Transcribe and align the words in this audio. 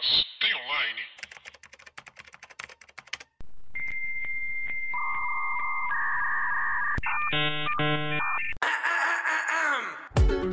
mas 0.00 0.24
tem 0.40 0.54
online. 0.54 1.00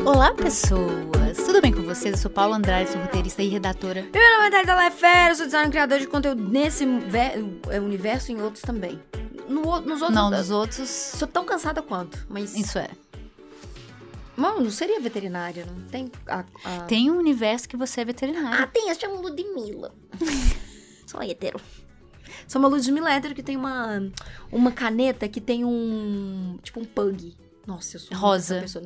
Olá, 0.05 0.33
pessoas! 0.33 1.37
Tudo 1.45 1.61
bem 1.61 1.71
com 1.71 1.81
vocês? 1.81 2.13
Eu 2.13 2.17
sou 2.17 2.31
Paula 2.31 2.57
Andrade, 2.57 2.89
sou 2.89 2.99
roteirista 3.01 3.41
e 3.41 3.47
redatora. 3.47 4.05
Meu 4.13 4.33
nome 4.33 4.47
é 4.47 4.51
Thalita 4.51 4.75
Lefero, 4.75 5.35
sou 5.35 5.45
designer 5.45 5.67
e 5.67 5.71
criador 5.71 5.99
de 5.99 6.07
conteúdo 6.07 6.43
nesse 6.43 6.85
é, 7.69 7.79
universo 7.79 8.31
e 8.31 8.35
em 8.35 8.41
outros 8.41 8.61
também. 8.61 9.01
No 9.47 9.79
nos 9.81 10.01
outros. 10.01 10.11
Não, 10.11 10.29
dos 10.29 10.51
outros. 10.51 10.89
Sou 10.89 11.27
tão 11.27 11.45
cansada 11.45 11.81
quanto, 11.81 12.25
mas. 12.29 12.53
Isso 12.53 12.77
é. 12.77 12.89
Mano, 14.37 14.61
não 14.61 14.69
seria 14.71 14.99
veterinária, 15.01 15.65
não 15.65 15.87
tem. 15.87 16.11
A, 16.27 16.45
a- 16.63 16.79
Tem 16.81 17.09
um 17.09 17.17
universo 17.17 17.67
que 17.67 17.75
você 17.75 18.01
é 18.01 18.05
veterinário. 18.05 18.63
Ah, 18.63 18.67
tem, 18.67 18.89
essa 18.89 19.01
chama 19.01 19.15
Ludmilla. 19.19 19.93
Sou 21.07 21.21
hétero. 21.21 21.59
Sou 22.47 22.59
uma 22.59 22.67
Ludmilla 22.69 23.11
hétero 23.11 23.33
que 23.33 23.41
tem 23.43 23.57
uma, 23.57 24.09
uma 24.51 24.71
caneta 24.71 25.27
que 25.27 25.41
tem 25.41 25.65
um. 25.65 26.57
Tipo 26.61 26.79
um 26.81 26.85
pug. 26.85 27.35
Nossa, 27.65 27.97
eu 27.97 27.99
sou 28.01 28.17
Rosa. 28.17 28.61
pessoa. 28.61 28.85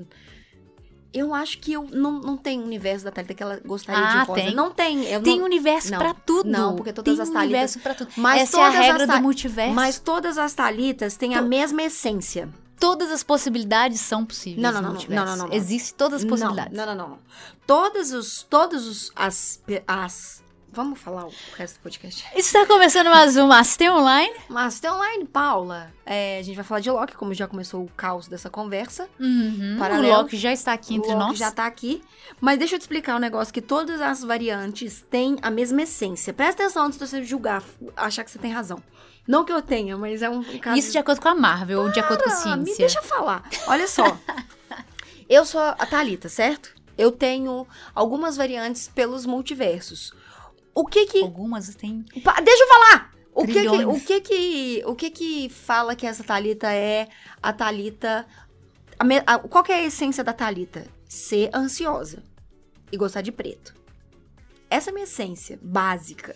Eu 1.14 1.34
acho 1.34 1.58
que 1.60 1.74
eu 1.74 1.84
não, 1.92 2.22
não 2.22 2.38
tem 2.38 2.58
universo 2.62 3.04
da 3.04 3.12
Thalita 3.12 3.34
que 3.34 3.44
ela 3.44 3.60
gostaria 3.66 4.02
Ah, 4.02 4.22
de 4.22 4.28
rosa. 4.30 4.42
tem. 4.42 4.56
Não 4.56 4.72
tem. 4.72 5.04
Eu 5.08 5.22
Tem 5.22 5.38
não, 5.38 5.46
universo 5.46 5.92
não, 5.92 5.98
pra 6.00 6.14
tudo. 6.14 6.50
não, 6.50 6.74
porque 6.78 6.94
todas 6.94 7.14
Tem 7.16 7.22
as 7.22 7.30
Thalitas- 7.30 7.44
universo 7.76 7.80
pra 7.82 7.94
tudo. 7.94 8.12
Mas 8.16 8.44
Essa 8.44 8.58
é 8.58 8.62
a 8.62 8.64
todas 8.68 8.80
as 8.80 8.86
regra 8.86 9.08
do 9.08 9.22
multiverso. 9.22 9.74
Mas 9.76 10.00
todas 10.00 10.38
as 10.38 10.54
Thalitas 10.54 11.18
têm 11.18 11.36
a 11.36 11.42
To- 11.42 11.48
mesma 11.50 11.84
essência. 11.84 12.48
Todas 12.82 13.12
as 13.12 13.22
possibilidades 13.22 14.02
são 14.02 14.26
possíveis 14.26 14.62
Não, 14.62 14.74
não, 14.74 14.82
não, 14.82 14.94
não, 14.94 15.08
não, 15.08 15.26
não, 15.26 15.48
não. 15.48 15.54
Existem 15.54 15.96
todas 15.96 16.22
as 16.22 16.28
possibilidades. 16.28 16.76
Não, 16.76 16.86
não, 16.88 16.96
não, 16.96 17.10
não. 17.10 17.20
Todos 17.66 18.12
os. 18.12 18.42
Todos 18.42 18.88
os. 18.88 19.12
As. 19.16 19.64
as 19.88 20.44
vamos 20.74 21.00
falar 21.00 21.28
o 21.28 21.34
resto 21.56 21.78
do 21.78 21.84
podcast. 21.84 22.26
Está 22.36 22.66
começando 22.66 23.08
mais 23.08 23.38
um 23.38 23.46
Master 23.46 23.94
Online. 23.94 24.34
Mas 24.50 24.80
tem 24.80 24.90
online, 24.90 25.26
Paula. 25.26 25.94
É, 26.06 26.40
a 26.40 26.42
gente 26.42 26.56
vai 26.56 26.64
falar 26.64 26.80
de 26.80 26.90
Loki, 26.90 27.16
como 27.16 27.34
já 27.34 27.48
começou 27.48 27.84
o 27.84 27.90
caos 27.90 28.28
dessa 28.28 28.50
conversa. 28.50 29.08
Uhum. 29.20 29.78
O. 29.80 30.02
Loki 30.02 30.36
já 30.38 30.52
está 30.52 30.74
aqui 30.74 30.96
entre 30.96 31.12
o 31.12 31.14
Loki 31.14 31.30
nós. 31.30 31.38
já 31.38 31.52
tá 31.52 31.68
aqui. 31.68 32.02
Mas 32.40 32.58
deixa 32.58 32.76
eu 32.76 32.80
te 32.80 32.84
explicar 32.84 33.16
um 33.16 33.20
negócio: 33.20 33.54
que 33.54 33.62
todas 33.62 34.02
as 34.02 34.24
variantes 34.24 35.06
têm 35.08 35.38
a 35.44 35.52
mesma 35.52 35.84
essência. 35.84 36.34
Presta 36.34 36.64
atenção 36.64 36.86
antes 36.86 36.98
de 36.98 37.06
você 37.06 37.24
julgar, 37.24 37.64
achar 37.96 38.24
que 38.24 38.32
você 38.32 38.40
tem 38.40 38.52
razão. 38.52 38.82
Não 39.28 39.46
que 39.46 39.52
eu 39.54 39.62
tenha, 39.62 39.98
mas 39.98 40.22
é 40.22 40.30
um 40.30 40.44
caso. 40.60 40.78
Isso 40.78 40.92
de 40.92 40.98
acordo 40.98 41.22
com 41.22 41.30
a 41.30 41.36
Marvel, 41.36 41.82
ou 41.82 41.92
de 41.92 42.00
acordo 42.00 42.24
com 42.24 42.30
a 42.30 42.34
Ah, 42.34 42.56
me 42.58 42.66
ciência. 42.66 42.78
deixa 42.88 43.02
falar. 43.02 43.48
Olha 43.68 43.88
só. 43.88 44.18
eu 45.30 45.46
sou 45.46 45.62
a 45.62 45.86
Thalita, 45.86 46.28
certo? 46.28 46.74
Eu 46.98 47.12
tenho 47.12 47.66
algumas 47.96 48.36
variantes 48.36 48.88
pelos 48.88 49.26
multiversos. 49.26 50.14
O 50.74 50.86
que 50.86 51.06
que... 51.06 51.22
Algumas 51.22 51.74
tem. 51.76 52.04
Deixa 52.14 52.64
eu 52.64 52.68
falar! 52.68 53.12
O 53.34 53.46
que 53.46 53.54
que, 53.54 53.86
o 53.86 54.00
que 54.00 54.22
que... 54.22 54.84
O 54.86 54.96
que 54.96 55.10
que 55.10 55.50
fala 55.50 55.96
que 55.96 56.06
essa 56.06 56.24
Thalita 56.24 56.72
é 56.72 57.08
a 57.42 57.54
Thalita... 57.54 58.28
a 59.00 59.04
me- 59.04 59.24
a- 59.26 59.40
qual 59.40 59.64
que 59.64 59.72
é 59.72 59.76
a 59.76 59.84
essência 59.86 60.24
da 60.24 60.34
Thalita? 60.34 60.86
Ser 61.08 61.50
ansiosa. 61.54 62.24
E 62.92 62.98
gostar 62.98 63.22
de 63.22 63.32
preto. 63.32 63.74
Essa 64.70 64.90
é 64.90 64.92
a 64.92 64.94
minha 64.94 65.04
essência 65.06 65.58
básica. 65.62 66.36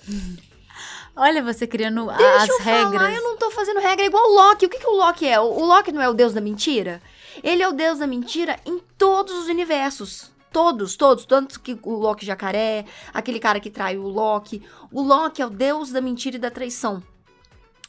Olha 1.15 1.41
você 1.41 1.65
criando 1.65 2.07
Deixa 2.07 2.43
as 2.43 2.49
eu 2.49 2.59
regras. 2.59 2.93
falar, 2.93 3.13
eu 3.13 3.23
não 3.23 3.37
tô 3.37 3.49
fazendo 3.51 3.79
regra 3.79 4.05
igual 4.05 4.23
o 4.23 4.35
Loki. 4.35 4.65
O 4.65 4.69
que, 4.69 4.79
que 4.79 4.87
o 4.87 4.95
Loki 4.95 5.27
é? 5.27 5.39
O, 5.39 5.65
Loki 5.65 5.91
não 5.91 6.01
é 6.01 6.09
o 6.09 6.13
deus 6.13 6.33
da 6.33 6.41
mentira? 6.41 7.01
Ele 7.43 7.63
é 7.63 7.67
o 7.67 7.73
deus 7.73 7.99
da 7.99 8.07
mentira 8.07 8.59
em 8.65 8.79
todos 8.97 9.33
os 9.33 9.47
universos. 9.47 10.31
Todos, 10.51 10.95
todos. 10.95 11.25
Tanto 11.25 11.59
que 11.59 11.77
o 11.83 11.93
Loki 11.93 12.25
jacaré, 12.25 12.85
aquele 13.13 13.39
cara 13.39 13.59
que 13.59 13.69
traiu 13.69 14.03
o 14.03 14.09
Loki. 14.09 14.63
O 14.91 15.01
Loki 15.01 15.41
é 15.41 15.45
o 15.45 15.49
deus 15.49 15.91
da 15.91 16.01
mentira 16.01 16.37
e 16.37 16.39
da 16.39 16.51
traição. 16.51 17.01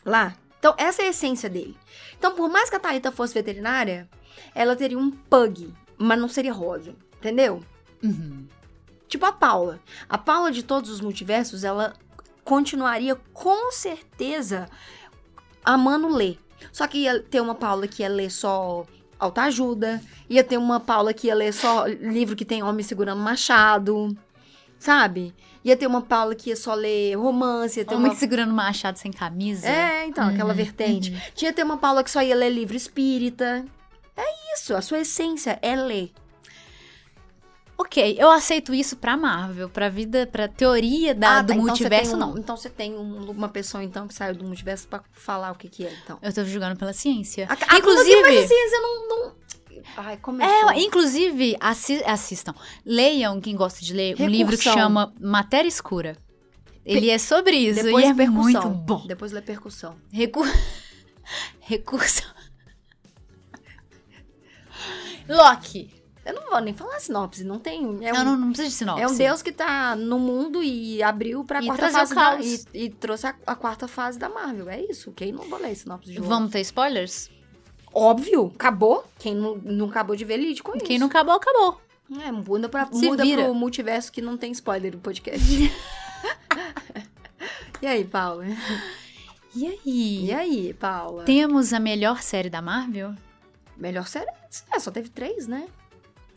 Lá. 0.05 0.35
Então, 0.59 0.75
essa 0.79 1.03
é 1.03 1.07
a 1.07 1.11
essência 1.11 1.49
dele. 1.49 1.77
Então, 2.19 2.35
por 2.35 2.49
mais 2.49 2.71
que 2.71 2.77
a 2.77 2.81
Thalita 2.81 3.13
fosse 3.13 3.35
veterinária, 3.35 4.09
ela 4.55 4.75
teria 4.75 4.99
um 4.99 5.11
pug, 5.11 5.73
mas 5.99 6.19
não 6.19 6.29
seria 6.29 6.53
rosa. 6.53 6.95
Entendeu? 7.19 7.63
Uhum. 8.03 8.47
Tipo 9.09 9.27
a 9.27 9.33
Paula. 9.33 9.81
A 10.09 10.19
Paula 10.19 10.51
de 10.51 10.63
todos 10.63 10.91
os 10.91 11.01
multiversos, 11.01 11.65
ela 11.65 11.95
continuaria 12.47 13.17
com 13.35 13.73
certeza 13.73 14.69
amando 15.65 16.09
ler. 16.09 16.39
Só 16.73 16.87
que 16.87 16.99
ia 16.99 17.21
ter 17.21 17.41
uma 17.41 17.55
Paula 17.57 17.87
que 17.89 18.03
ia 18.03 18.09
ler 18.09 18.31
só 18.31 18.87
autoajuda, 19.19 20.01
ia 20.31 20.45
ter 20.45 20.57
uma 20.57 20.79
Paula 20.79 21.13
que 21.13 21.27
ia 21.27 21.35
ler 21.35 21.53
só 21.53 21.87
livro 21.87 22.37
que 22.37 22.45
tem 22.45 22.63
homem 22.63 22.85
segurando 22.85 23.21
machado, 23.21 24.17
sabe? 24.79 25.35
Ia 25.65 25.77
ter 25.77 25.87
uma 25.89 26.01
Paula 26.03 26.35
que 26.37 26.51
ia 26.51 26.57
só 26.57 26.75
ler 26.75 27.17
romance, 27.17 27.81
ia 27.81 27.85
ter 27.85 27.95
Homem 27.97 28.11
uma... 28.13 28.17
segurando 28.17 28.55
machado 28.55 28.97
sem 28.99 29.11
camisa. 29.11 29.67
É, 29.67 30.07
então, 30.07 30.29
aquela 30.29 30.51
Uhum, 30.51 30.57
vertente. 30.57 31.11
uhum. 31.11 31.21
Tinha 31.35 31.53
ter 31.53 31.65
uma 31.65 31.77
Paula 31.77 32.05
que 32.05 32.11
só 32.11 32.23
ia 32.23 32.37
ler 32.37 32.51
livro 32.51 32.77
espírita. 32.77 33.65
É 34.17 34.55
isso, 34.55 34.75
a 34.77 34.81
sua 34.81 35.01
essência 35.01 35.59
é 35.61 35.75
ler. 35.75 36.13
Ok, 37.79 38.17
eu 38.19 38.31
aceito 38.31 38.73
isso 38.73 38.97
pra 38.97 39.17
Marvel, 39.19 39.69
pra 39.69 39.89
vida, 39.91 40.27
pra 40.27 40.49
teoria 40.49 41.15
da, 41.15 41.39
Ah, 41.39 41.43
do 41.43 41.49
tá, 41.49 41.55
então 41.55 41.67
multiverso, 41.67 42.15
um- 42.17 42.19
não. 42.19 42.39
Então 42.39 42.57
você 42.57 42.71
tem 42.71 42.95
um- 42.97 43.31
uma 43.31 43.49
pessoa, 43.51 43.85
então, 43.85 44.09
que 44.09 44.15
saiu 44.15 44.35
do 44.35 44.45
multiverso 44.45 44.89
pra 44.89 45.03
falar 45.13 45.53
o 45.53 45.55
que 45.55 45.69
que 45.69 45.85
é, 45.87 45.93
então. 46.03 46.19
Eu 46.23 46.33
tô 46.33 46.43
julgando 46.45 46.77
pela 46.77 46.95
ciência. 46.95 47.47
A- 47.51 47.75
a- 47.75 47.79
inclusive, 47.79 48.23
Mas 48.23 48.45
a 48.45 48.49
ciência 48.49 48.81
não... 48.81 49.09
não... 49.09 49.37
Ai, 49.99 50.17
começou. 50.17 50.71
é, 50.71 50.81
inclusive, 50.81 51.55
assi- 51.61 52.03
assistam. 52.07 52.55
Leiam, 52.85 53.41
quem 53.41 53.55
gosta 53.55 53.85
de 53.85 53.93
ler, 53.93 54.17
um 54.21 54.27
livro 54.27 54.57
que 54.57 54.65
Recursão. 54.65 54.73
chama 54.75 55.15
Matéria 55.21 55.69
Escura. 55.69 56.17
Ele 56.85 57.11
é 57.11 57.19
sobre 57.19 57.57
isso 57.57 57.83
Depois 57.83 58.05
e 58.05 58.09
é 58.09 58.15
percussão. 58.15 58.43
muito 58.43 58.69
bom. 58.71 59.07
Depois 59.07 59.33
lê 59.33 59.43
percussão. 59.43 59.97
Recur... 60.11 60.47
Recurso. 61.61 62.23
Loki. 65.29 65.93
Eu 66.27 66.35
não 66.35 66.51
vou 66.51 66.61
nem 66.61 66.75
falar 66.75 66.99
sinopse, 66.99 67.45
não 67.45 67.61
tem... 67.61 68.05
É 68.05 68.13
Não, 68.13 68.23
um, 68.23 68.25
não, 68.25 68.37
não 68.37 68.49
precisa 68.49 68.69
de 68.69 68.75
sinopse. 68.75 69.01
é 69.03 69.07
um 69.07 69.15
deus 69.17 69.43
que 69.43 69.53
tá 69.53 69.95
no 69.95 70.19
mundo 70.19 70.61
e 70.61 71.01
abriu 71.01 71.45
pra 71.45 71.63
E 71.63 71.67
quarta 71.67 71.89
fase 71.89 72.15
da, 72.15 72.41
e, 72.41 72.65
e 72.75 72.91
trouxe 72.91 73.29
a, 73.29 73.35
a 73.47 73.55
quarta 73.55 73.87
fase 73.87 74.19
da 74.19 74.29
Marvel. 74.29 74.69
É 74.69 74.83
isso, 74.83 75.13
quem 75.13 75.31
não 75.31 75.45
vou 75.45 75.61
ler 75.61 75.77
sinopse 75.77 76.11
de 76.11 76.19
novo. 76.19 76.29
Vamos 76.29 76.51
ter 76.51 76.61
spoilers? 76.63 77.31
Óbvio, 77.95 78.53
acabou. 78.55 79.07
Quem 79.21 79.37
não, 79.37 79.55
não 79.57 79.87
acabou 79.87 80.17
de 80.17 80.25
ver, 80.25 80.37
lide 80.39 80.65
com 80.65 80.77
isso. 80.77 80.85
Quem 80.85 80.99
não 80.99 81.07
acabou, 81.07 81.35
acabou. 81.35 81.81
É, 82.21 82.33
muda, 82.33 82.69
pra, 82.69 82.87
Se 82.87 83.07
muda 83.07 83.23
vira. 83.23 83.45
pro 83.45 83.55
multiverso 83.55 84.11
que 84.11 84.21
não 84.21 84.37
tem 84.37 84.51
spoiler 84.51 84.93
no 84.95 84.99
podcast. 85.01 85.41
e 87.81 87.87
aí, 87.87 88.05
Paula? 88.05 88.45
E 89.55 89.67
aí? 89.67 90.25
E 90.27 90.33
aí, 90.33 90.75
Paula? 90.75 91.25
Temos 91.25 91.73
a 91.73 91.81
melhor 91.81 92.21
série 92.21 92.51
da 92.51 92.61
Marvel? 92.61 93.15
Melhor 93.77 94.07
série? 94.07 94.31
É, 94.73 94.79
só 94.79 94.91
teve 94.91 95.09
três, 95.09 95.47
né? 95.47 95.67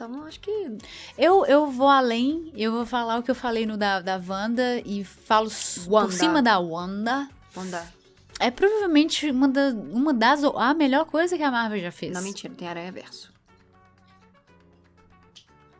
Então, 0.05 0.23
acho 0.25 0.39
que... 0.39 0.77
Eu, 1.17 1.45
eu 1.45 1.67
vou 1.67 1.87
além, 1.89 2.51
eu 2.55 2.71
vou 2.71 2.85
falar 2.85 3.17
o 3.17 3.23
que 3.23 3.29
eu 3.31 3.35
falei 3.35 3.65
no 3.65 3.75
da, 3.77 3.99
da 3.99 4.21
Wanda 4.25 4.79
e 4.85 5.03
falo 5.03 5.47
s- 5.47 5.81
por 5.81 5.91
Wanda. 5.93 6.11
cima 6.11 6.41
da 6.41 6.57
Wanda. 6.59 7.27
Dar. 7.69 7.91
É 8.39 8.49
provavelmente 8.49 9.29
uma, 9.29 9.49
da, 9.49 9.69
uma 9.91 10.13
das. 10.13 10.41
a 10.45 10.73
melhor 10.73 11.03
coisa 11.05 11.35
que 11.35 11.43
a 11.43 11.51
Marvel 11.51 11.81
já 11.81 11.91
fez. 11.91 12.13
Não, 12.13 12.21
mentira, 12.21 12.53
tem 12.55 12.67
Aranha 12.69 12.91
Verso. 12.91 13.29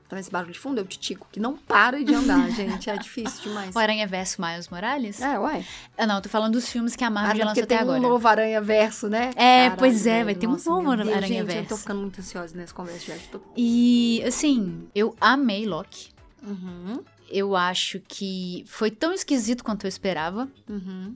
Então, 0.09 0.17
esse 0.17 0.31
barulho 0.31 0.51
de 0.51 0.57
fundo 0.57 0.79
é 0.79 0.81
o 0.81 0.87
Titico, 0.87 1.27
que 1.31 1.39
não 1.39 1.55
para 1.55 2.03
de 2.03 2.11
andar, 2.15 2.49
gente. 2.49 2.89
É 2.89 2.97
difícil 2.97 3.43
demais. 3.43 3.75
O 3.75 3.77
Aranha 3.77 4.07
Verso 4.07 4.41
Miles 4.41 4.67
Morales? 4.67 5.21
É, 5.21 5.37
uai. 5.37 5.63
Ah, 5.95 6.07
não, 6.07 6.15
eu 6.15 6.21
tô 6.23 6.29
falando 6.29 6.53
dos 6.53 6.67
filmes 6.67 6.95
que 6.95 7.03
a 7.03 7.11
Marvel 7.11 7.31
Ah, 7.31 7.35
já 7.37 7.45
lançou 7.45 7.63
até 7.63 7.75
tem 7.75 7.83
agora. 7.83 7.99
um 7.99 8.01
novo 8.01 8.27
Aranha 8.27 8.59
Verso, 8.59 9.07
né? 9.07 9.29
É, 9.35 9.65
Caralho, 9.65 9.75
pois 9.77 10.07
é, 10.07 10.23
vai 10.23 10.33
ter 10.33 10.47
um 10.47 10.57
novo 10.57 10.89
Aranha 10.89 11.21
gente, 11.21 11.33
eu 11.37 11.45
tô 11.45 11.53
Verso. 11.53 11.77
ficando 11.77 12.01
muito 12.01 12.19
ansiosa 12.19 12.57
nessa 12.57 12.73
conversa 12.73 13.05
já. 13.15 13.19
Tô... 13.31 13.39
E, 13.55 14.23
assim, 14.25 14.87
eu 14.95 15.15
amei 15.21 15.67
Loki. 15.67 16.09
Uhum, 16.41 17.03
Eu 17.29 17.55
acho 17.55 17.99
que 18.07 18.63
foi 18.65 18.89
tão 18.89 19.13
esquisito 19.13 19.63
quanto 19.63 19.83
eu 19.85 19.89
esperava. 19.89 20.49
uhum. 20.67 21.13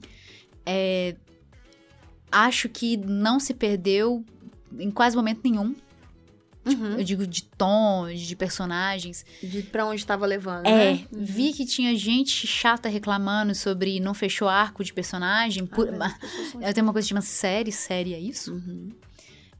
Acho 2.30 2.68
que 2.68 2.96
não 2.96 3.38
se 3.38 3.54
perdeu 3.54 4.24
em 4.78 4.90
quase 4.90 5.16
momento 5.16 5.40
nenhum. 5.44 5.74
Uhum. 6.66 6.98
Eu 6.98 7.04
digo 7.04 7.26
de 7.26 7.42
tom, 7.44 8.06
de 8.14 8.36
personagens. 8.36 9.24
De 9.42 9.62
pra 9.62 9.84
onde 9.86 10.04
tava 10.06 10.24
levando, 10.26 10.66
É, 10.66 10.92
né? 10.94 11.06
vi 11.12 11.52
que 11.52 11.64
tinha 11.64 11.96
gente 11.96 12.46
chata 12.46 12.88
reclamando 12.88 13.54
sobre 13.54 14.00
não 14.00 14.14
fechou 14.14 14.48
arco 14.48 14.82
de 14.84 14.92
personagem. 14.92 15.66
por- 15.66 15.88
Ah, 16.00 16.14
são 16.50 16.60
eu 16.62 16.72
tenho 16.74 16.86
uma 16.86 16.92
coisa 16.92 17.06
que 17.06 17.10
chama 17.10 17.20
série, 17.22 17.70
série 17.72 18.14
é 18.14 18.18
isso? 18.18 18.52
Uhum. 18.54 18.90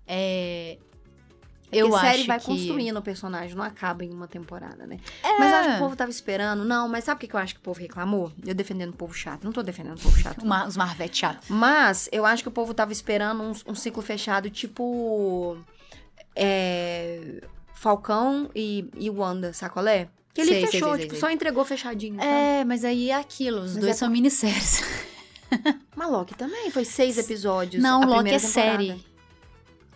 É. 0.06 0.78
Porque 1.64 1.78
Eu 1.82 1.92
série 1.98 2.18
acho 2.18 2.26
vai 2.26 2.38
que. 2.38 2.46
construindo 2.46 2.96
o 2.98 3.02
personagem, 3.02 3.56
não 3.56 3.64
acaba 3.64 4.04
em 4.04 4.10
uma 4.12 4.28
temporada, 4.28 4.86
né? 4.86 4.98
É. 5.24 5.38
Mas 5.40 5.50
eu 5.50 5.56
acho 5.58 5.68
que 5.70 5.74
o 5.74 5.78
povo 5.78 5.96
tava 5.96 6.10
esperando. 6.10 6.64
Não, 6.64 6.88
mas 6.88 7.02
sabe 7.02 7.24
o 7.24 7.28
que 7.28 7.34
eu 7.34 7.40
acho 7.40 7.54
que 7.54 7.58
o 7.60 7.62
povo 7.64 7.80
reclamou? 7.80 8.30
Eu 8.46 8.54
defendendo 8.54 8.90
o 8.90 8.96
povo 8.96 9.12
chato. 9.12 9.42
Não 9.42 9.50
tô 9.50 9.60
defendendo 9.60 9.96
o 9.98 10.00
povo 10.00 10.16
chato. 10.16 10.44
Mar- 10.46 10.68
os 10.68 10.76
Marvete 10.76 11.16
chato. 11.18 11.44
Mas 11.48 12.08
eu 12.12 12.24
acho 12.24 12.44
que 12.44 12.48
o 12.48 12.52
povo 12.52 12.72
tava 12.72 12.92
esperando 12.92 13.42
um, 13.42 13.52
um 13.72 13.74
ciclo 13.74 14.02
fechado, 14.02 14.48
tipo. 14.50 15.56
É, 16.36 17.40
Falcão 17.75 18.50
e, 18.54 18.88
e 18.96 19.10
Wanda, 19.10 19.52
sacolé? 19.52 20.08
Que 20.32 20.40
ele 20.40 20.50
Sei, 20.50 20.66
fechou, 20.66 20.88
sei, 20.88 20.96
sei, 20.96 20.98
tipo, 21.02 21.10
sei. 21.12 21.20
só 21.20 21.31
entregou 21.31 21.64
fechadinho. 21.64 22.16
sabe? 22.16 22.26
É, 22.26 22.64
mas 22.64 22.84
aí 22.84 23.10
é 23.10 23.14
aquilo, 23.14 23.58
os 23.60 23.72
Mas 23.75 23.81
dois 23.81 23.90
é 23.96 23.98
são 23.98 24.10
minisséries. 24.10 24.82
Mas 25.94 26.10
Loki 26.10 26.34
também 26.34 26.69
foi 26.72 26.84
seis 26.84 27.16
episódios. 27.16 27.81
Não, 27.81 28.00
Loki 28.04 28.31
é 28.31 28.38
série. 28.40 28.86
temporada. 28.88 29.14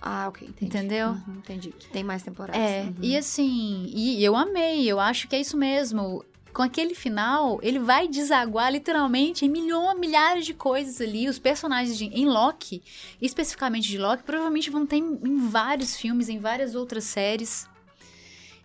Ah, 0.00 0.28
ok, 0.28 0.46
entendi. 0.46 0.66
Entendeu? 0.76 1.08
Uhum, 1.08 1.34
entendi. 1.38 1.70
Que 1.76 1.88
tem 1.88 2.04
mais 2.04 2.22
temporadas. 2.22 2.60
É, 2.60 2.82
Uhum. 2.82 2.94
e 3.02 3.16
assim, 3.16 3.86
e 3.92 4.22
eu 4.22 4.36
amei, 4.36 4.86
eu 4.86 5.00
acho 5.00 5.26
que 5.26 5.34
é 5.34 5.40
isso 5.40 5.56
mesmo. 5.56 6.24
Com 6.52 6.62
aquele 6.62 6.94
final, 6.94 7.58
ele 7.62 7.78
vai 7.78 8.08
desaguar 8.08 8.72
literalmente 8.72 9.44
em 9.44 9.48
milhões, 9.48 9.98
milhares 9.98 10.44
de 10.46 10.54
coisas 10.54 11.00
ali. 11.00 11.28
Os 11.28 11.38
personagens 11.38 11.96
de, 11.96 12.06
em 12.06 12.26
Loki, 12.26 12.82
especificamente 13.20 13.86
de 13.88 13.98
Loki, 13.98 14.22
provavelmente 14.24 14.70
vão 14.70 14.84
ter 14.86 14.96
em, 14.96 15.20
em 15.24 15.48
vários 15.48 15.96
filmes, 15.96 16.28
em 16.28 16.38
várias 16.38 16.74
outras 16.74 17.04
séries. 17.04 17.68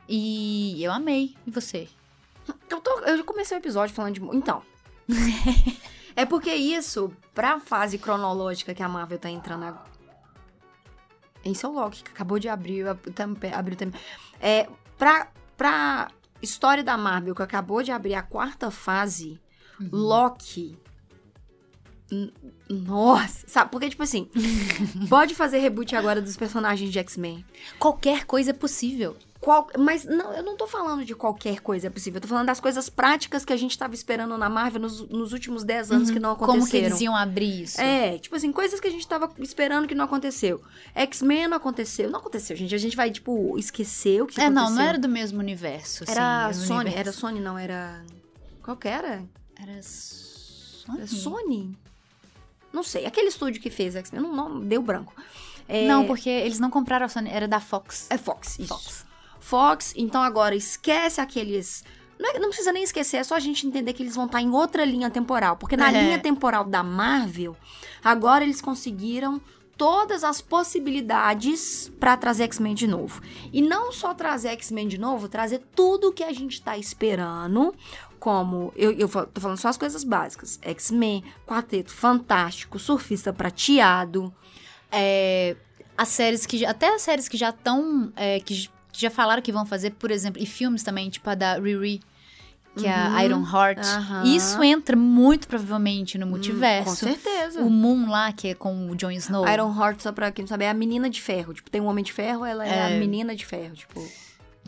E 0.08 0.84
eu 0.84 0.92
amei. 0.92 1.36
E 1.46 1.52
você? 1.52 1.88
Eu, 2.70 2.80
tô- 2.82 3.00
eu 3.02 3.24
comecei 3.24 3.56
o 3.58 3.60
episódio 3.60 3.94
falando 3.96 4.16
de. 4.16 4.22
Então. 4.36 4.64
é 6.16 6.26
porque 6.26 6.54
isso, 6.54 7.14
pra 7.34 7.60
fase 7.60 7.98
cronológica 7.98 8.74
que 8.74 8.82
a 8.84 8.90
Marvel 8.90 9.20
tá 9.20 9.30
entrando 9.30 9.64
agora. 9.66 9.92
Esse 11.46 11.66
é 11.66 11.68
o 11.68 11.74
Loki, 11.74 12.04
que 12.04 12.12
acabou 12.12 12.40
de 12.40 12.48
abrir, 12.48 12.86
abrir 12.88 13.76
também. 13.76 14.00
É, 14.40 14.68
pra, 14.98 15.28
pra 15.58 16.10
história 16.44 16.84
da 16.84 16.98
Marvel, 16.98 17.34
que 17.34 17.42
acabou 17.42 17.82
de 17.82 17.92
abrir 17.92 18.14
a 18.14 18.22
quarta 18.22 18.70
fase, 18.70 19.40
Loki. 19.92 20.78
N- 22.12 22.32
Nossa, 22.70 23.46
sabe? 23.48 23.72
Porque, 23.72 23.90
tipo 23.90 24.04
assim, 24.04 24.30
pode 25.10 25.34
fazer 25.34 25.58
reboot 25.60 25.96
agora 25.96 26.22
dos 26.22 26.38
personagens 26.38 26.92
de 26.92 27.00
X-Men. 27.00 27.44
Qualquer 27.80 28.26
coisa 28.26 28.52
é 28.52 28.54
possível. 28.54 29.16
Qual- 29.44 29.68
mas 29.78 30.06
não, 30.06 30.32
eu 30.34 30.42
não 30.44 30.56
tô 30.56 30.66
falando 30.66 31.04
de 31.04 31.14
qualquer 31.14 31.60
coisa 31.60 31.92
possível. 31.92 32.18
Eu 32.18 32.22
tô 32.22 32.28
falando 32.30 32.46
das 32.48 32.60
coisas 32.60 32.90
práticas 32.90 33.44
que 33.44 33.52
a 33.52 33.58
gente 33.58 33.78
tava 33.78 33.94
esperando 33.94 34.38
na 34.38 34.48
Marvel 34.50 34.82
nos, 34.82 35.02
nos 35.10 35.34
últimos 35.34 35.64
10 35.64 35.92
anos 35.92 36.10
que 36.12 36.20
não 36.20 36.32
aconteceram. 36.32 36.54
Uhum. 36.56 36.60
Como 36.68 36.72
que 36.72 36.78
eles 36.78 37.02
iam 37.02 37.16
abrir 37.16 37.64
isso? 37.64 37.82
É, 37.82 38.18
tipo 38.20 38.36
assim, 38.36 38.52
coisas 38.52 38.80
que 38.80 38.88
a 38.88 38.92
gente 38.92 39.06
tava 39.08 39.30
esperando 39.40 39.88
que 39.88 39.94
não 39.94 40.06
aconteceu. 40.06 40.62
X-Men 40.96 41.48
não 41.50 41.58
aconteceu. 41.58 42.10
Não 42.10 42.20
aconteceu, 42.20 42.56
gente. 42.56 42.74
A 42.74 42.78
gente 42.78 42.96
vai, 42.96 43.12
tipo, 43.12 43.58
esquecer 43.60 44.22
o 44.22 44.28
que 44.28 44.40
É, 44.40 44.46
aconteceu. 44.46 44.70
não, 44.70 44.76
não 44.76 44.82
era 44.82 44.98
do 44.98 45.10
mesmo 45.10 45.40
universo. 45.40 46.04
assim, 46.04 46.12
Era 46.14 46.48
mesmo 46.48 46.64
Sony. 46.66 46.80
universo. 46.80 47.00
Era 47.00 47.12
Sony, 47.12 47.40
não, 47.40 47.58
era. 47.60 48.02
Qual 48.64 48.78
que 48.78 48.88
era? 48.88 49.24
Era 49.62 49.82
Sony. 49.84 50.98
Era 51.00 51.08
Sony? 51.08 51.78
Não 52.72 52.82
sei. 52.84 53.06
Aquele 53.06 53.28
estúdio 53.28 53.62
que 53.62 53.70
fez 53.70 53.96
X-Men. 53.96 54.22
Não, 54.22 54.34
não, 54.34 54.60
deu 54.62 54.82
branco. 54.82 55.14
É, 55.68 55.88
Não, 55.88 56.06
porque 56.06 56.30
eles 56.30 56.60
não 56.60 56.70
compraram 56.70 57.06
a 57.06 57.10
Sony, 57.10 57.30
era 57.30 57.48
da 57.48 57.60
Fox. 57.60 58.08
É 58.10 58.18
Fox, 58.18 58.58
isso. 58.60 58.68
Fox. 58.68 59.06
Fox, 59.44 59.94
então 59.98 60.22
agora 60.24 60.56
esquece 60.56 61.20
aqueles. 61.22 61.84
Não, 62.20 62.30
é- 62.36 62.40
não 62.40 62.48
precisa 62.50 62.72
nem 62.72 62.84
esquecer, 62.84 63.18
é 63.18 63.24
só 63.24 63.36
a 63.36 63.40
gente 63.40 63.68
entender 63.68 63.92
que 63.94 64.02
eles 64.02 64.16
vão 64.16 64.26
estar 64.26 64.42
em 64.42 64.50
outra 64.50 64.86
linha 64.86 65.10
temporal. 65.10 65.58
Porque 65.58 65.76
na 65.76 65.92
É. 65.92 66.02
linha 66.04 66.20
temporal 66.20 66.64
da 66.64 66.82
Marvel, 66.84 67.56
agora 68.04 68.44
eles 68.44 68.62
conseguiram 68.62 69.42
todas 69.76 70.24
as 70.24 70.40
possibilidades 70.40 71.92
pra 72.00 72.16
trazer 72.16 72.44
X-Men 72.44 72.76
de 72.76 72.88
novo. 72.88 73.22
E 73.52 73.62
não 73.62 73.92
só 73.92 74.14
trazer 74.14 74.50
X-Men 74.50 74.88
de 74.88 74.98
novo, 74.98 75.28
trazer 75.28 75.62
tudo 75.76 76.14
que 76.14 76.24
a 76.24 76.32
gente 76.32 76.62
tá 76.62 76.78
esperando. 76.78 77.74
Como, 78.20 78.72
eu, 78.78 78.92
eu 78.94 79.10
tô 79.10 79.42
falando 79.42 79.58
só 79.58 79.68
as 79.68 79.76
coisas 79.78 80.04
básicas: 80.06 80.58
X-Men, 80.62 81.24
Quarteto 81.46 81.92
Fantástico, 81.92 82.80
Surfista 82.80 83.34
Prateado. 83.34 84.34
É, 84.92 85.58
as 85.98 86.08
séries 86.10 86.46
que 86.46 86.66
até 86.66 86.94
as 86.96 87.02
séries 87.02 87.28
que 87.28 87.36
já 87.36 87.50
estão 87.50 88.14
j- 88.16 88.40
que 88.46 88.70
já 89.02 89.10
falaram 89.10 89.42
que 89.42 89.52
vão 89.52 89.66
fazer, 89.66 89.92
por 89.92 90.12
exemplo, 90.12 90.42
e 90.42 90.46
filmes 90.46 90.84
também, 90.84 91.10
tipo 91.10 91.30
a 91.30 91.36
da 91.36 91.56
Riri, 91.60 92.02
que 92.76 92.88
é 92.88 92.94
a 92.94 93.10
Uhum. 93.10 93.20
Iron 93.22 93.44
Heart. 93.46 93.80
Aham. 93.86 94.24
Isso 94.26 94.64
entra 94.64 94.96
muito 94.98 95.48
provavelmente 95.48 96.18
no 96.18 96.26
Com 96.26 96.32
multiverso. 96.32 96.96
certeza. 96.96 97.62
o 97.62 97.70
Moon 97.70 98.10
lá, 98.10 98.32
que 98.32 98.48
é 98.50 98.56
com 98.56 98.90
o 98.90 98.96
Jon 98.96 99.12
Snow. 99.12 99.48
Iron 99.48 99.74
Heart, 99.80 100.02
só 100.02 100.12
pra 100.12 100.32
quem 100.32 100.44
não 100.44 100.48
sabe, 100.50 100.66
é 100.66 100.70
a 100.70 100.74
menina 100.74 101.10
de 101.10 101.22
ferro. 101.22 101.54
Tipo, 101.54 101.70
tem 101.70 101.80
um 101.82 101.86
homem 101.86 102.04
de 102.04 102.12
ferro, 102.12 102.44
ela 102.46 102.66
é, 102.66 102.96
a 102.96 103.00
menina 103.00 103.36
de 103.36 103.46
ferro. 103.46 103.76
Tipo, 103.76 104.04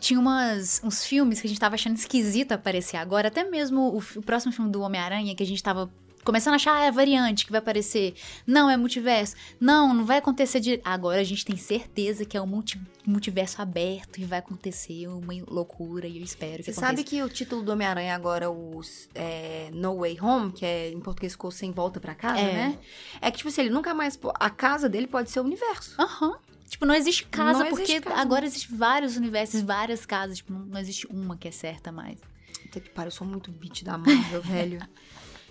Tinha 0.00 0.20
umas, 0.20 0.80
uns 0.84 1.04
filmes 1.04 1.40
que 1.40 1.46
a 1.46 1.50
gente 1.50 1.58
tava 1.58 1.74
achando 1.74 1.96
esquisito 1.96 2.52
aparecer 2.52 2.96
agora. 2.96 3.28
Até 3.28 3.42
mesmo 3.44 3.80
o, 3.96 3.98
o 4.18 4.22
próximo 4.22 4.52
filme 4.52 4.70
do 4.70 4.82
Homem-Aranha, 4.82 5.34
que 5.34 5.42
a 5.42 5.46
gente 5.46 5.62
tava 5.62 5.90
começando 6.26 6.52
a 6.52 6.56
achar, 6.56 6.74
ah, 6.76 6.84
é 6.84 6.90
variante 6.90 7.46
que 7.46 7.50
vai 7.52 7.60
aparecer. 7.60 8.14
Não, 8.46 8.68
é 8.68 8.76
multiverso. 8.76 9.34
Não, 9.58 9.94
não 9.94 10.04
vai 10.04 10.18
acontecer 10.18 10.60
de... 10.60 10.80
Agora 10.84 11.20
a 11.20 11.24
gente 11.24 11.44
tem 11.44 11.56
certeza 11.56 12.24
que 12.26 12.36
é 12.36 12.42
um 12.42 12.46
multi- 12.46 12.78
multiverso 13.06 13.62
aberto 13.62 14.18
e 14.20 14.24
vai 14.24 14.40
acontecer 14.40 15.06
uma 15.08 15.32
loucura 15.48 16.06
e 16.06 16.18
eu 16.18 16.24
espero 16.24 16.56
que 16.58 16.64
você 16.64 16.70
aconteça. 16.72 16.80
sabe 16.86 17.04
que 17.04 17.22
o 17.22 17.28
título 17.28 17.62
do 17.62 17.72
Homem-Aranha 17.72 18.14
agora, 18.14 18.50
o 18.50 18.80
é, 19.14 19.70
No 19.72 20.00
Way 20.00 20.20
Home, 20.20 20.52
que 20.52 20.66
é, 20.66 20.90
em 20.90 21.00
português 21.00 21.32
ficou 21.32 21.50
Sem 21.50 21.70
Volta 21.72 21.98
Pra 22.00 22.14
Casa, 22.14 22.40
É. 22.40 22.52
né? 22.52 22.78
É 23.22 23.30
que, 23.30 23.38
tipo 23.38 23.48
assim, 23.48 23.62
ele 23.62 23.70
nunca 23.70 23.94
mais... 23.94 24.18
A 24.34 24.50
casa 24.50 24.88
dele 24.88 25.06
pode 25.06 25.30
ser 25.30 25.40
o 25.40 25.44
universo. 25.44 25.94
Aham. 25.98 26.36
Tipo, 26.68 26.84
não 26.84 26.94
existe 26.96 27.24
casa, 27.26 27.60
Não 27.60 27.66
existe 27.68 27.76
porque 27.94 28.00
casa. 28.00 28.20
agora 28.20 28.44
existem 28.44 28.76
vários 28.76 29.16
universos, 29.16 29.62
várias 29.62 30.04
casas. 30.04 30.38
Tipo, 30.38 30.52
não, 30.52 30.60
não 30.66 30.80
existe 30.80 31.06
uma 31.06 31.36
que 31.36 31.46
é 31.46 31.52
certa 31.52 31.92
mais. 31.92 32.18
Puta 32.62 32.80
que 32.80 32.90
pariu, 32.90 33.06
eu 33.06 33.12
sou 33.12 33.24
muito 33.24 33.52
beat 33.52 33.84
da 33.84 33.96
Marvel, 33.96 34.42
velho. 34.42 34.80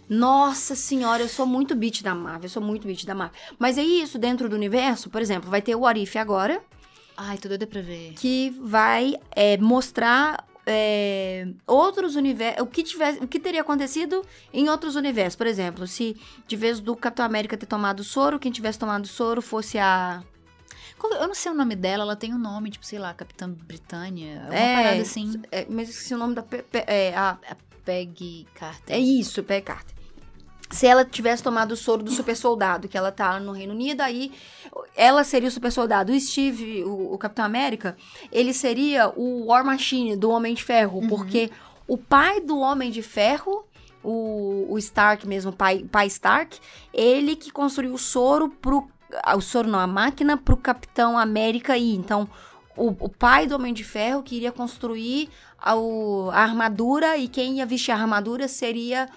Nossa 0.10 0.76
senhora, 0.76 1.24
eu 1.24 1.30
sou 1.30 1.46
muito 1.46 1.76
beat 1.76 2.02
da 2.04 2.14
Marvel, 2.14 2.44
eu 2.44 2.50
sou 2.50 2.62
muito 2.62 2.86
beat 2.88 3.06
da 3.06 3.16
Marvel. 3.16 3.40
Mas 3.58 3.78
é 3.78 3.84
isso, 3.84 4.18
dentro 4.20 4.48
do 4.48 4.56
universo, 4.56 5.10
por 5.10 5.22
exemplo, 5.22 5.50
vai 5.50 5.62
ter 5.62 5.76
o 5.76 5.80
What 5.82 6.00
If 6.02 6.16
agora, 6.18 6.62
Ai, 7.18 7.38
tô 7.38 7.48
doida 7.48 7.66
pra 7.66 7.82
ver. 7.82 8.14
que 8.14 8.50
vai 8.62 9.16
é, 9.32 9.58
mostrar 9.58 10.46
é, 10.66 11.48
outros 11.66 12.16
universos. 12.16 12.62
O 12.62 12.66
que, 12.68 12.84
tiver, 12.84 13.14
o 13.24 13.28
que 13.28 13.40
teria 13.40 13.62
acontecido 13.62 14.22
em 14.54 14.68
outros 14.70 14.96
universos. 14.96 15.36
Por 15.36 15.48
exemplo, 15.48 15.88
se 15.88 16.16
de 16.48 16.56
vez 16.56 16.80
do 16.80 16.96
Capitão 16.96 17.26
América 17.26 17.56
ter 17.56 17.66
tomado 17.68 18.04
soro, 18.04 18.38
quem 18.40 18.52
tivesse 18.52 18.78
tomado 18.80 19.08
soro 19.08 19.42
fosse 19.42 19.78
a. 19.78 20.24
Eu 21.20 21.28
não 21.28 21.36
sei 21.36 21.52
o 21.52 21.56
nome 21.56 21.76
dela, 21.76 22.04
ela 22.04 22.16
tem 22.16 22.34
um 22.34 22.38
nome, 22.40 22.72
tipo, 22.72 22.86
sei 22.86 22.98
lá, 22.98 23.14
Capitã 23.14 23.48
Britânia. 23.50 24.42
Uma 24.48 24.56
É, 24.56 24.76
parada 24.76 25.02
assim. 25.04 25.40
é, 25.52 25.66
mas 25.70 25.88
esqueci 25.90 26.14
o 26.16 26.18
nome 26.18 26.34
da. 26.36 26.42
Pe- 26.44 26.64
Pe- 26.64 26.84
é, 26.88 27.16
a, 27.16 27.38
Peggy 27.86 28.48
Carter. 28.56 28.96
é 28.96 29.00
isso, 29.00 29.44
Peggy 29.44 29.66
Carter. 29.66 29.95
Se 30.76 30.86
ela 30.86 31.06
tivesse 31.06 31.42
tomado 31.42 31.72
o 31.72 31.76
soro 31.78 32.04
do 32.04 32.12
super 32.12 32.36
soldado, 32.36 32.88
que 32.88 32.98
ela 32.98 33.12
tá 33.12 33.40
no 33.40 33.52
Reino 33.52 33.74
Unido, 33.74 34.02
aí 34.02 34.32
ela 34.96 35.24
seria 35.24 35.48
o 35.48 35.52
super 35.52 35.72
soldado. 35.72 36.12
O 36.12 36.20
Steve, 36.20 36.84
o, 36.84 37.14
o 37.14 37.18
Capitão 37.18 37.46
América, 37.46 37.96
ele 38.32 38.54
seria 38.54 39.10
o 39.16 39.46
War 39.46 39.64
Machine 39.66 40.16
do 40.16 40.30
Homem 40.30 40.54
de 40.54 40.64
Ferro, 40.64 41.08
porque 41.08 41.50
o 41.88 41.98
pai 41.98 42.42
do 42.42 42.60
Homem 42.60 42.92
de 42.92 43.02
Ferro, 43.02 43.66
o, 44.04 44.68
o 44.70 44.78
Stark 44.78 45.26
mesmo, 45.28 45.52
o 45.52 45.56
pai, 45.56 45.86
pai 45.92 46.08
Stark, 46.08 46.60
ele 46.94 47.36
que 47.36 47.52
construiu 47.52 47.94
o 47.94 47.98
soro 47.98 48.50
pro. 48.50 48.88
ah, 49.24 49.36
O 49.38 49.42
soro 49.42 49.68
não, 49.70 49.80
a 49.80 49.88
máquina 49.88 50.36
pro 50.38 50.58
Capitão 50.58 51.18
América 51.18 51.78
ir. 51.78 51.96
Então, 51.96 52.28
o, 52.76 52.88
o 53.00 53.10
pai 53.10 53.48
do 53.48 53.56
Homem 53.56 53.74
de 53.74 53.84
Ferro 53.84 54.22
que 54.24 54.36
iria 54.36 54.52
construir 54.52 55.30
a, 55.58 55.76
o- 55.76 56.30
a 56.32 56.40
armadura 56.40 57.16
e 57.18 57.28
quem 57.30 57.58
ia 57.60 57.66
vestir 57.66 57.92
a 57.92 57.96
armadura 57.98 58.48
seria 58.50 59.08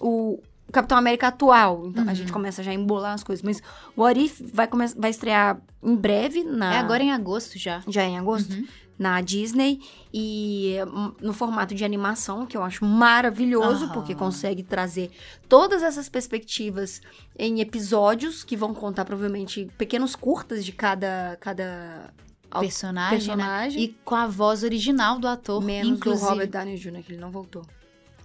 o 0.00 0.38
Capitão 0.72 0.98
América 0.98 1.28
atual. 1.28 1.86
Então 1.86 2.08
a 2.08 2.14
gente 2.14 2.32
começa 2.32 2.62
já 2.62 2.70
a 2.70 2.74
embolar 2.74 3.14
as 3.14 3.22
coisas. 3.24 3.42
Mas 3.42 3.62
o 3.96 4.02
What 4.02 4.22
If 4.22 4.40
vai, 4.52 4.66
come- 4.66 4.86
vai 4.96 5.10
estrear 5.10 5.60
em 5.82 5.94
breve 5.96 6.44
na. 6.44 6.74
É 6.74 6.78
agora 6.78 7.02
em 7.02 7.12
agosto 7.12 7.58
já. 7.58 7.82
Já 7.88 8.04
em 8.04 8.18
agosto. 8.18 8.54
Na 8.98 9.20
Disney 9.20 9.78
e 10.12 10.74
hum, 10.88 11.12
no 11.20 11.32
formato 11.32 11.72
de 11.72 11.84
animação, 11.84 12.44
que 12.44 12.56
eu 12.56 12.64
acho 12.64 12.84
maravilhoso, 12.84 13.84
Aham. 13.84 13.92
porque 13.94 14.12
consegue 14.12 14.64
trazer 14.64 15.12
todas 15.48 15.84
essas 15.84 16.08
perspectivas 16.08 17.00
em 17.38 17.60
episódios 17.60 18.42
que 18.42 18.56
vão 18.56 18.74
contar 18.74 19.04
provavelmente 19.04 19.70
pequenos 19.78 20.16
curtas 20.16 20.64
de 20.64 20.72
cada, 20.72 21.38
cada 21.40 22.12
Personagem, 22.50 23.18
personagem. 23.18 23.78
né? 23.78 23.84
E 23.84 23.96
com 24.04 24.16
a 24.16 24.26
voz 24.26 24.64
original 24.64 25.20
do 25.20 25.28
ator. 25.28 25.62
menos 25.62 25.96
inclusive. 25.98 26.24
do 26.26 26.30
Robert 26.30 26.50
Downey 26.50 26.76
Jr., 26.76 27.02
que 27.04 27.12
ele 27.12 27.20
não 27.20 27.30
voltou. 27.30 27.62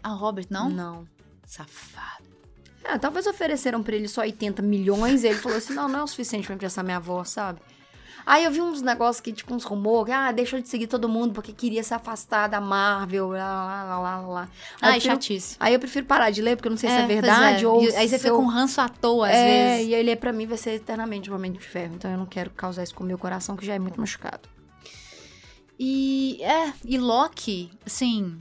A 0.01 0.09
Robert, 0.09 0.47
não? 0.49 0.69
Não. 0.71 1.07
Safado. 1.45 2.22
É, 2.83 2.97
talvez 2.97 3.25
ofereceram 3.27 3.81
pra 3.81 3.95
ele 3.95 4.07
só 4.07 4.21
80 4.21 4.61
milhões 4.61 5.23
e 5.23 5.27
ele 5.27 5.37
falou 5.39 5.57
assim: 5.57 5.73
não, 5.73 5.87
não 5.87 5.99
é 5.99 6.03
o 6.03 6.07
suficiente 6.07 6.45
pra 6.45 6.55
emprestar 6.55 6.83
minha 6.83 6.99
voz, 6.99 7.29
sabe? 7.29 7.59
Aí 8.25 8.45
eu 8.45 8.51
vi 8.51 8.61
uns 8.61 8.81
negócios 8.81 9.19
que, 9.19 9.33
tipo, 9.33 9.53
uns 9.53 9.65
rumores, 9.65 10.13
ah, 10.13 10.31
deixou 10.31 10.57
de 10.61 10.69
seguir 10.69 10.87
todo 10.87 11.09
mundo 11.09 11.33
porque 11.33 11.51
queria 11.51 11.83
se 11.83 11.93
afastar 11.93 12.47
da 12.47 12.61
Marvel, 12.61 13.31
lá, 13.31 13.37
lá, 13.37 13.83
lá, 13.83 13.99
lá, 13.99 14.27
lá. 14.27 14.41
Aí, 14.81 14.91
Ai, 14.91 14.91
prefiro, 14.93 15.13
chatice. 15.15 15.57
aí 15.59 15.73
eu 15.73 15.79
prefiro 15.79 16.05
parar 16.05 16.29
de 16.29 16.41
ler, 16.41 16.55
porque 16.55 16.69
eu 16.69 16.71
não 16.71 16.77
sei 16.77 16.89
se 16.89 16.95
é 16.95 16.99
pois 17.05 17.07
verdade 17.19 17.65
ou 17.65 17.83
E 17.83 17.93
aí 17.97 18.07
você 18.07 18.17
fica 18.17 18.31
com 18.31 18.45
ranço 18.45 18.79
à 18.79 18.87
toa, 18.87 19.27
às 19.27 19.35
É, 19.35 19.75
vezes. 19.75 19.89
e 19.89 19.95
aí 19.95 20.03
ler 20.03 20.15
pra 20.15 20.31
mim 20.31 20.45
vai 20.45 20.57
ser 20.57 20.71
eternamente 20.75 21.29
um 21.29 21.33
momento 21.33 21.59
de 21.59 21.67
ferro. 21.67 21.95
Então 21.95 22.09
eu 22.09 22.17
não 22.17 22.25
quero 22.25 22.49
causar 22.51 22.83
isso 22.83 22.95
com 22.95 23.03
o 23.03 23.07
meu 23.07 23.17
coração, 23.17 23.57
que 23.57 23.65
já 23.65 23.73
é 23.75 23.79
muito 23.79 23.99
machucado. 23.99 24.47
E, 25.77 26.41
é, 26.41 26.71
e 26.85 26.97
Loki, 26.97 27.71
assim, 27.85 28.39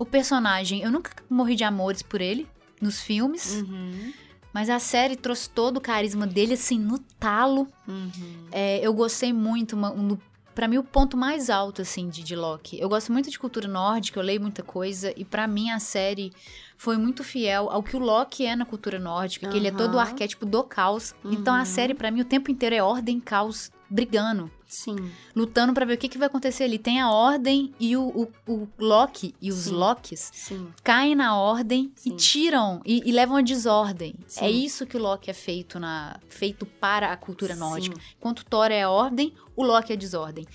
o 0.00 0.04
personagem, 0.04 0.82
eu 0.82 0.90
nunca 0.90 1.12
morri 1.30 1.54
de 1.54 1.62
amores 1.62 2.02
por 2.02 2.20
ele 2.20 2.48
nos 2.82 3.00
filmes, 3.00 3.62
Uhum. 3.62 4.12
mas 4.52 4.68
a 4.68 4.78
série 4.78 5.16
trouxe 5.16 5.48
todo 5.48 5.76
o 5.78 5.80
carisma 5.80 6.26
dele, 6.26 6.54
assim, 6.54 6.78
no 6.78 6.98
talo. 6.98 7.66
Uhum. 7.88 8.10
É, 8.50 8.78
eu 8.86 8.92
gostei 8.92 9.32
muito, 9.32 9.74
uma- 9.74 9.92
um 9.92 10.18
pra 10.54 10.68
mim, 10.68 10.76
o 10.76 10.84
ponto 10.84 11.16
mais 11.16 11.48
alto, 11.48 11.80
assim, 11.80 12.10
de, 12.10 12.22
de 12.22 12.36
Loki. 12.36 12.78
Eu 12.78 12.86
gosto 12.86 13.10
muito 13.10 13.30
de 13.30 13.38
cultura 13.38 13.66
nórdica, 13.66 14.20
eu 14.20 14.24
leio 14.24 14.38
muita 14.42 14.62
coisa, 14.62 15.10
e 15.16 15.24
pra 15.24 15.46
mim 15.46 15.70
a 15.70 15.78
série 15.78 16.30
foi 16.76 16.98
muito 16.98 17.24
fiel 17.24 17.70
ao 17.70 17.82
que 17.82 17.96
o 17.96 17.98
Loki 17.98 18.44
é 18.44 18.54
na 18.54 18.66
cultura 18.66 18.98
nórdica, 18.98 19.48
que 19.48 19.56
ele 19.56 19.68
é 19.68 19.70
todo 19.70 19.94
o 19.94 19.98
arquétipo 19.98 20.44
do 20.44 20.62
caos. 20.62 21.14
Então 21.24 21.54
a 21.54 21.60
Uhum. 21.60 21.64
série, 21.64 21.94
pra 21.94 22.10
mim, 22.10 22.20
o 22.20 22.24
tempo 22.26 22.50
inteiro 22.50 22.74
é 22.74 22.82
ordem, 22.82 23.18
caos, 23.18 23.70
brigando. 23.88 24.50
Sim. 24.72 25.12
Lutando 25.36 25.74
pra 25.74 25.84
ver 25.84 25.94
o 25.94 25.98
que, 25.98 26.08
que 26.08 26.16
vai 26.16 26.28
acontecer 26.28 26.64
ali. 26.64 26.78
Tem 26.78 26.98
a 26.98 27.10
ordem 27.10 27.74
e 27.78 27.94
o, 27.94 28.08
o, 28.46 28.52
o 28.52 28.68
Loki 28.78 29.34
e 29.38 29.50
os 29.50 29.64
Sim. 29.64 29.74
Lokis 29.74 30.30
Sim. 30.32 30.72
caem 30.82 31.14
na 31.14 31.36
ordem 31.36 31.92
Sim. 31.94 32.08
e 32.08 32.16
tiram 32.16 32.80
e, 32.82 33.02
e 33.04 33.12
levam 33.12 33.36
a 33.36 33.42
desordem. 33.42 34.14
É 34.38 34.50
isso 34.50 34.86
que 34.86 34.96
o 34.96 35.00
Loki 35.00 35.30
é 35.30 35.34
feito 35.34 35.78
na 35.78 36.18
feito 36.26 36.64
para 36.64 37.12
a 37.12 37.16
cultura 37.18 37.54
nórdica. 37.54 38.00
Enquanto 38.16 38.46
Thor 38.46 38.70
é 38.70 38.80
a 38.80 38.88
ordem, 38.88 39.34
o 39.54 39.62
Loki 39.62 39.92
é 39.92 39.94
a 39.94 39.98
desordem. 39.98 40.46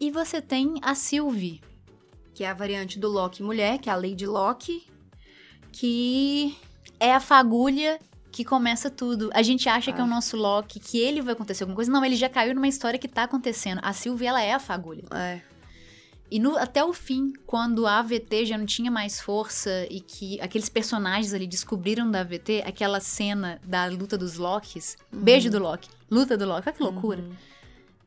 E 0.00 0.10
você 0.10 0.42
tem 0.42 0.74
a 0.82 0.96
Sylvie. 0.96 1.60
Que 2.34 2.42
é 2.42 2.50
a 2.50 2.54
variante 2.54 2.98
do 2.98 3.08
Loki 3.08 3.40
mulher, 3.40 3.78
que 3.78 3.88
é 3.88 3.92
a 3.92 3.96
Lady 3.96 4.26
Loki. 4.26 4.84
Que. 5.70 6.56
É 6.98 7.14
a 7.14 7.20
fagulha 7.20 8.00
que 8.38 8.44
começa 8.44 8.88
tudo. 8.88 9.30
A 9.34 9.42
gente 9.42 9.68
acha 9.68 9.92
que 9.92 10.00
é 10.00 10.04
o 10.04 10.06
Ah. 10.06 10.10
nosso 10.10 10.36
Loki, 10.36 10.78
que 10.78 10.96
ele 10.96 11.20
vai 11.20 11.32
acontecer 11.32 11.64
alguma 11.64 11.74
coisa. 11.74 11.90
Não, 11.90 12.04
ele 12.04 12.14
já 12.14 12.28
caiu 12.28 12.54
numa 12.54 12.68
história 12.68 12.96
que 12.96 13.08
tá 13.08 13.24
acontecendo. 13.24 13.80
A 13.82 13.92
Sylvie, 13.92 14.26
ela 14.28 14.40
é 14.40 14.52
a 14.52 14.60
fagulha. 14.60 15.02
É. 15.12 15.40
E 16.30 16.38
no- 16.38 16.56
até 16.56 16.84
o 16.84 16.92
fim, 16.92 17.32
quando 17.44 17.84
a 17.84 17.98
AVT 17.98 18.46
já 18.46 18.56
não 18.56 18.64
tinha 18.64 18.92
mais 18.92 19.18
força 19.20 19.88
e 19.90 20.00
que 20.00 20.40
aqueles 20.40 20.68
personagens 20.68 21.34
ali 21.34 21.48
descobriram 21.48 22.08
da 22.08 22.20
AVT, 22.20 22.62
aquela 22.64 23.00
cena 23.00 23.60
da 23.64 23.86
luta 23.86 24.16
dos 24.16 24.36
Lokis, 24.36 24.96
beijo 25.10 25.50
do 25.50 25.58
Loki, 25.58 25.88
luta 26.08 26.36
do 26.36 26.46
Loki, 26.46 26.68
olha 26.68 26.76
que 26.76 26.82
loucura. 26.82 27.20
Uhum. 27.22 27.32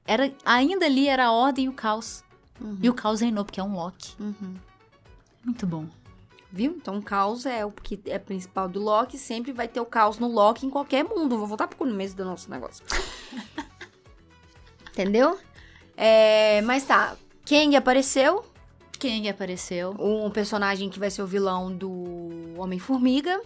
Era, 0.06 0.32
ainda 0.46 0.86
ali 0.86 1.10
era 1.10 1.26
a 1.26 1.32
ordem 1.34 1.66
e 1.66 1.70
o 1.70 1.74
caos. 1.74 2.24
Uhum. 2.62 2.78
E 2.82 2.90
o 2.90 2.94
caos 2.94 3.20
reinou, 3.20 3.44
porque 3.44 3.60
é 3.60 3.64
um 3.64 3.74
Loki. 3.76 4.14
Uhum. 4.18 4.56
Muito 5.44 5.68
bom. 5.68 5.88
Viu? 6.52 6.76
Então 6.76 6.98
o 6.98 7.02
caos 7.02 7.46
é 7.46 7.66
o 7.66 7.72
que 7.72 8.00
é 8.06 8.20
principal 8.20 8.68
do 8.68 8.82
Loki. 8.82 9.18
Sempre 9.18 9.54
vai 9.54 9.68
ter 9.68 9.80
o 9.80 9.86
caos 9.86 10.20
no 10.20 10.28
Loki 10.28 10.66
em 10.66 10.70
qualquer 10.70 11.04
mundo. 11.04 11.38
Vou 11.38 11.48
voltar 11.48 11.68
pro 11.68 11.78
começo 11.78 12.16
do 12.16 12.26
nosso 12.26 12.50
negócio. 12.50 12.84
Entendeu? 14.92 15.40
É, 15.96 16.62
mas 16.62 16.84
tá. 16.84 17.16
Kang 17.46 17.76
apareceu. 17.76 18.46
Quem 19.00 19.30
apareceu? 19.30 19.96
Um 19.98 20.30
personagem 20.30 20.90
que 20.90 21.00
vai 21.00 21.10
ser 21.10 21.24
o 21.24 21.28
vilão 21.28 21.76
do 21.76 22.30
Homem-Formiga. 22.58 23.42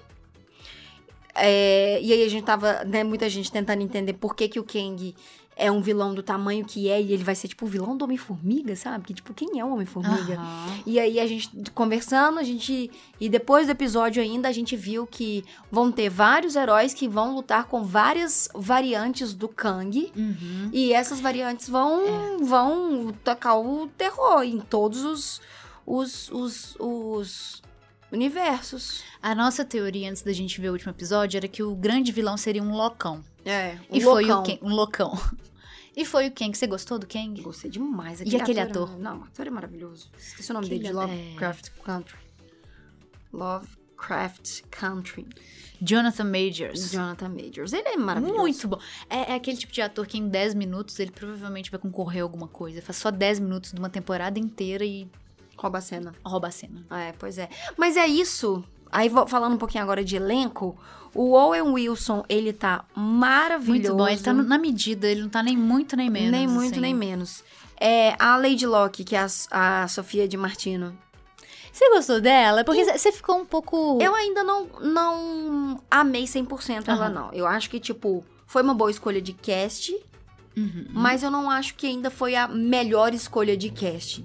É, 1.34 2.02
e 2.02 2.12
aí 2.12 2.24
a 2.24 2.30
gente 2.30 2.44
tava, 2.44 2.84
né, 2.84 3.04
muita 3.04 3.30
gente 3.30 3.52
tentando 3.52 3.82
entender 3.82 4.14
por 4.14 4.36
que, 4.36 4.50
que 4.50 4.60
o 4.60 4.64
Kang 4.64 5.16
é 5.56 5.72
um 5.72 5.82
vilão 5.82 6.14
do 6.14 6.22
tamanho 6.22 6.66
que 6.66 6.90
é 6.90 7.02
e 7.02 7.14
ele 7.14 7.24
vai 7.24 7.34
ser 7.34 7.48
tipo 7.48 7.66
o 7.66 7.68
vilão 7.68 7.96
do 7.96 8.04
Homem-Formiga, 8.04 8.76
sabe? 8.76 9.06
Que 9.06 9.14
tipo, 9.14 9.34
quem 9.34 9.60
é 9.60 9.66
o 9.66 9.74
Homem-Formiga? 9.74 10.36
Aham. 10.36 10.80
E 10.86 11.00
aí 11.00 11.20
a 11.20 11.26
gente 11.26 11.50
conversando, 11.72 12.40
a 12.40 12.44
gente. 12.44 12.92
E 13.20 13.30
depois 13.30 13.68
do 13.68 13.72
episódio 13.72 14.22
ainda, 14.22 14.50
a 14.50 14.52
gente 14.52 14.76
viu 14.76 15.08
que 15.08 15.44
vão 15.72 15.92
ter 15.92 16.10
vários 16.10 16.56
heróis 16.56 16.94
que 16.94 17.08
vão 17.08 17.36
lutar 17.36 17.66
com 17.66 17.84
várias 17.84 18.50
variantes 18.54 19.34
do 19.34 19.48
Kang. 19.48 20.12
Uhum. 20.16 20.70
E 20.74 20.92
essas 20.92 21.20
variantes 21.20 21.70
vão, 21.70 22.44
vão 22.44 23.14
tocar 23.24 23.56
o 23.56 23.88
terror 23.98 24.44
em 24.44 24.60
todos 24.60 25.04
os, 25.04 25.42
os, 25.86 26.30
os, 26.32 26.76
os 26.80 27.65
universos. 28.16 29.04
A 29.22 29.36
nossa 29.36 29.64
teoria 29.64 30.10
antes 30.10 30.22
da 30.24 30.34
gente 30.34 30.60
ver 30.60 30.70
o 30.70 30.72
último 30.74 30.92
episódio 30.92 31.38
era 31.38 31.48
que 31.48 31.62
o 31.62 31.76
grande 31.76 32.12
vilão 32.12 32.38
seria 32.38 32.64
um 32.64 32.72
loucão. 32.72 33.24
É, 33.44 33.78
e 33.92 34.02
foi 34.02 34.26
o 34.32 34.44
Kang, 34.44 34.60
um 34.62 34.70
loucão. 34.74 35.14
E 35.98 36.04
foi 36.04 36.28
o 36.28 36.32
Kang. 36.32 36.54
Você 36.54 36.68
gostou 36.68 37.00
do 37.00 37.08
Kang? 37.08 37.42
Gostei 37.42 37.72
demais. 37.72 38.20
E 38.20 38.36
aquele 38.36 38.60
é 38.60 38.64
ator? 38.64 39.00
Não, 39.00 39.20
o 39.20 39.24
ator 39.24 39.48
é 39.48 39.50
maravilhoso. 39.50 40.12
Esqueci 40.18 40.52
o 40.52 40.54
nome 40.54 40.66
Aquele 40.66 40.82
dele, 40.84 40.94
de 40.94 41.00
é- 41.00 41.02
Lovecraft 41.02 41.70
Country. 41.86 42.18
Lovecraft 43.32 44.64
Country. 44.70 45.26
Jonathan 45.82 46.26
Majors. 46.26 46.92
Jonathan 46.92 47.30
Majors. 47.30 47.72
Ele 47.72 47.88
é 47.88 47.96
maravilhoso. 47.96 48.38
Muito 48.38 48.68
bom. 48.68 48.80
É, 49.10 49.32
é 49.32 49.36
aquele 49.36 49.56
tipo 49.56 49.72
de 49.72 49.82
ator 49.82 50.06
que 50.06 50.18
em 50.18 50.28
10 50.28 50.54
minutos 50.54 51.00
ele 51.00 51.12
provavelmente 51.12 51.72
vai 51.72 51.80
concorrer 51.80 52.22
a 52.22 52.24
alguma 52.24 52.48
coisa. 52.50 52.82
Faz 52.82 52.98
só 52.98 53.10
10 53.10 53.40
minutos 53.40 53.72
de 53.72 53.80
uma 53.80 53.90
temporada 53.90 54.38
inteira 54.38 54.84
e 54.84 55.08
Rouba 55.58 55.78
a 55.78 55.82
cena. 55.82 56.14
rouba 56.24 56.48
a 56.48 56.52
cena. 56.52 56.86
Ah, 56.90 57.00
É, 57.02 57.12
pois 57.14 57.38
é. 57.38 57.50
Mas 57.78 57.96
é 57.98 58.06
isso. 58.08 58.64
Aí, 58.92 59.10
falando 59.28 59.54
um 59.54 59.58
pouquinho 59.58 59.84
agora 59.84 60.04
de 60.04 60.16
elenco, 60.16 60.78
o 61.14 61.32
Owen 61.34 61.62
Wilson, 61.64 62.24
ele 62.30 62.54
tá 62.54 62.86
maravilhoso. 62.96 63.72
Muito 63.72 63.96
bom. 63.96 64.08
Ele 64.08 64.22
tá 64.22 64.34
na 64.34 64.58
medida, 64.58 65.08
ele 65.08 65.22
não 65.22 65.30
tá 65.30 65.42
nem 65.44 65.58
muito 65.58 65.96
nem 65.96 66.10
menos. 66.10 66.32
Nem 66.32 66.48
muito, 66.48 66.72
assim. 66.74 66.82
nem 66.82 66.94
menos. 66.94 67.44
É, 67.78 68.16
a 68.20 68.38
Lady 68.38 68.66
Locke, 68.66 69.04
que 69.04 69.16
é 69.16 69.20
a, 69.52 69.84
a 69.84 69.88
Sofia 69.88 70.28
de 70.28 70.38
Martino. 70.38 70.98
Você 71.74 71.90
gostou 71.90 72.22
dela? 72.22 72.64
Porque 72.64 72.86
você 72.86 73.12
ficou 73.12 73.38
um 73.38 73.46
pouco. 73.46 74.00
Eu 74.02 74.16
ainda 74.16 74.44
não, 74.46 74.68
não 74.82 75.82
amei 75.92 76.24
100% 76.24 76.88
ela, 76.88 77.06
Aham. 77.08 77.10
não. 77.10 77.34
Eu 77.34 77.46
acho 77.46 77.70
que, 77.70 77.82
tipo, 77.82 78.24
foi 78.48 78.62
uma 78.62 78.74
boa 78.74 78.90
escolha 78.90 79.22
de 79.22 79.34
cast, 79.34 79.94
Uhum. 80.56 80.86
mas 80.92 81.22
eu 81.22 81.30
não 81.30 81.50
acho 81.50 81.76
que 81.76 81.86
ainda 81.86 82.10
foi 82.10 82.34
a 82.34 82.48
melhor 82.48 83.14
escolha 83.14 83.58
de 83.58 83.70
cast. 83.70 84.24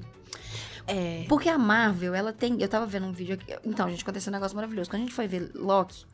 É. 0.87 1.25
Porque 1.29 1.49
a 1.49 1.59
Marvel, 1.59 2.15
ela 2.15 2.33
tem. 2.33 2.61
Eu 2.61 2.69
tava 2.69 2.87
vendo 2.87 3.07
um 3.07 3.13
vídeo 3.13 3.35
aqui. 3.35 3.57
Então, 3.65 3.89
gente, 3.89 4.03
aconteceu 4.03 4.31
um 4.31 4.35
negócio 4.35 4.57
maravilhoso. 4.57 4.91
Quando 4.91 5.03
a 5.03 5.05
gente 5.05 5.15
foi 5.15 5.27
ver 5.27 5.51
Loki, 5.55 6.05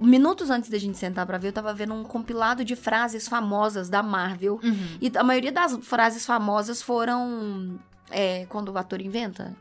minutos 0.00 0.50
antes 0.50 0.70
da 0.70 0.78
gente 0.78 0.96
sentar 0.96 1.26
pra 1.26 1.38
ver, 1.38 1.48
eu 1.48 1.52
tava 1.52 1.72
vendo 1.74 1.94
um 1.94 2.02
compilado 2.02 2.64
de 2.64 2.74
frases 2.74 3.28
famosas 3.28 3.88
da 3.88 4.02
Marvel. 4.02 4.58
Uhum. 4.62 4.98
E 5.00 5.12
a 5.14 5.22
maioria 5.22 5.52
das 5.52 5.76
frases 5.82 6.24
famosas 6.24 6.82
foram. 6.82 7.78
É, 8.10 8.46
quando 8.48 8.70
o 8.70 8.78
ator 8.78 9.00
inventa. 9.00 9.54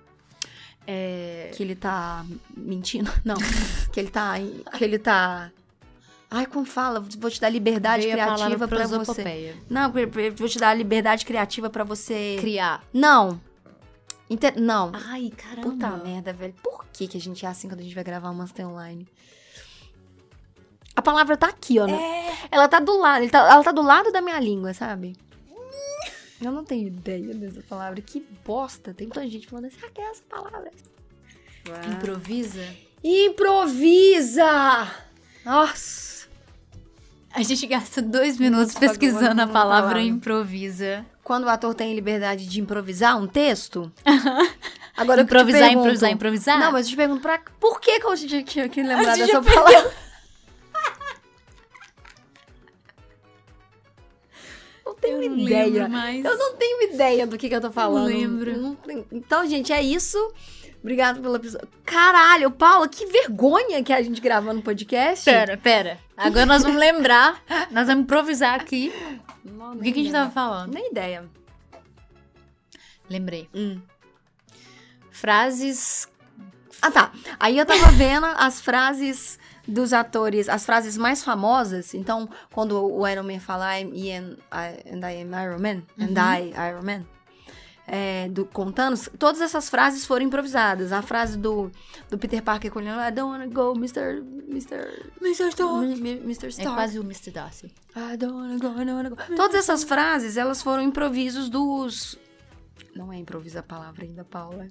É. 0.88 1.52
Que 1.54 1.62
ele 1.62 1.76
tá 1.76 2.26
mentindo. 2.56 3.12
Não. 3.24 3.36
que 3.92 4.00
ele 4.00 4.10
tá. 4.10 4.34
Que 4.78 4.84
ele 4.84 4.98
tá. 4.98 5.52
Ai, 6.32 6.46
como 6.46 6.66
fala? 6.66 7.00
Vou 7.00 7.30
te 7.30 7.42
dar 7.42 7.50
liberdade 7.50 8.04
Veio 8.04 8.14
criativa 8.14 8.68
pra 8.68 8.86
você. 8.86 9.56
Não, 9.68 9.92
vou 9.92 10.48
te 10.48 10.60
dar 10.60 10.74
liberdade 10.76 11.26
criativa 11.26 11.70
pra 11.70 11.84
você. 11.84 12.38
Criar. 12.40 12.84
Não. 12.94 13.42
Inte- 14.30 14.60
Não. 14.60 14.92
Ai, 14.94 15.32
caramba. 15.36 15.70
Puta 15.70 15.90
merda, 15.98 16.32
velho. 16.34 16.54
Por 16.64 16.86
que, 16.94 17.08
que 17.08 17.18
a 17.18 17.22
gente 17.22 17.46
é 17.46 17.50
assim 17.50 17.68
quando 17.68 17.80
a 17.80 17.84
gente 17.84 17.96
vai 17.96 18.04
gravar 18.04 18.30
uma 18.30 18.44
Master 18.44 18.68
Online? 18.68 19.08
A 20.96 21.02
palavra 21.02 21.38
tá 21.38 21.48
aqui, 21.48 21.80
ó. 21.80 21.86
né? 21.88 21.94
É. 21.94 22.34
Ela 22.52 22.68
tá 22.68 22.80
do 22.80 22.98
lado. 22.98 23.28
tá- 23.30 23.40
ela 23.52 23.64
tá 23.64 23.72
do 23.72 23.82
lado 23.82 24.12
da 24.12 24.22
minha 24.22 24.40
língua, 24.40 24.74
sabe? 24.74 25.16
Eu 26.42 26.52
não 26.52 26.64
tenho 26.64 26.88
ideia 26.88 27.34
dessa 27.34 27.62
palavra. 27.64 28.02
Que 28.02 28.26
bosta. 28.46 28.94
Tem 28.94 29.08
muita 29.08 29.28
gente 29.30 29.48
falando 29.48 29.66
assim, 29.66 29.78
ah, 29.84 29.90
que 29.94 30.00
é 30.02 30.10
essa 30.10 30.24
palavra? 30.30 30.72
Improvisa. 31.92 32.66
Improvisa! 33.04 34.92
Nossa! 35.46 36.28
A 37.34 37.42
gente 37.44 37.66
gasta 37.68 38.02
dois 38.02 38.38
minutos 38.40 38.74
Nossa, 38.74 38.80
pesquisando 38.80 39.42
a 39.42 39.48
palavra. 39.48 40.02
improvisa. 40.02 41.06
Quando 41.30 41.44
o 41.44 41.50
ator 41.50 41.76
tem 41.76 41.94
liberdade 41.94 42.48
de 42.48 42.60
improvisar 42.60 43.16
um 43.22 43.28
texto... 43.28 43.92
Agora 44.98 45.22
improvisar, 45.22 45.60
pergunto- 45.60 45.80
improvisar, 45.82 46.10
improvisar. 46.10 46.60
Não, 46.60 46.72
mas 46.72 46.88
eu 46.88 46.90
te 46.90 46.96
pergunto 46.96 47.22
pra... 47.22 47.40
Por 47.60 47.80
que 47.80 48.00
que 48.00 48.06
eu 48.08 48.44
tinha 48.44 48.68
que 48.68 48.82
lembrar 48.82 49.16
dessa 49.16 49.40
palavra? 49.40 49.94
Não 54.84 54.96
tenho 54.96 55.22
Eu 55.22 55.38
ideia. 55.38 55.88
lembro. 55.88 56.30
Eu 56.32 56.36
não 56.38 56.56
tenho 56.56 56.82
ideia 56.92 57.28
do 57.28 57.38
que, 57.38 57.48
que 57.48 57.54
eu 57.56 57.62
tô 57.62 57.72
falando. 57.72 58.08
lembro. 58.08 58.58
Não 58.58 58.74
tenho- 58.74 59.06
Então, 59.12 59.46
gente, 59.48 59.72
é 59.72 59.84
isso. 59.84 60.18
Obrigado 60.82 61.22
pelo 61.22 61.36
episódio. 61.36 61.68
Caralho, 61.86 62.50
Paula, 62.52 62.88
que 62.88 63.06
vergonha 63.06 63.84
que 63.84 63.92
é 63.92 63.98
a 63.98 64.02
gente 64.02 64.22
gravando 64.22 64.62
podcast. 64.62 65.26
Pera, 65.26 65.58
pera. 65.58 66.00
Agora 66.16 66.46
nós 66.46 66.64
vamos 66.64 66.80
lembrar. 66.80 67.42
Nós 67.70 67.88
vamos 67.88 68.04
improvisar 68.04 68.56
aqui. 68.56 68.94
Não, 69.44 69.74
O 69.74 69.80
que, 69.80 69.92
que 69.92 70.00
a 70.00 70.04
gente 70.04 70.12
tava 70.14 70.32
falando? 70.32 70.74
Nem 70.74 70.90
ideia. 70.90 71.26
Lembrei. 73.10 73.50
Hum. 73.54 73.82
Frases. 75.12 76.08
Ah, 76.82 76.92
tá. 76.92 77.12
Aí 77.40 77.58
eu 77.58 77.66
tava 77.66 77.92
vendo 77.92 78.26
as 78.26 78.62
frases 78.62 79.38
dos 79.68 79.92
atores, 79.92 80.48
as 80.48 80.66
frases 80.66 80.98
mais 80.98 81.24
famosas. 81.24 81.94
Então, 81.94 82.30
quando 82.54 82.82
o 82.82 83.08
Iron 83.08 83.24
Man 83.24 83.40
fala 83.40 83.78
I'm 83.80 83.94
Ian 83.94 84.38
I, 84.52 84.94
and 84.94 85.06
I 85.06 85.22
am 85.22 85.34
Iron 85.44 85.60
Man, 85.60 85.84
and 86.00 86.18
I 86.18 86.54
Iron 86.70 86.84
Man, 86.84 87.06
é, 87.92 88.28
do, 88.30 88.46
com 88.46 88.72
Thanos, 88.72 89.10
todas 89.18 89.42
essas 89.42 89.70
frases 89.70 90.06
foram 90.06 90.26
improvisadas. 90.26 90.92
A 90.92 91.02
frase 91.02 91.38
do, 91.38 91.72
do 92.10 92.18
Peter 92.18 92.42
Parker 92.44 92.72
com 92.72 92.80
ele, 92.80 92.90
I 92.90 93.12
don't 93.12 93.32
wanna 93.32 93.48
go, 93.48 93.74
Mr. 93.76 94.22
Mr. 94.48 95.10
Mr. 95.22 95.50
M- 95.62 96.22
Mr. 96.24 96.46
É 96.46 96.50
Stark. 96.50 96.76
quase 96.76 97.00
o 97.00 97.04
Mr. 97.04 97.32
Darcy. 97.32 97.74
I 97.96 98.16
don't 98.18 98.34
wanna 98.36 98.58
go, 98.60 98.68
I 98.80 98.86
don't 98.86 98.92
wanna 98.94 99.10
go. 99.10 99.18
Todas 99.36 99.56
essas 99.56 99.84
frases, 99.84 100.38
elas 100.38 100.62
foram 100.62 100.84
improvisos 100.84 101.50
dos... 101.50 102.18
Não 102.96 103.12
é 103.12 103.18
improvisa 103.18 103.60
a 103.60 103.64
palavra 103.64 104.04
ainda, 104.06 104.24
Paula. 104.24 104.68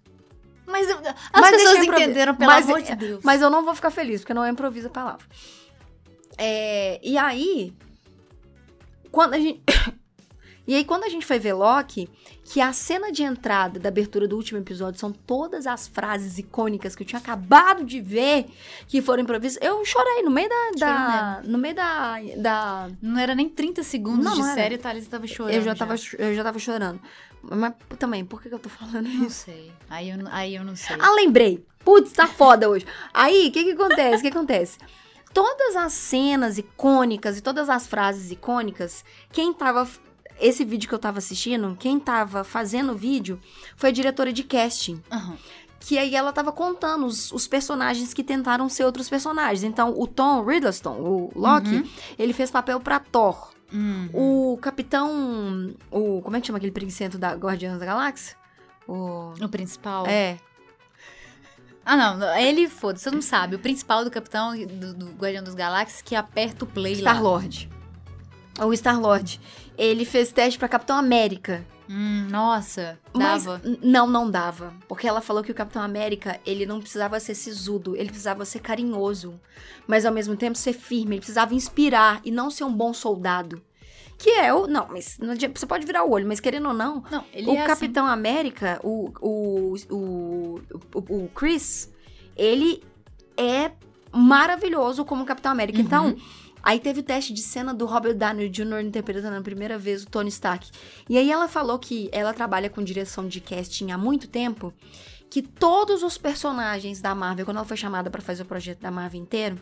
Mas 0.66 0.88
as 0.90 1.00
Mas 1.32 1.50
pessoas 1.50 1.78
entenderam, 1.84 2.34
pelo 2.34 2.50
Mas- 2.52 2.66
amor 2.66 2.82
de 2.82 2.94
Deus. 2.94 3.20
Mas 3.25 3.40
eu 3.40 3.48
não 3.48 3.64
vou 3.64 3.75
ficar 3.75 3.90
feliz, 3.90 4.20
porque 4.20 4.34
não 4.34 4.44
é 4.44 4.50
improvisa 4.50 4.88
a 4.88 4.90
palavra. 4.90 5.25
É, 6.37 7.00
e 7.02 7.16
aí, 7.16 7.75
quando 9.10 9.34
a 9.34 9.38
gente. 9.38 9.62
E 10.68 10.75
aí, 10.75 10.84
quando 10.84 11.04
a 11.04 11.08
gente 11.08 11.25
foi 11.25 11.38
ver 11.38 11.54
Loki, 11.54 12.10
que 12.44 12.60
a 12.60 12.75
cena 12.75 13.10
de 13.10 13.22
entrada 13.22 13.80
da 13.80 13.88
abertura 13.88 14.28
do 14.28 14.37
último 14.37 14.60
episódio 14.60 15.00
são 15.00 15.10
todas 15.10 15.66
as 15.66 15.88
frases 15.88 16.37
icônicas 16.37 16.94
que 16.94 17.02
eu 17.02 17.06
tinha 17.06 17.18
acabado 17.18 17.82
de 17.82 18.02
ver, 18.02 18.44
que 18.87 19.00
foram 19.00 19.22
improvisadas, 19.22 19.66
eu 19.66 19.82
chorei 19.87 20.22
no 20.22 20.30
meio 20.30 20.48
da. 20.50 20.70
da 20.78 21.42
no 21.42 21.56
meio 21.56 21.75
da, 21.75 22.16
da. 22.37 22.90
Não 23.00 23.18
era 23.18 23.34
nem 23.34 23.48
30 23.48 23.82
segundos 23.82 24.22
Não, 24.26 24.34
de 24.34 24.40
não 24.42 24.54
série, 24.54 24.76
Thalissa 24.76 25.08
tava 25.08 25.26
chorando. 25.26 25.54
Eu 25.54 25.62
já, 25.62 25.75
tava, 25.75 25.94
eu 26.18 26.34
já 26.34 26.44
tava 26.44 26.58
chorando. 26.58 27.00
Mas 27.42 27.72
também, 27.98 28.22
por 28.25 28.42
que, 28.42 28.50
que 28.50 28.54
eu 28.54 28.58
tô 28.58 28.68
falando 28.68 29.08
Não 29.08 29.26
isso? 29.26 29.44
sei. 29.46 29.72
Aí 29.88 30.10
eu, 30.10 30.18
não- 30.18 30.30
aí 30.30 30.54
eu 30.54 30.64
não 30.64 30.76
sei. 30.76 30.96
Ah, 31.00 31.12
lembrei. 31.14 31.64
Putz, 31.82 32.12
tá 32.12 32.26
foda 32.26 32.68
hoje. 32.68 32.84
Aí, 33.14 33.48
o 33.48 33.52
que 33.52 33.64
que 33.64 33.70
acontece? 33.72 34.18
O 34.18 34.20
que 34.20 34.28
acontece? 34.37 34.76
Todas 35.32 35.76
as 35.76 35.94
cenas 35.94 36.58
icônicas 36.58 37.38
e 37.38 37.40
todas 37.40 37.70
as 37.70 37.87
frases 37.87 38.30
icônicas, 38.30 39.02
quem 39.32 39.54
tava. 39.54 39.88
Esse 40.40 40.64
vídeo 40.64 40.88
que 40.88 40.95
eu 40.95 40.99
tava 40.99 41.18
assistindo, 41.18 41.76
quem 41.78 41.99
tava 41.99 42.45
fazendo 42.45 42.92
o 42.92 42.97
vídeo 42.97 43.40
foi 43.76 43.88
a 43.90 43.92
diretora 43.92 44.33
de 44.33 44.42
casting. 44.45 45.02
Aham. 45.11 45.37
Que 45.80 45.97
aí 45.97 46.14
ela 46.14 46.33
tava 46.33 46.50
contando 46.50 47.07
os, 47.07 47.30
os 47.30 47.47
personagens 47.47 48.12
que 48.12 48.25
tentaram 48.25 48.68
ser 48.68 48.85
outros 48.85 49.09
personagens. 49.09 49.62
Então, 49.62 49.95
o 49.97 50.07
Tom 50.09 50.45
Riddleston, 50.45 50.95
o 50.99 51.33
Loki, 51.37 51.68
Uhum. 51.76 51.88
ele 52.18 52.33
fez 52.33 52.50
papel 52.50 52.80
pra 52.80 52.99
Thor. 52.99 53.50
Hum. 53.73 54.09
O 54.12 54.59
capitão. 54.61 55.73
O. 55.90 56.21
Como 56.23 56.37
é 56.37 56.40
que 56.40 56.47
chama 56.47 56.57
aquele 56.57 56.73
preguiçento 56.73 57.16
da 57.18 57.35
Guardiões 57.35 57.78
da 57.78 57.87
Galáxia? 57.87 58.35
O. 58.88 59.33
O 59.40 59.49
principal. 59.49 60.07
É. 60.07 60.38
Ah, 61.85 61.97
não. 61.97 62.37
Ele, 62.38 62.68
foda-se, 62.68 63.04
você 63.04 63.11
não 63.11 63.23
sabe. 63.23 63.57
O 63.57 63.59
principal 63.59 64.04
do 64.04 64.11
Capitão 64.11 64.57
do, 64.57 64.95
do 64.95 65.07
Guardião 65.12 65.42
dos 65.45 65.54
Galáxias 65.54 66.02
que 66.02 66.14
aperta 66.14 66.64
o 66.64 66.68
play 66.68 66.95
lá. 67.00 67.12
Star-Lord. 67.12 67.71
O 68.61 68.73
Star-Lord. 68.75 69.40
Ele 69.78 70.04
fez 70.04 70.32
teste 70.32 70.58
pra 70.58 70.68
Capitão 70.68 70.99
América. 70.99 71.64
Hum, 71.88 72.26
nossa, 72.30 72.99
Mas 73.14 73.44
dava. 73.44 73.61
n- 73.64 73.78
não, 73.82 74.06
não 74.06 74.30
dava. 74.30 74.75
Porque 74.87 75.06
ela 75.08 75.23
falou 75.23 75.42
que 75.42 75.50
o 75.52 75.54
Capitão 75.54 75.80
América, 75.80 76.38
ele 76.44 76.66
não 76.66 76.80
precisava 76.80 77.18
ser 77.18 77.35
sisudo, 77.35 77.97
ele 77.97 78.08
precisava 78.11 78.44
ser 78.44 78.58
carinhoso. 78.58 79.40
Mas 79.87 80.04
ao 80.04 80.12
mesmo 80.12 80.37
tempo 80.37 80.58
ser 80.58 80.75
firme, 80.75 81.14
ele 81.14 81.20
precisava 81.20 81.54
inspirar 81.54 82.20
e 82.25 82.30
não 82.30 82.50
ser 82.50 82.64
um 82.64 82.73
bom 82.73 82.92
soldado. 82.92 83.62
Que 84.18 84.30
é 84.30 84.52
o. 84.52 84.66
Não, 84.66 84.88
mas 84.90 85.16
não 85.18 85.35
você 85.37 85.64
pode 85.64 85.87
virar 85.87 86.02
o 86.04 86.11
olho, 86.11 86.26
mas 86.26 86.40
querendo 86.40 86.66
ou 86.68 86.75
não, 86.75 87.04
Não, 87.11 87.25
ele 87.32 87.47
o 87.47 87.54
é 87.54 87.58
assim. 87.58 87.66
Capitão 87.68 88.04
América, 88.06 88.80
o, 88.82 89.12
o, 89.20 89.75
o, 89.88 90.61
o, 90.92 91.25
o 91.25 91.28
Chris, 91.28 91.88
ele 92.37 92.82
é 93.37 93.70
maravilhoso 94.12 95.04
como 95.04 95.25
Capitão 95.25 95.52
América. 95.52 95.78
Uhum. 95.78 95.85
Então, 95.85 96.16
aí 96.62 96.80
teve 96.80 97.00
o 97.00 97.02
teste 97.02 97.32
de 97.32 97.42
cena 97.42 97.72
do 97.72 97.86
Robert 97.86 98.14
Downey 98.14 98.48
Jr. 98.48 98.80
interpretando 98.80 99.36
a 99.36 99.40
primeira 99.42 99.78
vez 99.78 100.02
o 100.02 100.06
Tony 100.06 100.28
Stark. 100.28 100.70
E 101.08 101.16
aí 101.16 101.30
ela 101.30 101.48
falou 101.48 101.78
que 101.78 102.08
ela 102.12 102.32
trabalha 102.32 102.70
com 102.70 102.82
direção 102.82 103.26
de 103.26 103.40
casting 103.40 103.90
há 103.90 103.98
muito 103.98 104.28
tempo, 104.28 104.72
que 105.30 105.42
todos 105.42 106.02
os 106.02 106.16
personagens 106.16 107.00
da 107.00 107.14
Marvel, 107.14 107.44
quando 107.44 107.58
ela 107.58 107.66
foi 107.66 107.76
chamada 107.76 108.10
pra 108.10 108.22
fazer 108.22 108.42
o 108.42 108.46
projeto 108.46 108.80
da 108.80 108.90
Marvel 108.90 109.20
inteiro, 109.20 109.58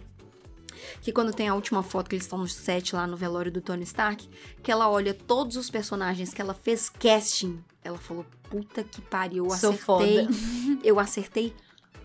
que 1.00 1.12
quando 1.12 1.32
tem 1.32 1.48
a 1.48 1.54
última 1.54 1.82
foto 1.82 2.08
que 2.08 2.14
eles 2.14 2.24
estão 2.24 2.38
no 2.38 2.48
set 2.48 2.94
lá 2.94 3.06
no 3.06 3.16
velório 3.16 3.50
do 3.50 3.60
Tony 3.60 3.82
Stark, 3.82 4.28
que 4.62 4.70
ela 4.70 4.88
olha 4.88 5.14
todos 5.14 5.56
os 5.56 5.70
personagens 5.70 6.32
que 6.32 6.40
ela 6.40 6.54
fez 6.54 6.88
casting, 6.88 7.62
ela 7.82 7.98
falou, 7.98 8.26
puta 8.50 8.84
que 8.84 9.00
pariu, 9.00 9.44
eu 9.44 9.50
Sou 9.50 9.70
acertei, 9.70 10.28
eu 10.82 10.98
acertei 11.00 11.54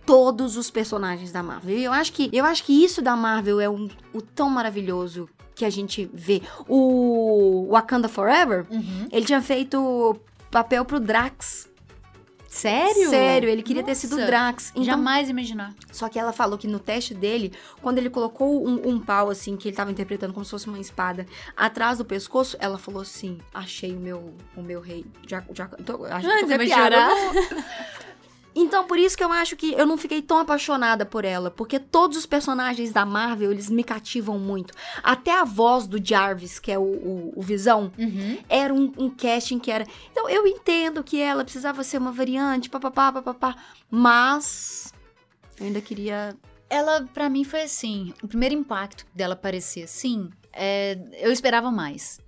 todos 0.05 0.58
os 0.58 0.70
personagens 0.72 1.31
da 1.31 1.41
Marvel. 1.43 1.77
E 1.77 1.84
eu 1.84 1.91
acho 1.93 2.12
que, 2.13 2.29
eu 2.34 2.46
acho 2.46 2.63
que 2.63 2.84
isso 2.84 3.01
da 3.01 3.15
Marvel 3.15 3.60
é 3.60 3.70
um, 3.70 3.88
o 4.13 4.22
tão 4.22 4.50
maravilhoso 4.50 5.29
que 5.55 5.65
a 5.65 5.70
gente 5.70 6.10
vê. 6.13 6.41
O 6.67 7.67
Wakanda 7.72 8.08
Forever, 8.10 8.65
Uhum. 8.70 9.08
ele 9.12 9.25
tinha 9.25 9.41
feito 9.41 10.15
papel 10.50 10.84
pro 10.86 11.00
Drax. 11.00 11.70
Sério? 12.48 13.10
Sério, 13.10 13.48
ele 13.48 13.63
queria 13.63 13.81
ter 13.81 13.96
sido 13.96 14.17
Nossa, 14.17 14.25
Drax. 14.25 14.72
Então, 14.72 14.84
Jamais 14.84 15.29
imaginar. 15.29 15.74
só 15.89 16.10
que 16.10 16.20
ela 16.20 16.34
falou 16.34 16.58
que 16.58 16.67
no 16.67 16.79
teste 16.79 17.13
dele, 17.13 17.53
quando 17.81 17.98
ele 17.98 18.10
colocou 18.10 18.67
um, 18.67 18.89
um 18.89 19.00
pau, 19.00 19.29
assim, 19.29 19.55
que 19.55 19.70
ele 19.70 19.75
tava 19.77 19.89
interpretando 19.89 20.34
como 20.34 20.43
se 20.43 20.51
fosse 20.51 20.67
uma 20.67 20.78
espada, 20.78 21.26
atrás 21.56 21.99
do 21.99 22.04
pescoço, 22.04 22.58
ela 22.60 22.78
falou 22.78 23.02
assim: 23.04 23.38
achei 23.54 23.95
o 23.95 23.99
meu, 24.02 24.34
o 24.54 24.62
meu 24.62 24.82
rei. 24.82 25.06
Já, 25.26 25.41
já, 25.54 25.67
tô, 25.67 26.04
acho 26.04 26.28
Ai, 26.30 26.41
tô 26.41 26.47
vai 26.58 26.67
chorar? 26.67 27.10
Então, 28.54 28.86
por 28.86 28.98
isso 29.00 29.16
que 29.18 29.24
eu 29.24 29.32
acho 29.32 29.56
que 29.56 29.72
eu 29.74 29.86
não 29.86 29.98
fiquei 29.98 30.22
tão 30.22 30.38
apaixonada 30.40 31.06
por 31.06 31.24
ela, 31.24 31.50
porque 31.50 31.80
todos 31.80 32.18
os 32.18 32.26
personagens 32.26 32.92
da 32.92 33.06
Marvel, 33.06 33.52
eles 33.52 33.70
me 33.70 33.84
cativam 33.84 34.38
muito. 34.38 34.74
Até 35.02 35.32
a 35.40 35.44
voz 35.46 35.88
do 35.88 36.04
Jarvis, 36.04 36.60
que 36.60 36.72
é 36.72 36.78
o, 36.78 36.82
o, 36.84 37.34
o 37.36 37.42
Visão, 37.42 37.92
Uhum. 37.98 38.38
era 38.50 38.74
um, 38.74 38.92
um 38.98 39.10
casting 39.10 39.58
que 39.60 39.72
era. 39.72 39.86
Então, 40.12 40.30
eu 40.30 40.46
entendo 40.46 41.04
que 41.04 41.20
ela 41.22 41.44
precisava 41.44 41.84
ser 41.84 41.98
uma 41.98 42.12
variante, 42.12 42.70
papapá, 42.70 43.12
papapá, 43.12 43.56
mas 43.90 44.94
eu 45.60 45.66
ainda 45.68 45.82
queria. 45.82 46.36
Ela, 46.70 47.04
pra 47.14 47.30
mim, 47.30 47.44
foi 47.44 47.64
assim. 47.64 48.14
O 48.24 48.28
primeiro 48.28 48.56
impacto 48.56 49.06
dela 49.14 49.34
aparecer 49.34 49.84
assim, 49.84 50.30
é, 50.54 50.98
eu 51.20 51.32
esperava 51.32 51.70
mais. 51.70 52.20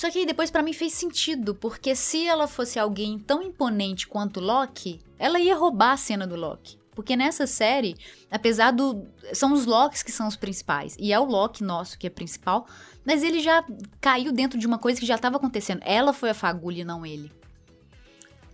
Só 0.00 0.10
que 0.10 0.24
depois 0.24 0.50
pra 0.50 0.62
mim 0.62 0.72
fez 0.72 0.94
sentido, 0.94 1.54
porque 1.54 1.94
se 1.94 2.26
ela 2.26 2.48
fosse 2.48 2.78
alguém 2.78 3.18
tão 3.18 3.42
imponente 3.42 4.08
quanto 4.08 4.40
Loki, 4.40 4.98
ela 5.18 5.38
ia 5.38 5.54
roubar 5.54 5.92
a 5.92 5.96
cena 5.98 6.26
do 6.26 6.36
Loki. 6.36 6.78
Porque 6.94 7.14
nessa 7.14 7.46
série, 7.46 7.94
apesar 8.30 8.70
do. 8.70 9.06
São 9.34 9.52
os 9.52 9.66
Locks 9.66 10.02
que 10.02 10.10
são 10.10 10.26
os 10.26 10.36
principais. 10.36 10.96
E 10.98 11.12
é 11.12 11.20
o 11.20 11.26
Loki 11.26 11.62
nosso 11.62 11.98
que 11.98 12.06
é 12.06 12.10
principal. 12.10 12.66
Mas 13.04 13.22
ele 13.22 13.40
já 13.40 13.62
caiu 14.00 14.32
dentro 14.32 14.58
de 14.58 14.66
uma 14.66 14.78
coisa 14.78 14.98
que 14.98 15.04
já 15.04 15.16
estava 15.16 15.36
acontecendo. 15.36 15.82
Ela 15.84 16.14
foi 16.14 16.30
a 16.30 16.34
fagulha 16.34 16.82
não 16.82 17.04
ele. 17.04 17.30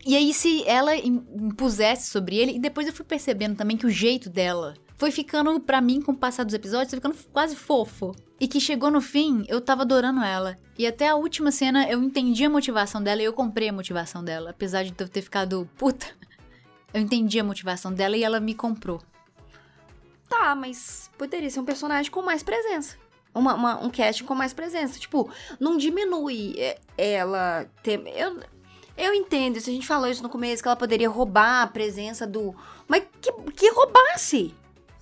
E 0.04 0.16
aí, 0.16 0.34
se 0.34 0.64
ela 0.66 0.96
im- 0.96 1.24
impusesse 1.32 2.10
sobre 2.10 2.34
ele, 2.34 2.56
e 2.56 2.58
depois 2.58 2.88
eu 2.88 2.92
fui 2.92 3.04
percebendo 3.04 3.54
também 3.54 3.76
que 3.76 3.86
o 3.86 3.90
jeito 3.90 4.28
dela 4.28 4.74
foi 4.96 5.10
ficando, 5.10 5.58
pra 5.60 5.80
mim, 5.80 6.00
com 6.00 6.12
o 6.12 6.16
passar 6.16 6.44
dos 6.44 6.54
episódios, 6.54 6.90
foi 6.90 6.98
ficando 6.98 7.16
quase 7.32 7.54
fofo. 7.56 8.14
E 8.38 8.46
que 8.46 8.60
chegou 8.60 8.90
no 8.90 9.00
fim, 9.00 9.44
eu 9.48 9.60
tava 9.60 9.82
adorando 9.82 10.22
ela. 10.22 10.58
E 10.78 10.86
até 10.86 11.08
a 11.08 11.14
última 11.16 11.50
cena 11.50 11.88
eu 11.88 12.02
entendi 12.02 12.44
a 12.44 12.50
motivação 12.50 13.02
dela 13.02 13.22
e 13.22 13.24
eu 13.24 13.32
comprei 13.32 13.68
a 13.68 13.72
motivação 13.72 14.22
dela. 14.22 14.50
Apesar 14.50 14.84
de 14.84 14.94
eu 14.98 15.08
ter 15.08 15.22
ficado 15.22 15.68
puta, 15.78 16.06
eu 16.92 17.00
entendi 17.00 17.40
a 17.40 17.44
motivação 17.44 17.92
dela 17.92 18.16
e 18.16 18.22
ela 18.22 18.38
me 18.40 18.54
comprou. 18.54 19.00
Tá, 20.28 20.54
mas 20.54 21.10
poderia 21.16 21.48
ser 21.48 21.60
um 21.60 21.64
personagem 21.64 22.10
com 22.10 22.20
mais 22.20 22.42
presença. 22.42 22.96
Uma, 23.34 23.54
uma- 23.54 23.84
um 23.84 23.90
casting 23.90 24.24
com 24.24 24.34
mais 24.34 24.52
presença. 24.52 24.98
Tipo, 24.98 25.30
não 25.60 25.76
diminui 25.76 26.54
é, 26.58 26.78
ela 26.98 27.66
ter. 27.82 28.02
Eu, 28.16 28.40
eu 28.98 29.14
entendo, 29.14 29.60
se 29.60 29.70
a 29.70 29.72
gente 29.72 29.86
falou 29.86 30.08
isso 30.08 30.22
no 30.22 30.28
começo, 30.28 30.62
que 30.62 30.68
ela 30.68 30.76
poderia 30.76 31.08
roubar 31.08 31.62
a 31.62 31.66
presença 31.66 32.26
do. 32.26 32.54
Mas 32.88 33.04
que, 33.20 33.32
que 33.52 33.70
roubasse! 33.70 34.54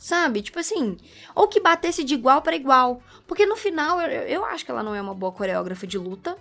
Sabe? 0.05 0.43
Tipo 0.43 0.59
assim. 0.59 0.99
Ou 1.35 1.49
que 1.49 1.59
batesse 1.59 2.05
de 2.05 2.13
igual 2.13 2.43
para 2.43 2.55
igual. 2.55 3.01
Porque 3.27 3.47
no 3.47 3.57
final, 3.57 3.99
eu, 4.03 4.23
eu 4.25 4.45
acho 4.45 4.63
que 4.63 4.71
ela 4.71 4.83
não 4.83 4.95
é 4.95 5.01
uma 5.01 5.15
boa 5.15 5.33
coreógrafa 5.33 5.87
de 5.87 5.97
luta. 5.97 6.37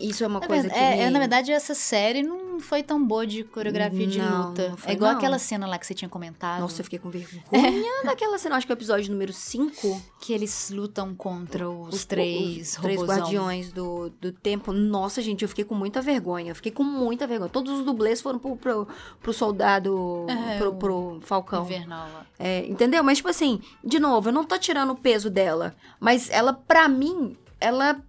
Isso 0.00 0.22
é 0.22 0.26
uma 0.26 0.40
Na 0.40 0.46
coisa 0.46 0.62
ver- 0.64 0.70
que. 0.74 0.78
é, 0.78 0.96
me... 0.96 1.02
é, 1.02 1.10
na 1.10 1.18
verdade, 1.18 1.50
essa 1.52 1.74
série 1.74 2.22
não 2.22 2.60
foi 2.60 2.82
tão 2.82 3.04
boa 3.04 3.26
de 3.26 3.44
coreografia 3.44 4.06
de 4.06 4.18
Não, 4.18 4.48
luta. 4.48 4.68
não 4.70 4.76
foi, 4.76 4.90
é 4.90 4.94
igual 4.94 5.10
não. 5.12 5.18
aquela 5.18 5.38
cena 5.38 5.66
lá 5.66 5.78
que 5.78 5.86
você 5.86 5.94
tinha 5.94 6.08
comentado. 6.08 6.60
Nossa, 6.60 6.80
eu 6.80 6.84
fiquei 6.84 6.98
com 6.98 7.08
vergonha 7.10 7.42
daquela 8.04 8.38
cena. 8.38 8.56
Acho 8.56 8.66
que 8.66 8.72
é 8.72 8.74
o 8.74 8.78
episódio 8.78 9.10
número 9.12 9.32
5. 9.32 10.02
Que 10.20 10.32
eles 10.32 10.70
lutam 10.70 11.14
contra 11.14 11.68
os, 11.68 11.94
os 11.94 12.04
três 12.04 12.72
os 12.76 12.82
três 12.82 13.00
guardiões 13.02 13.72
do, 13.72 14.10
do 14.20 14.32
tempo. 14.32 14.72
Nossa, 14.72 15.22
gente, 15.22 15.42
eu 15.42 15.48
fiquei 15.48 15.64
com 15.64 15.74
muita 15.74 16.00
vergonha. 16.02 16.50
Eu 16.50 16.54
fiquei 16.56 16.72
com 16.72 16.82
muita 16.84 17.26
vergonha. 17.26 17.48
Todos 17.50 17.78
os 17.80 17.84
dublês 17.84 18.20
foram 18.20 18.38
pro, 18.38 18.56
pro, 18.56 18.88
pro 19.20 19.32
soldado, 19.32 20.26
É, 20.28 20.58
pro, 20.58 20.74
pro 20.74 21.20
Falcão. 21.22 21.64
Invernal 21.64 22.08
lá. 22.12 22.26
É, 22.38 22.66
entendeu? 22.66 23.02
Mas, 23.04 23.18
tipo 23.18 23.28
assim, 23.28 23.60
de 23.84 23.98
novo, 23.98 24.28
eu 24.28 24.32
não 24.32 24.44
tô 24.44 24.58
tirando 24.58 24.90
o 24.90 24.96
peso 24.96 25.28
dela. 25.30 25.74
Mas 26.00 26.28
ela, 26.30 26.52
pra 26.52 26.88
mim, 26.88 27.36
ela 27.60 28.00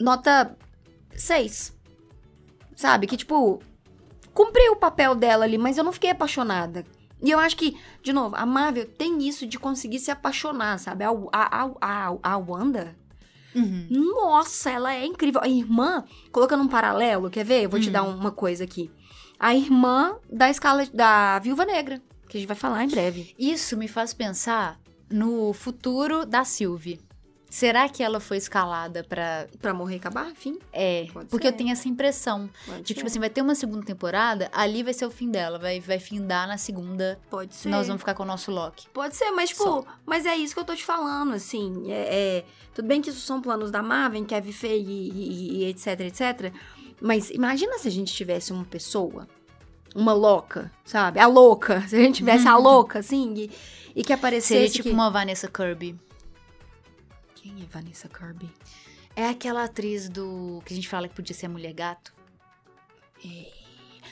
nota 0.00 0.56
6. 1.16 1.76
Sabe? 2.76 3.06
Que, 3.06 3.16
tipo, 3.16 3.60
cumpriu 4.34 4.72
o 4.72 4.76
papel 4.76 5.14
dela 5.14 5.44
ali, 5.44 5.58
mas 5.58 5.78
eu 5.78 5.84
não 5.84 5.92
fiquei 5.92 6.10
apaixonada. 6.10 6.84
E 7.22 7.30
eu 7.30 7.38
acho 7.38 7.56
que, 7.56 7.76
de 8.02 8.12
novo, 8.12 8.34
a 8.34 8.44
Marvel 8.44 8.86
tem 8.86 9.26
isso 9.28 9.46
de 9.46 9.58
conseguir 9.58 10.00
se 10.00 10.10
apaixonar, 10.10 10.78
sabe? 10.78 11.04
A, 11.04 11.10
a, 11.32 11.70
a, 11.80 12.16
a 12.22 12.36
Wanda, 12.38 12.96
Uhum. 13.54 13.86
nossa, 13.90 14.70
ela 14.70 14.94
é 14.94 15.04
incrível. 15.04 15.40
A 15.42 15.46
irmã, 15.48 16.04
colocando 16.32 16.62
um 16.62 16.68
paralelo, 16.68 17.28
quer 17.30 17.44
ver? 17.44 17.64
Eu 17.64 17.68
vou 17.70 17.78
te 17.78 17.90
Hum. 17.90 17.92
dar 17.92 18.02
uma 18.02 18.30
coisa 18.30 18.64
aqui. 18.64 18.90
A 19.38 19.54
irmã 19.54 20.16
da 20.32 20.48
escala 20.48 20.86
da 20.86 21.38
Viúva 21.38 21.64
Negra, 21.66 22.00
que 22.28 22.38
a 22.38 22.40
gente 22.40 22.48
vai 22.48 22.56
falar 22.56 22.82
em 22.82 22.88
breve. 22.88 23.34
Isso 23.38 23.76
me 23.76 23.86
faz 23.88 24.14
pensar 24.14 24.80
no 25.10 25.52
futuro 25.52 26.24
da 26.24 26.44
Sylvie. 26.44 26.98
Será 27.54 27.86
que 27.86 28.02
ela 28.02 28.18
foi 28.18 28.38
escalada 28.38 29.04
pra. 29.04 29.46
Pra 29.60 29.74
morrer 29.74 29.96
e 29.96 29.98
acabar? 29.98 30.30
Enfim. 30.30 30.58
É. 30.72 31.06
Pode 31.12 31.26
porque 31.28 31.46
ser. 31.48 31.52
eu 31.52 31.56
tenho 31.58 31.70
essa 31.70 31.86
impressão. 31.86 32.48
Pode 32.64 32.78
De 32.78 32.84
que, 32.84 32.94
tipo 32.94 33.06
assim, 33.06 33.18
vai 33.20 33.28
ter 33.28 33.42
uma 33.42 33.54
segunda 33.54 33.84
temporada, 33.84 34.48
ali 34.54 34.82
vai 34.82 34.94
ser 34.94 35.04
o 35.04 35.10
fim 35.10 35.30
dela. 35.30 35.58
Vai, 35.58 35.78
vai 35.78 35.98
findar 35.98 36.48
na 36.48 36.56
segunda. 36.56 37.20
Pode 37.28 37.54
ser. 37.54 37.68
Nós 37.68 37.88
vamos 37.88 38.00
ficar 38.00 38.14
com 38.14 38.22
o 38.22 38.26
nosso 38.26 38.50
Loki. 38.50 38.88
Pode 38.88 39.14
ser, 39.14 39.30
mas, 39.32 39.50
tipo, 39.50 39.86
mas 40.06 40.24
é 40.24 40.34
isso 40.34 40.54
que 40.54 40.60
eu 40.60 40.64
tô 40.64 40.74
te 40.74 40.82
falando, 40.82 41.34
assim. 41.34 41.92
É, 41.92 42.38
é- 42.38 42.44
tudo 42.72 42.88
bem 42.88 43.02
que 43.02 43.10
isso 43.10 43.20
são 43.20 43.42
planos 43.42 43.70
da 43.70 43.82
Marvel, 43.82 44.24
Kevin 44.24 44.52
Feige 44.52 44.90
e, 44.90 45.10
e- 45.10 45.56
e 45.58 45.64
etc, 45.66 46.00
etc. 46.00 46.54
Mas 47.02 47.28
imagina 47.28 47.78
se 47.78 47.86
a 47.86 47.90
gente 47.90 48.14
tivesse 48.14 48.50
uma 48.50 48.64
pessoa, 48.64 49.28
uma 49.94 50.14
louca, 50.14 50.72
sabe? 50.86 51.20
A 51.20 51.26
louca. 51.26 51.86
Se 51.86 51.96
a 51.96 51.98
gente 52.00 52.16
tivesse 52.16 52.48
a 52.48 52.56
louca, 52.56 53.00
assim, 53.00 53.34
e, 53.36 53.50
e 53.94 54.02
que 54.02 54.12
aparecesse. 54.14 54.54
Seria 54.54 54.70
tipo 54.70 54.88
que- 54.88 54.94
uma 54.94 55.10
Vanessa 55.10 55.48
Kirby. 55.48 55.98
Quem 57.42 57.60
é 57.62 57.66
Vanessa 57.66 58.08
Kirby? 58.08 58.48
É 59.16 59.28
aquela 59.28 59.64
atriz 59.64 60.08
do. 60.08 60.62
que 60.64 60.72
a 60.72 60.76
gente 60.76 60.88
fala 60.88 61.08
que 61.08 61.14
podia 61.14 61.34
ser 61.34 61.46
a 61.46 61.48
mulher 61.48 61.72
gato. 61.72 62.14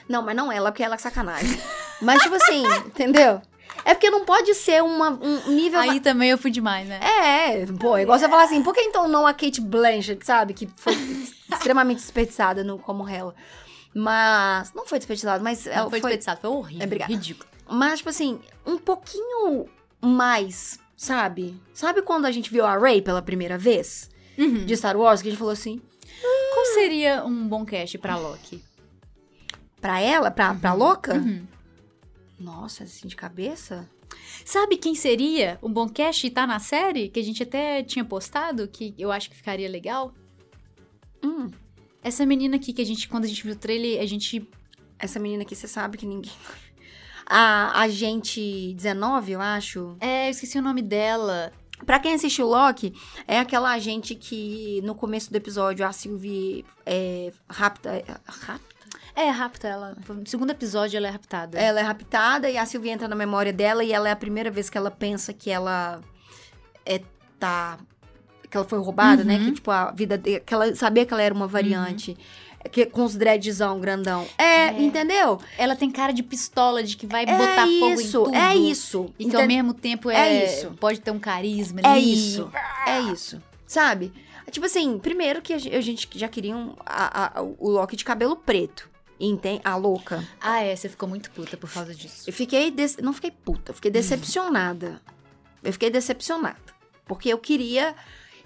Não, 0.09 0.23
mas 0.23 0.35
não 0.37 0.51
ela, 0.51 0.71
porque 0.73 0.83
ela 0.83 0.97
é 0.97 0.99
sacanagem. 0.99 1.59
mas, 2.03 2.23
tipo 2.23 2.35
assim, 2.35 2.65
entendeu? 2.87 3.41
É 3.85 3.95
porque 3.95 4.11
não 4.11 4.25
pode 4.25 4.53
ser 4.55 4.83
uma, 4.83 5.11
um 5.11 5.53
nível. 5.53 5.79
Aí 5.79 6.01
também 6.01 6.31
eu 6.31 6.39
fui 6.39 6.51
demais, 6.51 6.89
né? 6.89 6.99
É, 7.03 7.67
pô, 7.67 7.97
é 7.97 8.03
igual 8.03 8.19
você 8.19 8.29
falar 8.29 8.43
assim, 8.45 8.63
por 8.63 8.75
que 8.75 8.81
então 8.81 9.07
não 9.09 9.27
a 9.27 9.33
Kate 9.33 9.61
Blanchett, 9.61 10.27
sabe? 10.27 10.53
Que 10.53 10.69
foi 10.77 10.93
extremamente 11.53 11.99
desperdiçada 11.99 12.65
no 12.65 12.79
como 12.79 13.09
Hela. 13.09 13.35
Mas. 13.95 14.73
Não 14.75 14.87
foi 14.87 14.99
desperdiçada, 14.99 15.43
mas 15.43 15.67
ela 15.67 15.85
Não 15.85 15.91
foi 15.91 16.01
foi. 16.01 16.11
desperdiçado, 16.11 16.41
foi 16.41 16.51
horrível. 16.51 16.83
É, 16.83 16.87
obrigada. 16.87 17.13
ridículo. 17.13 17.49
Mas, 17.69 17.99
tipo 17.99 18.11
assim, 18.11 18.41
um 18.67 18.77
pouquinho 18.77 19.67
mais, 20.01 20.79
sabe? 21.01 21.55
Sabe 21.73 22.03
quando 22.03 22.27
a 22.27 22.31
gente 22.31 22.51
viu 22.51 22.67
a 22.67 22.77
Rey 22.77 23.01
pela 23.01 23.23
primeira 23.23 23.57
vez? 23.57 24.11
Uhum. 24.37 24.67
De 24.67 24.77
Star 24.77 24.97
Wars, 24.99 25.23
que 25.23 25.29
a 25.29 25.31
gente 25.31 25.39
falou 25.39 25.53
assim, 25.53 25.81
Qual 26.55 26.67
seria 26.75 27.25
um 27.25 27.49
bom 27.49 27.65
cast 27.65 27.97
pra 27.99 28.17
Loki? 28.19 28.63
pra 29.81 29.99
ela, 29.99 30.31
pra, 30.31 30.55
pra 30.55 30.75
louca? 30.75 31.15
Uhum. 31.15 31.47
Nossa, 32.39 32.85
assim, 32.85 33.09
de 33.09 33.17
cabeça? 33.17 33.89
Sabe 34.45 34.77
quem 34.77 34.95
seria 34.95 35.59
um 35.63 35.73
bom 35.73 35.89
cast 35.89 36.27
e 36.27 36.31
tá 36.31 36.47
na 36.47 36.59
série? 36.59 37.09
Que 37.09 37.19
a 37.19 37.23
gente 37.25 37.43
até 37.43 37.83
tinha 37.83 38.05
postado, 38.05 38.69
que 38.69 38.95
eu 38.99 39.11
acho 39.11 39.31
que 39.31 39.37
ficaria 39.37 39.69
legal? 39.71 40.13
Hum, 41.25 41.51
Essa 42.03 42.27
menina 42.27 42.57
aqui, 42.57 42.75
que 42.75 42.83
a 42.83 42.85
gente, 42.85 43.09
quando 43.09 43.25
a 43.25 43.29
gente 43.29 43.43
viu 43.43 43.55
o 43.55 43.59
trailer, 43.59 44.03
a 44.03 44.07
gente. 44.07 44.47
essa 44.99 45.19
menina 45.19 45.43
aqui, 45.45 45.57
você 45.57 45.67
sabe 45.69 45.97
que 45.97 46.05
ninguém. 46.07 46.33
A 47.33 47.83
agente 47.83 48.75
19, 48.75 49.31
eu 49.31 49.41
acho. 49.41 49.97
É, 50.01 50.27
eu 50.27 50.31
esqueci 50.33 50.59
o 50.59 50.63
nome 50.63 50.83
dela. 50.83 51.53
Pra 51.87 52.01
quem 52.01 52.15
assistiu 52.15 52.49
Loki, 52.49 52.93
é 53.25 53.39
aquela 53.39 53.71
agente 53.71 54.17
que 54.17 54.81
no 54.83 54.97
começo 54.97 55.31
do 55.31 55.37
episódio 55.37 55.87
a 55.87 55.93
Sylvie 55.93 56.65
é, 56.85 57.33
rapta. 57.49 57.91
é, 57.91 58.05
rapta? 58.27 58.71
É, 59.15 59.31
rapta 59.31 59.69
ela. 59.69 59.97
No 60.09 60.27
segundo 60.27 60.51
episódio 60.51 60.97
ela 60.97 61.07
é 61.07 61.11
raptada. 61.11 61.57
Ela 61.57 61.79
é 61.79 61.83
raptada 61.85 62.51
e 62.51 62.59
a 62.59 62.67
Sylvie 62.67 62.91
entra 62.91 63.07
na 63.07 63.15
memória 63.15 63.53
dela 63.53 63.85
e 63.85 63.93
ela 63.93 64.09
é 64.09 64.13
a 64.13 64.17
primeira 64.17 64.51
vez 64.51 64.69
que 64.69 64.77
ela 64.77 64.91
pensa 64.91 65.33
que 65.33 65.53
ela 65.53 66.01
é 66.85 67.01
tá 67.39 67.79
que 68.51 68.57
ela 68.57 68.67
foi 68.67 68.81
roubada, 68.81 69.23
né? 69.23 69.37
Uhum. 69.37 69.45
Que 69.45 69.53
tipo 69.53 69.71
a 69.71 69.93
vida 69.93 70.19
de, 70.19 70.41
que 70.41 70.53
ela 70.53 70.75
sabia 70.75 71.07
que 71.07 71.15
ela 71.15 71.23
era 71.23 71.33
uma 71.33 71.47
variante. 71.47 72.17
Que, 72.71 72.85
com 72.87 73.05
os 73.05 73.17
dreadzão 73.17 73.81
grandão. 73.81 74.27
É, 74.37 74.67
É. 74.69 74.83
entendeu? 74.83 75.41
Ela 75.57 75.75
tem 75.75 75.91
cara 75.91 76.13
de 76.13 76.23
pistola, 76.23 76.83
de 76.83 76.97
que 76.97 77.07
vai 77.07 77.23
É 77.25 77.37
botar 77.37 77.67
fogo 77.67 77.87
em 77.87 77.95
isso, 77.95 78.25
tudo. 78.25 78.35
é 78.37 78.55
isso. 78.55 79.15
E 79.19 79.25
que 79.25 79.35
ao 79.37 79.47
mesmo 79.47 79.73
tempo 79.73 80.11
é, 80.11 80.17
É 80.29 80.45
isso. 80.47 80.71
pode 80.79 81.01
ter 81.01 81.11
um 81.11 81.19
carisma 81.19 81.81
É 81.83 81.87
ali. 81.89 82.13
isso. 82.13 82.51
É 82.87 83.01
isso. 83.13 83.43
Sabe? 83.67 84.13
Tipo 84.51 84.67
assim, 84.67 84.99
primeiro 84.99 85.41
que 85.41 85.53
a 85.55 85.59
gen- 85.59 85.75
a 85.75 85.81
gente 85.81 86.09
já 86.17 86.29
queria 86.29 86.55
um- 86.57 86.75
a- 86.85 87.39
a- 87.39 87.43
o 87.43 87.71
Loki 87.71 87.97
de 87.97 88.05
cabelo 88.05 88.37
preto. 88.37 88.91
Entende? 89.19 89.61
A 89.65 89.77
louca. 89.77 90.27
Ah, 90.41 90.63
é, 90.63 90.75
você 90.75 90.89
ficou 90.89 91.09
muito 91.09 91.31
puta 91.31 91.57
por 91.57 91.71
causa 91.73 91.95
disso. 91.95 92.25
Eu 92.29 92.33
fiquei. 92.33 92.71
des- 92.71 92.97
Não 92.97 93.13
fiquei 93.13 93.31
puta, 93.31 93.71
eu 93.71 93.75
fiquei 93.75 93.91
decepcionada. 93.91 95.01
Eu 95.63 95.73
fiquei 95.73 95.91
decepcionada. 95.91 96.57
Porque 97.07 97.29
eu 97.29 97.39
queria. 97.39 97.95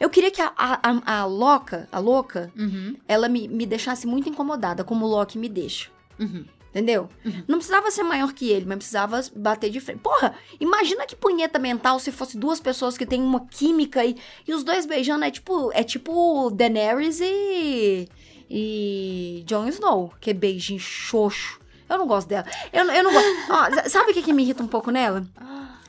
Eu 0.00 0.10
queria 0.10 0.30
que 0.30 0.40
a, 0.42 0.52
a, 0.56 0.80
a, 0.82 1.20
a 1.20 1.24
louca, 1.24 1.88
a 1.92 1.98
louca, 1.98 2.52
Uhum, 2.56 2.96
ela 3.08 3.28
me, 3.28 3.46
me 3.48 3.64
deixasse 3.66 4.06
muito 4.06 4.28
incomodada, 4.28 4.82
como 4.84 5.04
o 5.04 5.08
Loki 5.08 5.38
me 5.38 5.48
deixa. 5.48 5.90
uhum. 6.18 6.44
Entendeu? 6.70 7.08
Uhum. 7.24 7.44
Não 7.46 7.58
precisava 7.58 7.88
ser 7.92 8.02
maior 8.02 8.32
que 8.32 8.50
ele, 8.50 8.64
mas 8.66 8.78
precisava 8.78 9.20
bater 9.36 9.70
de 9.70 9.78
frente. 9.78 10.00
Porra, 10.00 10.34
imagina 10.58 11.06
que 11.06 11.14
punheta 11.14 11.56
mental 11.56 12.00
se 12.00 12.10
fosse 12.10 12.36
duas 12.36 12.58
pessoas 12.58 12.98
que 12.98 13.06
têm 13.06 13.22
uma 13.22 13.46
química 13.46 14.04
e, 14.04 14.16
e 14.44 14.52
os 14.52 14.64
dois 14.64 14.84
beijando. 14.84 15.24
É 15.24 15.30
tipo, 15.30 15.70
é 15.72 15.84
tipo 15.84 16.50
Daenerys 16.50 17.20
e. 17.20 18.08
e. 18.50 19.44
Jon 19.46 19.68
Snow, 19.68 20.12
que 20.20 20.30
é 20.30 20.34
beijinho 20.34 20.80
xoxo. 20.80 21.60
Eu 21.88 21.96
não 21.98 22.08
gosto 22.08 22.26
dela. 22.26 22.44
Eu, 22.72 22.84
eu 22.90 23.04
não 23.04 23.12
gosto. 23.12 23.28
Ó, 23.50 23.70
sa- 23.74 23.88
sabe 23.88 24.10
o 24.10 24.14
que, 24.14 24.22
que 24.22 24.32
me 24.32 24.42
irrita 24.42 24.62
um 24.62 24.66
pouco 24.66 24.90
nela? 24.90 25.24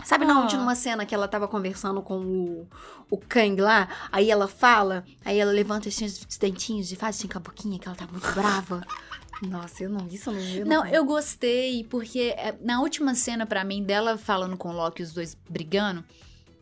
Sabe, 0.06 0.24
não, 0.24 0.44
Ah. 0.44 0.48
tinha 0.48 0.62
uma 0.62 0.76
cena 0.76 1.06
que 1.06 1.15
ela 1.15 1.28
tava 1.28 1.48
conversando 1.48 2.02
com 2.02 2.20
o, 2.20 2.68
o 3.10 3.18
Kang 3.18 3.60
lá, 3.60 3.89
aí 4.12 4.30
ela 4.30 4.48
fala, 4.48 5.04
aí 5.26 5.39
ela 5.39 5.52
levanta 5.52 5.89
assim 5.89 6.06
os 6.06 6.38
dentinhos 6.38 6.91
e 6.91 6.96
faz 6.96 7.18
assim 7.18 7.28
com 7.28 7.38
a 7.39 7.41
boquinha, 7.41 7.80
que 7.80 7.88
ela 7.88 7.98
tá 7.98 8.06
muito 8.10 8.32
brava. 8.34 8.82
Nossa, 9.41 9.84
eu 9.84 9.89
não, 9.89 10.08
isso 10.08 10.30
eu 10.30 10.34
não 10.36 10.41
eu 10.41 10.65
Não, 10.65 10.86
eu 10.86 11.04
gostei, 11.04 11.84
porque 11.86 12.34
é, 12.38 12.56
na 12.62 12.80
última 12.82 13.13
cena, 13.15 13.46
pra 13.46 13.63
mim, 13.65 13.84
dela 13.84 14.18
falando 14.18 14.56
com 14.56 14.70
o 14.70 14.74
Loki, 14.74 15.02
os 15.04 15.12
dois 15.12 15.36
brigando, 15.50 16.06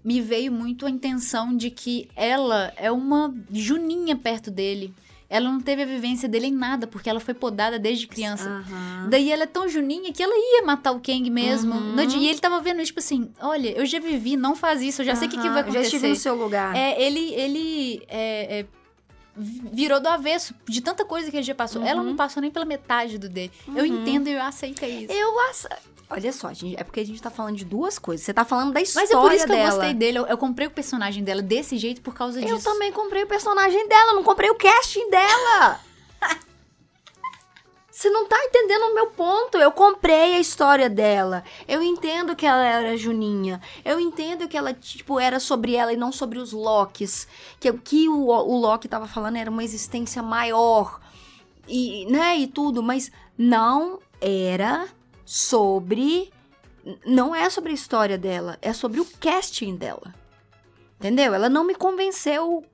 me 0.04 0.20
veio 0.22 0.52
muito 0.52 0.86
a 0.86 0.90
intenção 0.90 1.56
de 1.56 1.70
que 1.70 2.10
ela 2.16 2.74
é 2.78 2.92
uma 2.92 3.34
juninha 3.52 4.16
perto 4.16 4.50
dele. 4.50 4.94
Ela 5.30 5.50
não 5.50 5.60
teve 5.60 5.82
a 5.82 5.86
vivência 5.86 6.28
dele 6.30 6.48
em 6.48 6.52
nada, 6.52 6.86
porque 6.86 7.10
ela 7.10 7.20
foi 7.20 7.34
podada 7.34 7.80
desde 7.80 8.08
criança. 8.08 8.48
Aham. 8.50 9.08
Daí 9.10 9.32
ela 9.32 9.44
é 9.44 9.48
tão 9.48 9.68
juninha 9.68 10.12
que 10.14 10.22
ela 10.22 10.34
ia 10.36 10.64
matar 10.66 10.92
o 10.92 11.00
Kang 11.00 11.30
mesmo. 11.30 11.74
Uhum. 11.74 11.96
No 11.96 12.06
dia, 12.06 12.20
e 12.20 12.28
ele 12.30 12.40
tava 12.40 12.60
vendo 12.62 12.78
isso, 12.78 12.88
tipo 12.88 13.00
assim, 13.00 13.30
olha, 13.42 13.70
eu 13.78 13.86
já 13.86 14.00
vivi, 14.00 14.36
não 14.38 14.56
faz 14.56 14.82
isso, 14.82 15.02
eu 15.02 15.06
já 15.06 15.16
sei 15.16 15.28
o 15.28 15.32
que, 15.32 15.38
que 15.38 15.50
vai 15.50 15.64
Aham, 15.64 15.72
Já 15.72 15.82
estive 15.82 16.00
no 16.00 16.06
acontecer. 16.08 16.22
seu 16.24 16.36
lugar. 16.36 16.76
É, 16.76 17.02
ele, 17.02 17.34
ele 17.34 18.04
é, 18.08 18.60
é, 18.60 18.66
virou 19.36 20.00
do 20.00 20.08
avesso 20.08 20.54
de 20.68 20.82
tanta 20.82 21.04
coisa 21.06 21.30
que 21.32 21.38
ele 21.38 21.44
já 21.44 21.56
passou. 21.56 21.82
Uhum. 21.82 21.88
Ela 21.88 22.04
não 22.04 22.16
passou 22.16 22.42
nem 22.42 22.52
pela 22.52 22.66
metade 22.66 23.18
do 23.18 23.28
dele. 23.30 23.52
Eu 23.68 23.84
Uhum. 23.84 23.86
entendo 23.86 24.28
e 24.30 24.34
eu 24.34 24.42
aceito 24.42 24.86
isso. 24.86 25.12
Eu 25.12 25.40
acho. 25.50 25.68
Olha 26.10 26.32
só, 26.32 26.54
gente, 26.54 26.80
é 26.80 26.84
porque 26.84 27.00
a 27.00 27.06
gente 27.06 27.20
tá 27.20 27.32
falando 27.32 27.56
de 27.56 27.66
duas 27.66 27.98
coisas. 27.98 28.24
Você 28.24 28.34
tá 28.34 28.46
falando 28.46 28.72
da 28.72 28.82
história 28.82 29.08
Mas 29.10 29.18
é 29.18 29.20
por 29.22 29.32
isso 29.34 29.46
que 29.46 29.52
dela. 29.52 29.70
eu 29.70 29.76
gostei 29.76 29.94
dele. 29.96 30.18
Eu, 30.20 30.26
eu 30.28 30.38
comprei 30.38 30.68
o 30.68 30.72
personagem 30.72 31.24
dela 31.24 31.42
desse 31.42 31.78
jeito 31.78 32.02
por 32.02 32.14
causa 32.14 32.40
Eu 32.40 32.58
disso. 32.58 32.64
também 32.70 32.92
comprei 32.92 33.24
o 33.24 33.28
personagem 33.28 33.88
dela, 33.88 34.14
não 34.14 34.24
comprei 34.24 34.50
o 34.52 34.56
casting 34.56 35.10
dela. 35.10 35.80
Você 38.04 38.10
não 38.10 38.28
tá 38.28 38.38
entendendo 38.44 38.82
o 38.82 38.94
meu 38.94 39.12
ponto. 39.12 39.58
Eu 39.58 39.72
comprei 39.72 40.36
a 40.36 40.40
história 40.40 40.90
dela. 40.90 41.42
Eu 41.66 41.82
entendo 41.82 42.36
que 42.36 42.46
ela 42.46 42.62
era 42.62 42.98
Juninha. 42.98 43.62
Eu 43.86 43.98
entendo 43.98 44.46
que 44.46 44.58
ela, 44.58 44.74
tipo, 44.74 45.22
era 45.22 45.40
sobre 45.40 45.76
ela 45.76 45.94
e 45.94 45.96
não 45.96 46.12
sobre 46.12 46.38
os 46.38 46.52
Locks. 46.52 47.26
Que 47.62 47.70
o 47.70 47.78
que 47.78 48.10
o, 48.10 48.28
o 48.28 48.58
Loki 48.58 48.90
tava 48.90 49.08
falando 49.08 49.38
era 49.38 49.50
uma 49.50 49.64
existência 49.64 50.22
maior. 50.22 51.00
E, 51.66 52.06
né, 52.12 52.36
e 52.40 52.46
tudo. 52.46 52.84
Mas 52.84 53.10
não 53.38 54.00
era 54.20 54.90
sobre... 55.24 56.30
Não 57.06 57.34
é 57.34 57.50
sobre 57.50 57.72
a 57.72 57.76
história 57.76 58.18
dela. 58.18 58.58
É 58.62 58.74
sobre 58.74 59.00
o 59.00 59.06
casting 59.06 59.78
dela. 59.78 60.14
Entendeu? 61.00 61.34
Ela 61.34 61.48
não 61.48 61.64
me 61.64 61.74
convenceu 61.74 62.66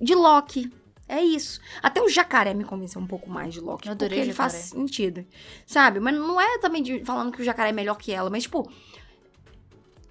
de 0.00 0.14
Loki. 0.14 0.70
É 1.08 1.22
isso. 1.22 1.60
Até 1.82 2.02
o 2.02 2.08
jacaré 2.08 2.52
me 2.52 2.64
convenceu 2.64 3.00
um 3.00 3.06
pouco 3.06 3.30
mais 3.30 3.54
de 3.54 3.60
Loki. 3.60 3.86
Eu 3.86 3.92
adorei 3.92 4.18
porque 4.18 4.28
ele 4.30 4.34
faz 4.36 4.52
sentido. 4.52 5.24
Sabe? 5.64 6.00
Mas 6.00 6.14
não 6.14 6.40
é 6.40 6.58
também 6.58 6.82
de- 6.82 7.04
falando 7.04 7.32
que 7.32 7.40
o 7.40 7.44
jacaré 7.44 7.70
é 7.70 7.72
melhor 7.72 7.96
que 7.96 8.12
ela. 8.12 8.28
Mas, 8.28 8.42
tipo... 8.44 8.70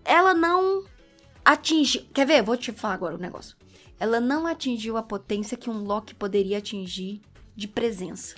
Ela 0.03 0.33
não 0.33 0.85
atingiu... 1.43 2.03
Quer 2.13 2.25
ver? 2.25 2.41
Vou 2.43 2.55
te 2.55 2.71
falar 2.71 2.93
agora 2.93 3.15
o 3.15 3.19
negócio. 3.19 3.55
Ela 3.99 4.19
não 4.19 4.45
atingiu 4.45 4.97
a 4.97 5.03
potência 5.03 5.57
que 5.57 5.69
um 5.69 5.83
Loki 5.83 6.13
poderia 6.15 6.59
atingir 6.59 7.21
de 7.55 7.67
presença. 7.67 8.35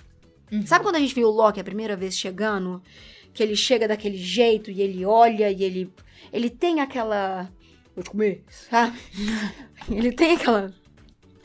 Uhum. 0.52 0.66
Sabe 0.66 0.84
quando 0.84 0.96
a 0.96 1.00
gente 1.00 1.14
viu 1.14 1.28
o 1.28 1.32
Loki 1.32 1.60
a 1.60 1.64
primeira 1.64 1.96
vez 1.96 2.18
chegando? 2.18 2.82
Que 3.34 3.44
ele 3.44 3.56
chega 3.56 3.88
daquele 3.88 4.18
jeito 4.18 4.72
e 4.72 4.82
ele 4.82 5.06
olha 5.06 5.52
e 5.52 5.64
ele. 5.64 5.94
Ele 6.32 6.50
tem 6.50 6.80
aquela. 6.80 7.52
Vou 7.96 8.04
te 8.04 8.10
comer, 8.10 8.44
sabe? 8.50 8.98
ele 9.90 10.12
tem 10.12 10.36
aquela. 10.36 10.74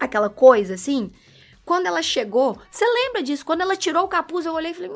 Aquela 0.04 0.28
coisa 0.28 0.74
assim. 0.74 1.12
Quando 1.64 1.86
ela 1.86 2.02
chegou. 2.02 2.58
Você 2.70 2.84
lembra 2.84 3.22
disso? 3.22 3.44
Quando 3.44 3.60
ela 3.60 3.76
tirou 3.76 4.04
o 4.04 4.08
capuz, 4.08 4.44
eu 4.44 4.52
olhei 4.52 4.72
e 4.72 4.74
falei. 4.74 4.90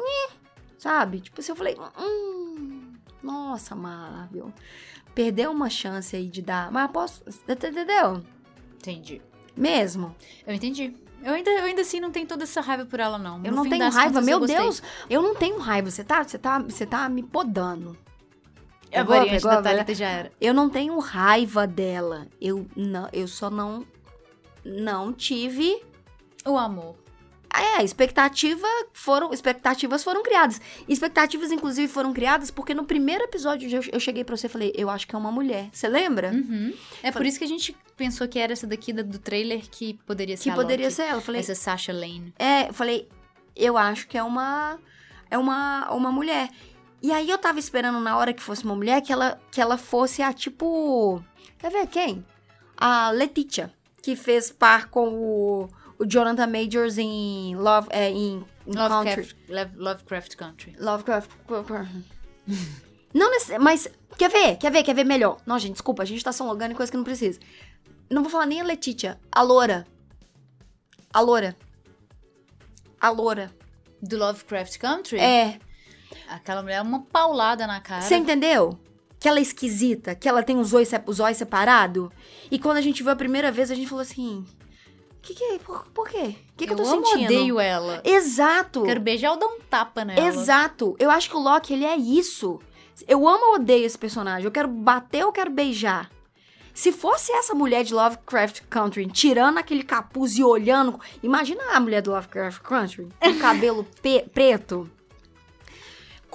Sabe? 0.78 1.20
Tipo 1.20 1.40
assim, 1.40 1.52
eu 1.52 1.56
falei. 1.56 1.76
Hum, 1.98 2.92
nossa, 3.22 3.74
Marvel. 3.74 4.52
Perdeu 5.14 5.50
uma 5.52 5.70
chance 5.70 6.14
aí 6.16 6.26
de 6.26 6.42
dar. 6.42 6.70
Mas 6.72 6.90
posso. 6.90 7.22
Entendeu? 7.48 8.22
Entendi. 8.76 9.22
Mesmo. 9.56 10.14
Eu 10.46 10.54
entendi. 10.54 10.94
Eu 11.22 11.34
ainda, 11.34 11.50
eu 11.50 11.64
ainda 11.64 11.80
assim 11.82 11.98
não 11.98 12.10
tenho 12.10 12.26
toda 12.26 12.42
essa 12.44 12.60
raiva 12.60 12.84
por 12.84 13.00
ela, 13.00 13.16
não. 13.16 13.36
Eu 13.44 13.50
No 13.50 13.56
não 13.64 13.68
tenho 13.68 13.82
raiva, 13.90 14.00
contas, 14.02 14.16
eu 14.16 14.22
meu 14.22 14.38
gostei. 14.40 14.58
Deus. 14.58 14.82
Eu 15.08 15.22
não 15.22 15.34
tenho 15.34 15.58
raiva. 15.58 15.90
Você 15.90 16.04
tá, 16.04 16.22
você 16.22 16.38
tá, 16.38 16.58
você 16.58 16.84
tá 16.84 17.08
me 17.08 17.22
podando. 17.22 17.96
A 18.86 18.98
Pegou, 18.98 19.16
variante 19.16 19.42
pegou, 19.42 19.50
da? 19.50 19.62
Thalita 19.62 19.94
já 19.94 20.08
era. 20.08 20.32
Eu 20.40 20.52
não 20.52 20.68
tenho 20.68 20.98
raiva 20.98 21.66
dela. 21.66 22.26
Eu 22.40 22.66
não, 22.76 23.08
eu 23.12 23.26
só 23.26 23.50
não 23.50 23.84
não 24.66 25.12
tive 25.12 25.80
O 26.44 26.56
amor. 26.58 26.96
É, 27.78 27.82
expectativa 27.82 28.66
foram, 28.92 29.32
expectativas 29.32 30.04
foram 30.04 30.22
criadas. 30.22 30.60
Expectativas, 30.86 31.50
inclusive, 31.50 31.88
foram 31.90 32.12
criadas 32.12 32.50
porque 32.50 32.74
no 32.74 32.84
primeiro 32.84 33.24
episódio 33.24 33.70
eu, 33.70 33.80
eu 33.92 33.98
cheguei 34.00 34.22
pra 34.24 34.36
você 34.36 34.46
e 34.46 34.50
falei, 34.50 34.72
eu 34.76 34.90
acho 34.90 35.06
que 35.06 35.14
é 35.14 35.18
uma 35.18 35.32
mulher. 35.32 35.70
Você 35.72 35.88
lembra? 35.88 36.32
Uhum. 36.32 36.74
É 37.02 37.10
por 37.10 37.24
isso 37.24 37.38
que 37.38 37.44
a 37.44 37.48
gente 37.48 37.74
pensou 37.96 38.28
que 38.28 38.38
era 38.38 38.52
essa 38.52 38.66
daqui 38.66 38.92
da- 38.92 39.02
do 39.02 39.18
trailer 39.18 39.62
que 39.70 39.94
poderia 40.06 40.36
ser 40.36 40.50
que 40.50 40.54
poderia 40.56 40.86
Loki. 40.86 40.96
ser 40.96 41.02
ela. 41.04 41.20
Falei, 41.22 41.40
Essa 41.40 41.54
Sasha 41.54 41.92
Lane. 41.94 42.34
é, 42.38 42.68
eu 42.68 42.74
falei, 42.74 43.08
eu 43.56 43.78
acho 43.78 44.06
que 44.06 44.18
é 44.18 44.22
uma 44.22 44.78
é 45.30 45.38
uma, 45.38 45.90
uma 45.92 46.12
mulher. 46.12 46.50
E 47.02 47.10
aí 47.10 47.30
eu 47.30 47.38
tava 47.38 47.58
esperando 47.58 48.00
na 48.00 48.18
hora 48.18 48.34
que 48.34 48.42
fosse 48.42 48.64
uma 48.64 48.74
mulher 48.76 49.00
que 49.00 49.12
ela, 49.12 49.40
que 49.50 49.60
ela 49.62 49.78
fosse 49.78 50.20
a 50.22 50.30
tipo. 50.32 51.22
Quer 51.58 51.70
ver 51.70 51.86
quem? 51.86 52.24
A 52.76 53.10
Letitia, 53.12 53.72
que 54.06 54.14
fez 54.14 54.52
par 54.52 54.88
com 54.88 55.08
o, 55.08 55.68
o 55.98 56.06
Jonathan 56.06 56.46
Majors 56.46 56.96
em 56.96 57.56
Love. 57.56 57.88
É, 57.90 58.08
em, 58.08 58.44
em 58.64 58.72
Country. 58.72 58.94
Lovecraft, 58.94 59.36
Love- 59.48 59.76
Lovecraft 59.76 60.36
Country. 60.36 60.76
Lovecraft. 60.78 61.30
Não. 63.12 63.28
Mas, 63.60 63.88
quer 64.16 64.30
ver? 64.30 64.56
Quer 64.58 64.70
ver? 64.70 64.84
Quer 64.84 64.94
ver 64.94 65.02
melhor? 65.04 65.38
Não, 65.44 65.58
gente, 65.58 65.72
desculpa, 65.72 66.04
a 66.04 66.06
gente 66.06 66.22
tá 66.22 66.30
só 66.30 66.44
logando 66.44 66.72
em 66.72 66.76
coisa 66.76 66.92
que 66.92 66.96
não 66.96 67.02
precisa. 67.02 67.40
Não 68.08 68.22
vou 68.22 68.30
falar 68.30 68.46
nem 68.46 68.60
a 68.60 68.64
Letitia. 68.64 69.18
A 69.32 69.42
Loura. 69.42 69.84
A 71.12 71.18
Loura. 71.20 71.56
A 73.00 73.10
Loura. 73.10 73.52
Do 74.00 74.16
Lovecraft 74.18 74.78
Country? 74.78 75.18
É. 75.18 75.58
Aquela 76.28 76.62
mulher 76.62 76.76
é 76.76 76.82
uma 76.82 77.00
paulada 77.02 77.66
na 77.66 77.80
cara. 77.80 78.02
Você 78.02 78.14
entendeu? 78.14 78.78
Que 79.18 79.28
ela 79.28 79.38
é 79.38 79.42
esquisita, 79.42 80.14
que 80.14 80.28
ela 80.28 80.42
tem 80.42 80.58
os 80.58 80.72
olhos, 80.74 80.90
os 81.06 81.20
olhos 81.20 81.38
separados. 81.38 82.10
E 82.50 82.58
quando 82.58 82.76
a 82.76 82.82
gente 82.82 83.02
viu 83.02 83.12
a 83.12 83.16
primeira 83.16 83.50
vez, 83.50 83.70
a 83.70 83.74
gente 83.74 83.88
falou 83.88 84.02
assim: 84.02 84.44
que 85.26 85.34
que 85.34 85.44
é? 85.44 85.58
Por, 85.58 85.84
por 85.92 86.08
quê? 86.08 86.36
O 86.52 86.56
que, 86.56 86.66
que 86.66 86.72
eu 86.72 86.76
tô 86.76 86.82
amo, 86.84 87.04
sentindo? 87.04 87.24
odeio 87.24 87.58
ela. 87.58 88.00
Exato. 88.04 88.84
Quero 88.84 89.00
beijar 89.00 89.32
ou 89.32 89.38
dar 89.38 89.46
um 89.46 89.58
tapa 89.60 90.04
nela. 90.04 90.28
Exato. 90.28 90.94
Eu 90.98 91.10
acho 91.10 91.28
que 91.28 91.36
o 91.36 91.40
Loki, 91.40 91.72
ele 91.72 91.84
é 91.84 91.96
isso. 91.96 92.60
Eu 93.08 93.26
amo 93.28 93.44
ou 93.46 93.54
odeio 93.56 93.84
esse 93.84 93.98
personagem. 93.98 94.44
Eu 94.44 94.52
quero 94.52 94.68
bater 94.68 95.24
ou 95.24 95.32
quero 95.32 95.50
beijar. 95.50 96.10
Se 96.72 96.92
fosse 96.92 97.32
essa 97.32 97.54
mulher 97.54 97.82
de 97.82 97.92
Lovecraft 97.92 98.60
Country 98.70 99.06
tirando 99.08 99.58
aquele 99.58 99.82
capuz 99.82 100.38
e 100.38 100.44
olhando. 100.44 101.00
Imagina 101.22 101.62
a 101.72 101.80
mulher 101.80 102.02
do 102.02 102.12
Lovecraft 102.12 102.60
Country 102.60 103.08
com 103.18 103.30
o 103.30 103.38
cabelo 103.38 103.86
preto. 104.32 104.88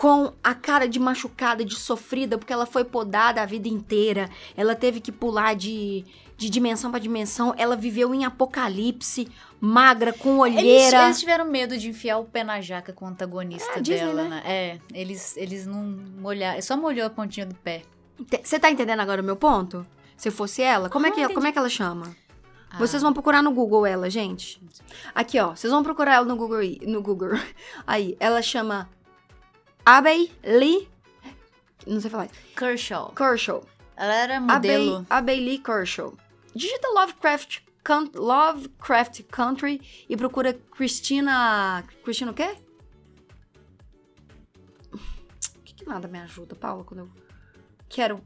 Com 0.02 0.34
a 0.44 0.56
cara 0.56 0.88
de 0.88 1.00
machucada, 1.00 1.64
de 1.64 1.76
sofrida, 1.76 2.36
porque 2.36 2.52
ela 2.52 2.66
foi 2.66 2.84
podada 2.84 3.40
a 3.40 3.46
vida 3.46 3.68
inteira. 3.68 4.32
Ela 4.58 4.74
teve 4.74 5.00
que 5.00 5.12
pular 5.12 5.54
de, 5.56 6.04
de 6.36 6.50
dimensão 6.50 6.90
pra 6.90 7.00
dimensão. 7.00 7.54
Ela 7.56 7.76
viveu 7.76 8.12
em 8.16 8.26
apocalipse, 8.26 9.28
magra, 9.60 10.12
com 10.12 10.44
Eles, 10.44 10.58
olheira. 10.58 11.06
eles 11.06 11.20
tiveram 11.20 11.46
medo 11.46 11.78
de 11.78 11.90
enfiar 11.90 12.18
o 12.18 12.26
pé 12.26 12.44
na 12.44 12.60
jaca 12.62 12.92
com 12.92 13.06
o 13.06 13.10
antagonista 13.10 13.74
É, 13.78 13.80
Disney, 13.80 14.08
dela, 14.08 14.24
né? 14.24 14.30
né? 14.30 14.42
É, 14.44 14.80
eles, 14.92 15.38
eles 15.38 15.68
não 15.68 15.84
molharam. 16.20 16.60
Só 16.64 16.76
molhou 16.76 17.06
a 17.06 17.10
pontinha 17.12 17.46
do 17.46 17.54
pé. 17.54 17.84
Você 18.44 18.60
tá 18.60 18.72
entendendo 18.72 19.02
agora 19.02 19.22
o 19.22 19.24
meu 19.26 19.36
ponto? 19.36 19.86
Se 20.18 20.32
fosse 20.32 20.64
ela, 20.64 20.90
como, 20.90 21.06
é, 21.06 21.10
Ah, 21.10 21.12
que, 21.12 21.20
entendi. 21.22 21.36
como 21.36 21.46
é 21.46 21.52
que 21.52 21.60
ela 21.60 21.70
chama? 21.70 22.16
Ah, 22.72 22.80
Vocês 22.80 23.04
vão 23.04 23.14
procurar 23.14 23.44
no 23.44 23.52
Google 23.52 23.86
ela, 23.86 24.10
gente. 24.10 24.60
Aqui, 25.14 25.40
ó. 25.40 25.56
Vocês 25.56 25.72
vão 25.72 25.84
procurar 25.84 26.16
ela 26.16 26.26
no 26.26 26.36
Google. 26.36 26.62
No 26.88 27.04
Google. 27.04 27.30
Aí, 27.86 28.18
ela 28.20 28.42
chama 28.42 28.90
Abbey 29.86 30.32
Lee. 30.44 30.88
Não 31.86 32.00
sei 32.00 32.10
falar. 32.10 32.30
Kershaw. 32.56 33.14
Kershaw. 33.14 33.64
Ela 33.96 34.14
era 34.16 34.40
modelo. 34.40 35.06
Abbey 35.10 35.40
Lee 35.40 35.58
Kershaw. 35.58 36.14
Digita 36.54 36.88
Lovecraft, 36.90 37.60
Lovecraft 38.14 39.24
Country 39.24 39.82
e 40.08 40.16
procura 40.18 40.54
Christina. 40.54 41.84
Christina 42.04 42.32
o 42.32 42.34
quê? 42.34 42.56
O 44.94 45.62
que, 45.64 45.74
que 45.74 45.86
nada 45.88 46.08
me 46.08 46.20
ajuda, 46.20 46.56
Paula, 46.56 46.84
quando 46.84 47.02
eu 47.02 47.10
quero 47.90 48.22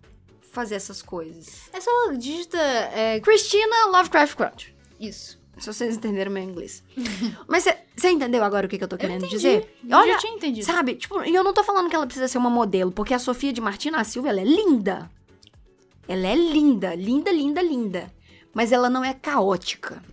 fazer 0.52 0.76
essas 0.76 1.02
coisas? 1.02 1.70
É 1.72 1.80
só 1.80 2.12
digita. 2.14 2.58
É, 2.58 3.20
Christina 3.20 3.88
Lovecraft 3.88 4.36
Country. 4.36 4.76
isso. 5.00 5.45
Se 5.58 5.68
vocês 5.72 5.96
entenderam 5.96 6.32
meu 6.32 6.44
inglês. 6.44 6.84
Mas 7.48 7.66
você 7.96 8.10
entendeu 8.10 8.44
agora 8.44 8.66
o 8.66 8.70
que, 8.70 8.78
que 8.78 8.84
eu 8.84 8.88
tô 8.88 8.98
querendo 8.98 9.20
entendi. 9.26 9.36
dizer? 9.38 9.78
Eu 9.88 9.98
Olha, 9.98 10.14
já 10.14 10.20
tinha 10.20 10.34
entendido. 10.34 10.66
sabe? 10.66 10.96
Tipo, 10.96 11.24
e 11.24 11.34
eu 11.34 11.44
não 11.44 11.54
tô 11.54 11.64
falando 11.64 11.90
que 11.90 11.96
ela 11.96 12.06
precisa 12.06 12.28
ser 12.28 12.38
uma 12.38 12.50
modelo, 12.50 12.92
porque 12.92 13.14
a 13.14 13.20
Sofia 13.20 13.54
de 13.54 13.62
Martina 13.62 14.04
Silva, 14.04 14.30
ela 14.30 14.42
é 14.42 14.44
linda. 14.44 15.10
Ela 16.08 16.28
é 16.28 16.36
linda, 16.36 16.94
linda, 16.94 17.32
linda, 17.32 17.62
linda. 17.62 18.14
Mas 18.54 18.72
ela 18.72 18.90
não 18.90 19.04
é 19.04 19.14
caótica. 19.14 20.04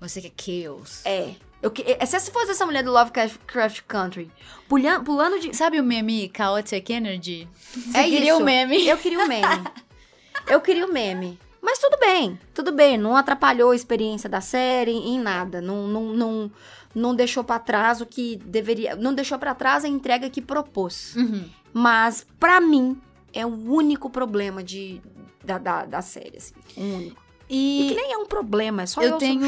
Você 0.00 0.20
quer 0.20 0.32
chaos. 0.64 1.04
É. 1.04 1.34
Eu, 1.62 1.70
que- 1.70 1.82
é, 1.82 2.04
se 2.04 2.16
essa 2.16 2.32
fosse 2.32 2.50
essa 2.50 2.66
mulher 2.66 2.82
do 2.82 2.90
Lovecraft 2.90 3.82
Country, 3.86 4.30
pulando, 4.68 5.04
pulando 5.04 5.38
de. 5.38 5.54
Sabe 5.56 5.78
o 5.78 5.84
meme 5.84 6.30
Chaotic 6.36 6.90
Energy? 6.90 7.48
Você 7.72 7.98
É 7.98 8.02
queria 8.04 8.32
isso. 8.32 8.42
o 8.42 8.44
meme? 8.44 8.84
Eu 8.88 8.96
queria 8.98 9.20
o 9.24 9.28
meme. 9.28 9.64
Eu 10.48 10.60
queria 10.60 10.84
o 10.86 10.92
meme. 10.92 11.38
Mas 11.62 11.78
tudo 11.78 11.96
bem, 12.00 12.38
tudo 12.52 12.72
bem. 12.72 12.98
Não 12.98 13.16
atrapalhou 13.16 13.70
a 13.70 13.76
experiência 13.76 14.28
da 14.28 14.40
série 14.40 14.90
em 14.90 15.20
nada. 15.20 15.60
Não, 15.60 15.86
não, 15.86 16.06
não, 16.12 16.50
não 16.92 17.14
deixou 17.14 17.44
pra 17.44 17.60
trás 17.60 18.00
o 18.00 18.06
que 18.06 18.36
deveria. 18.44 18.96
Não 18.96 19.14
deixou 19.14 19.38
pra 19.38 19.54
trás 19.54 19.84
a 19.84 19.88
entrega 19.88 20.28
que 20.28 20.42
propôs. 20.42 21.14
Uhum. 21.14 21.48
Mas, 21.72 22.26
pra 22.40 22.60
mim, 22.60 23.00
é 23.32 23.46
o 23.46 23.70
único 23.70 24.10
problema 24.10 24.62
de, 24.62 25.00
da, 25.44 25.56
da, 25.56 25.84
da 25.84 26.02
série, 26.02 26.36
assim. 26.36 26.54
O 26.76 26.80
único. 26.80 27.22
E, 27.48 27.86
que 27.88 27.92
E 27.92 27.96
nem 27.96 28.12
é 28.12 28.18
um 28.18 28.26
problema, 28.26 28.82
é 28.82 28.86
só 28.86 29.00
eu, 29.00 29.10
eu 29.10 29.18
tenho 29.18 29.40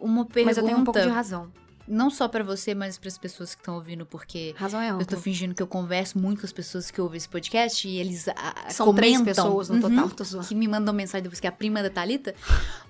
uma 0.00 0.24
pergunta. 0.24 0.44
Mas 0.44 0.56
eu 0.56 0.64
tenho 0.64 0.78
um 0.78 0.84
pouco 0.84 1.00
de 1.00 1.08
razão. 1.08 1.52
Não 1.86 2.10
só 2.10 2.28
pra 2.28 2.44
você, 2.44 2.74
mas 2.74 2.96
pras 2.98 3.18
pessoas 3.18 3.54
que 3.54 3.60
estão 3.60 3.74
ouvindo, 3.74 4.06
porque 4.06 4.54
Razão 4.56 4.80
é 4.80 4.90
eu 4.90 5.04
tô 5.04 5.16
fingindo 5.16 5.54
que 5.54 5.62
eu 5.62 5.66
converso 5.66 6.18
muito 6.18 6.40
com 6.40 6.46
as 6.46 6.52
pessoas 6.52 6.90
que 6.90 7.00
ouvem 7.00 7.16
esse 7.16 7.28
podcast 7.28 7.86
e 7.88 7.98
eles 7.98 8.28
ah, 8.28 8.70
São 8.70 8.86
comentam. 8.86 9.22
três 9.24 9.36
pessoas 9.36 9.68
no 9.68 9.74
Uhum. 9.76 10.08
total, 10.08 10.24
zoando. 10.24 10.46
que 10.46 10.54
me 10.54 10.68
mandam 10.68 10.94
mensagem 10.94 11.22
depois 11.24 11.40
que 11.40 11.46
é 11.46 11.50
a 11.50 11.52
prima 11.52 11.82
da 11.82 11.90
Thalita, 11.90 12.34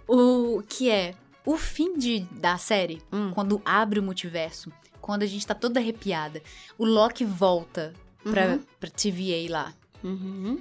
o 0.07 0.63
que 0.69 0.91
é 0.91 1.15
o 1.45 1.57
fim 1.57 1.97
de, 1.99 2.21
da 2.33 2.57
série, 2.59 3.03
Hum. 3.13 3.31
quando 3.35 3.61
abre 3.65 3.99
o 3.99 4.03
multiverso, 4.03 4.71
quando 5.01 5.23
a 5.23 5.27
gente 5.27 5.47
tá 5.47 5.55
toda 5.55 5.81
arrepiada, 5.81 6.41
o 6.79 6.85
Loki 6.85 7.25
volta 7.25 7.93
pra, 8.23 8.47
Uhum. 8.49 8.61
pra 8.79 8.91
TVA 8.91 9.51
lá. 9.51 9.75
Uhum. 10.05 10.61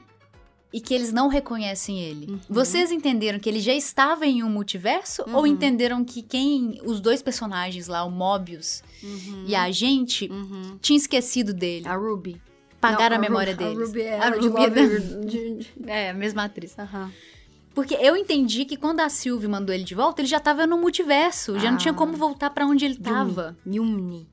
E 0.73 0.79
que 0.79 0.93
eles 0.93 1.11
não 1.11 1.27
reconhecem 1.27 1.99
ele. 1.99 2.31
Uhum. 2.31 2.39
Vocês 2.49 2.91
entenderam 2.91 3.37
que 3.39 3.49
ele 3.49 3.59
já 3.59 3.73
estava 3.73 4.25
em 4.25 4.41
um 4.41 4.49
multiverso? 4.49 5.21
Ou 5.27 5.41
Uhum. 5.41 5.47
entenderam 5.47 6.03
que 6.05 6.21
quem. 6.21 6.79
Os 6.85 7.01
dois 7.01 7.21
personagens 7.21 7.87
lá, 7.87 8.05
o 8.05 8.09
Mobius 8.11 8.81
Uhum. 9.03 9.43
e 9.47 9.53
a 9.53 9.63
agente, 9.63 10.29
Uhum. 10.31 10.77
tinha 10.81 10.95
esquecido 10.97 11.53
dele. 11.53 11.87
A 11.87 11.95
Ruby. 11.95 12.41
Pagaram 12.79 13.17
Não, 13.17 13.23
a 13.25 13.27
memória 13.29 13.51
Ru- 13.53 13.57
deles. 13.59 13.77
A 13.77 13.85
Ruby 13.85 14.01
é 14.01 14.17
A 14.19 14.23
a 14.23 14.29
Ruby 14.29 14.63
é 14.63 14.69
da- 14.69 14.81
Love- 14.81 15.25
de- 15.25 15.67
É, 15.85 16.09
a 16.09 16.13
mesma 16.13 16.45
atriz. 16.45 16.75
Porque 17.75 17.93
eu 17.95 18.15
entendi 18.15 18.65
que 18.65 18.75
quando 18.77 19.01
a 19.01 19.09
Sylvie 19.09 19.47
mandou 19.47 19.75
ele 19.75 19.83
de 19.83 19.93
volta, 19.93 20.21
ele 20.21 20.27
já 20.27 20.39
tava 20.39 20.65
no 20.65 20.77
multiverso. 20.77 21.59
Já 21.59 21.69
não 21.69 21.77
tinha 21.77 21.91
Ah. 21.93 21.97
como 21.97 22.13
voltar 22.13 22.49
pra 22.49 22.65
onde 22.65 22.85
ele 22.85 22.95
Yumi. 22.95 23.03
tava. 23.03 23.57
Yumni. 23.67 24.27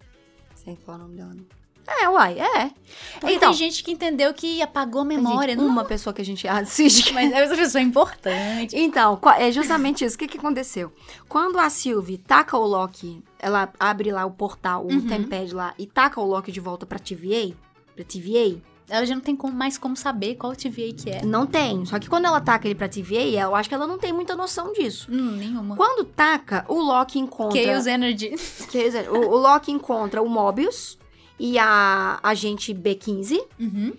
Sei 0.55 0.77
qual 0.85 0.97
é 0.97 1.01
o 1.01 1.03
nome 1.03 1.17
dela. 1.17 1.35
não. 1.35 1.58
É, 1.89 2.09
uai, 2.09 2.39
é. 2.39 2.71
Porque 3.19 3.35
Então, 3.35 3.51
tem 3.51 3.59
gente 3.59 3.83
que 3.83 3.91
entendeu 3.91 4.33
que 4.35 4.61
apagou 4.61 5.01
a 5.01 5.05
memória. 5.05 5.55
gente, 5.55 5.59
não, 5.63 5.67
uma 5.67 5.85
pessoa 5.85 6.13
que 6.13 6.21
a 6.21 6.25
gente 6.25 6.47
assiste. 6.47 7.13
mas 7.15 7.33
essa 7.33 7.57
pessoa 7.57 7.81
é 7.81 7.85
importante. 7.85 8.77
Então, 8.77 9.19
é 9.39 9.51
justamente 9.51 10.05
isso. 10.05 10.17
O 10.17 10.19
que, 10.19 10.29
que 10.29 10.39
aconteceu? 10.39 10.93
Quando 11.29 11.59
a 11.59 11.71
Sylvie 11.71 12.19
taca 12.19 12.57
o 12.57 12.67
Loki, 12.67 13.23
ela 13.39 13.73
abre 13.81 14.13
lá 14.13 14.25
o 14.27 14.31
portal, 14.31 14.85
o 14.85 14.93
Uhum. 14.93 15.07
Tempad 15.07 15.55
lá, 15.55 15.75
e 15.79 15.87
taca 15.87 16.21
o 16.21 16.25
Loki 16.27 16.53
de 16.53 16.61
volta 16.61 16.85
pra 16.85 16.99
TVA, 16.99 17.55
pra 17.95 18.05
TVA, 18.05 18.61
Ela 18.91 19.05
já 19.05 19.15
não 19.15 19.21
tem 19.21 19.37
como- 19.37 19.53
mais 19.53 19.77
como 19.77 19.95
saber 19.95 20.37
qual 20.37 20.55
TVA 20.57 20.95
que 20.95 21.11
é. 21.11 21.23
não 21.23 21.47
tem. 21.47 21.85
Só 21.85 21.99
que 21.99 22.09
quando 22.09 22.25
ela 22.25 22.41
taca 22.41 22.67
ele 22.67 22.75
pra 22.75 22.89
TVA, 22.89 23.39
eu 23.43 23.55
acho 23.55 23.69
que 23.69 23.75
ela 23.75 23.87
não 23.87 23.99
tem 23.99 24.15
muita 24.15 24.35
noção 24.35 24.73
disso. 24.73 25.09
Hum, 25.13 25.33
nenhuma. 25.37 25.77
Quando 25.77 26.05
taca, 26.07 26.65
o 26.69 26.81
Loki 26.81 27.19
encontra... 27.19 27.63
Chaos 27.63 27.87
Energy. 27.87 28.35
Quer 28.71 28.85
dizer, 28.85 29.11
o, 29.11 29.29
o 29.31 29.37
Loki 29.37 29.71
encontra 29.71 30.23
o 30.23 30.29
Mobius 30.29 30.99
e 31.39 31.59
a 31.59 32.19
agente 32.23 32.75
B15, 32.75 33.39
Uhum. 33.59 33.93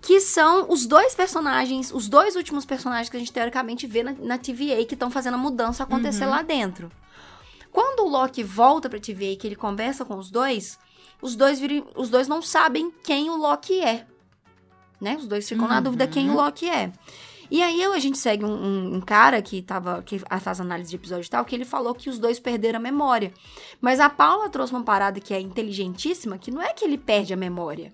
que 0.00 0.20
são 0.20 0.70
os 0.70 0.86
dois 0.86 1.14
personagens, 1.14 1.92
os 1.92 2.08
dois 2.08 2.36
últimos 2.36 2.64
personagens 2.64 3.08
que 3.08 3.16
a 3.16 3.20
gente 3.20 3.32
teoricamente 3.32 3.86
vê 3.86 4.02
na, 4.02 4.12
na 4.12 4.38
TVA 4.38 4.84
que 4.86 4.94
estão 4.94 5.10
fazendo 5.10 5.34
a 5.34 5.38
mudança 5.38 5.82
acontecer 5.82 6.24
Uhum. 6.24 6.30
lá 6.30 6.42
dentro. 6.42 6.90
Quando 7.72 8.00
o 8.04 8.08
Loki 8.08 8.42
volta 8.42 8.88
pra 8.88 8.98
TVA, 8.98 9.36
que 9.36 9.46
ele 9.46 9.56
conversa 9.56 10.04
com 10.04 10.16
os 10.16 10.30
dois, 10.30 10.78
os 11.20 11.34
dois, 11.36 11.58
viram, 11.60 11.86
os 11.96 12.08
dois 12.08 12.26
não 12.28 12.40
sabem 12.40 12.90
quem 13.02 13.28
o 13.30 13.36
Loki 13.36 13.80
é. 13.80 14.06
Né? 15.00 15.16
Os 15.16 15.26
dois 15.26 15.48
ficam 15.48 15.68
na 15.68 15.76
Uhum. 15.76 15.82
dúvida 15.82 16.06
quem 16.08 16.30
o 16.30 16.34
Loki 16.34 16.68
é. 16.68 16.92
E 17.50 17.62
aí 17.62 17.82
eu, 17.82 17.92
a 17.94 17.98
gente 17.98 18.18
segue 18.18 18.44
um, 18.44 18.48
um- 18.52 18.94
um 18.96 19.00
cara 19.00 19.40
que 19.40 19.62
tava. 19.62 20.02
que 20.02 20.18
faz 20.40 20.60
análise 20.60 20.90
de 20.90 20.96
episódio 20.96 21.26
e 21.26 21.30
tal, 21.30 21.44
que 21.44 21.54
ele 21.54 21.64
falou 21.64 21.94
que 21.94 22.10
os 22.10 22.18
dois 22.18 22.38
perderam 22.38 22.78
a 22.78 22.82
memória. 22.82 23.32
Mas 23.80 24.00
a 24.00 24.10
Paula 24.10 24.48
trouxe 24.50 24.72
uma 24.72 24.82
parada 24.82 25.18
que 25.20 25.32
é 25.32 25.40
inteligentíssima, 25.40 26.36
que 26.38 26.50
não 26.50 26.60
é 26.60 26.72
que 26.72 26.84
ele 26.84 26.98
perde 26.98 27.32
a 27.32 27.36
memória. 27.36 27.92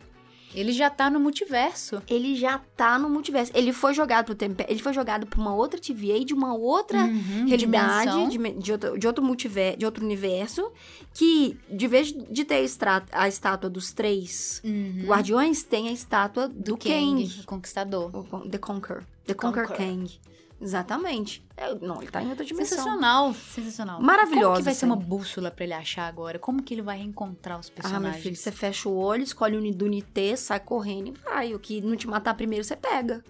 Ele 0.55 0.71
já 0.73 0.89
tá 0.89 1.11
no 1.11 1.19
multiverso. 1.19 2.01
Ele 2.09 2.37
já 2.37 2.59
tá 2.77 2.97
no 2.97 3.11
multiverso. 3.11 3.51
Ele 3.57 3.73
foi 3.73 3.93
jogado 3.93 4.27
pro 4.27 4.37
tempo. 4.37 4.63
Ele 4.69 4.81
foi 4.81 4.93
jogado 4.93 5.27
pra 5.27 5.41
uma 5.41 5.53
outra 5.53 5.81
TVA 5.81 6.25
de 6.25 6.33
uma 6.33 6.55
outra 6.55 6.99
Uhum, 7.07 7.47
realidade, 7.49 8.29
de, 8.31 8.39
de 8.61 8.71
outro, 8.73 8.97
de 8.99 9.07
outro 9.07 9.25
multiverso, 9.25 9.79
de 9.79 9.85
outro 9.85 10.05
universo, 10.05 10.71
que, 11.13 11.59
de 11.69 11.89
vez 11.89 12.13
de 12.13 12.45
ter 12.45 12.65
a, 13.11 13.27
estátua 13.29 13.69
dos 13.69 13.93
três 13.93 14.61
Uhum. 14.65 15.03
guardiões, 15.07 15.65
tem 15.65 15.89
a 15.89 15.93
estátua 15.93 16.47
do, 16.49 16.77
Kang. 16.77 17.25
o 17.43 17.47
Conquistador. 17.47 18.11
O 18.15 18.49
The 18.49 18.59
Conquer. 18.59 19.05
The 19.27 19.35
Conquer 19.35 19.67
Conquer. 19.67 19.77
Kang. 19.77 20.21
Exatamente. 20.61 21.45
É, 21.57 21.75
não, 21.75 22.01
ele 22.01 22.11
tá 22.11 22.23
em 22.23 22.31
outra 22.31 22.45
dimensão. 22.45 22.79
Sensacional, 22.79 23.35
sensacional. 23.35 24.01
Maravilhosa, 24.01 24.45
Como 24.47 24.57
que 24.59 24.63
vai 24.63 24.75
ser 24.75 24.87
uma 24.87 24.97
assim. 24.97 25.05
bússola 25.05 25.51
pra 25.51 25.65
ele 25.65 25.75
achar 25.75 26.07
agora? 26.07 26.39
Como 26.39 26.63
que 26.63 26.73
ele 26.73 26.81
vai 26.83 26.97
reencontrar 26.99 27.59
os 27.59 27.67
Ah, 27.69 27.71
meu 27.75 27.83
personagens? 27.83 28.23
filho, 28.23 28.37
você 28.37 28.51
fecha 28.53 28.89
o 28.89 28.97
olho, 28.97 29.23
escolhe 29.23 29.57
o 29.57 29.61
Nidunité, 29.61 30.37
sai 30.37 30.61
correndo 30.61 31.09
e 31.09 31.13
vai. 31.13 31.55
O 31.55 31.59
que 31.59 31.81
não 31.81 31.97
te 31.97 32.07
matar 32.07 32.35
primeiro, 32.35 32.65
você 32.65 32.77
pega. 32.77 33.23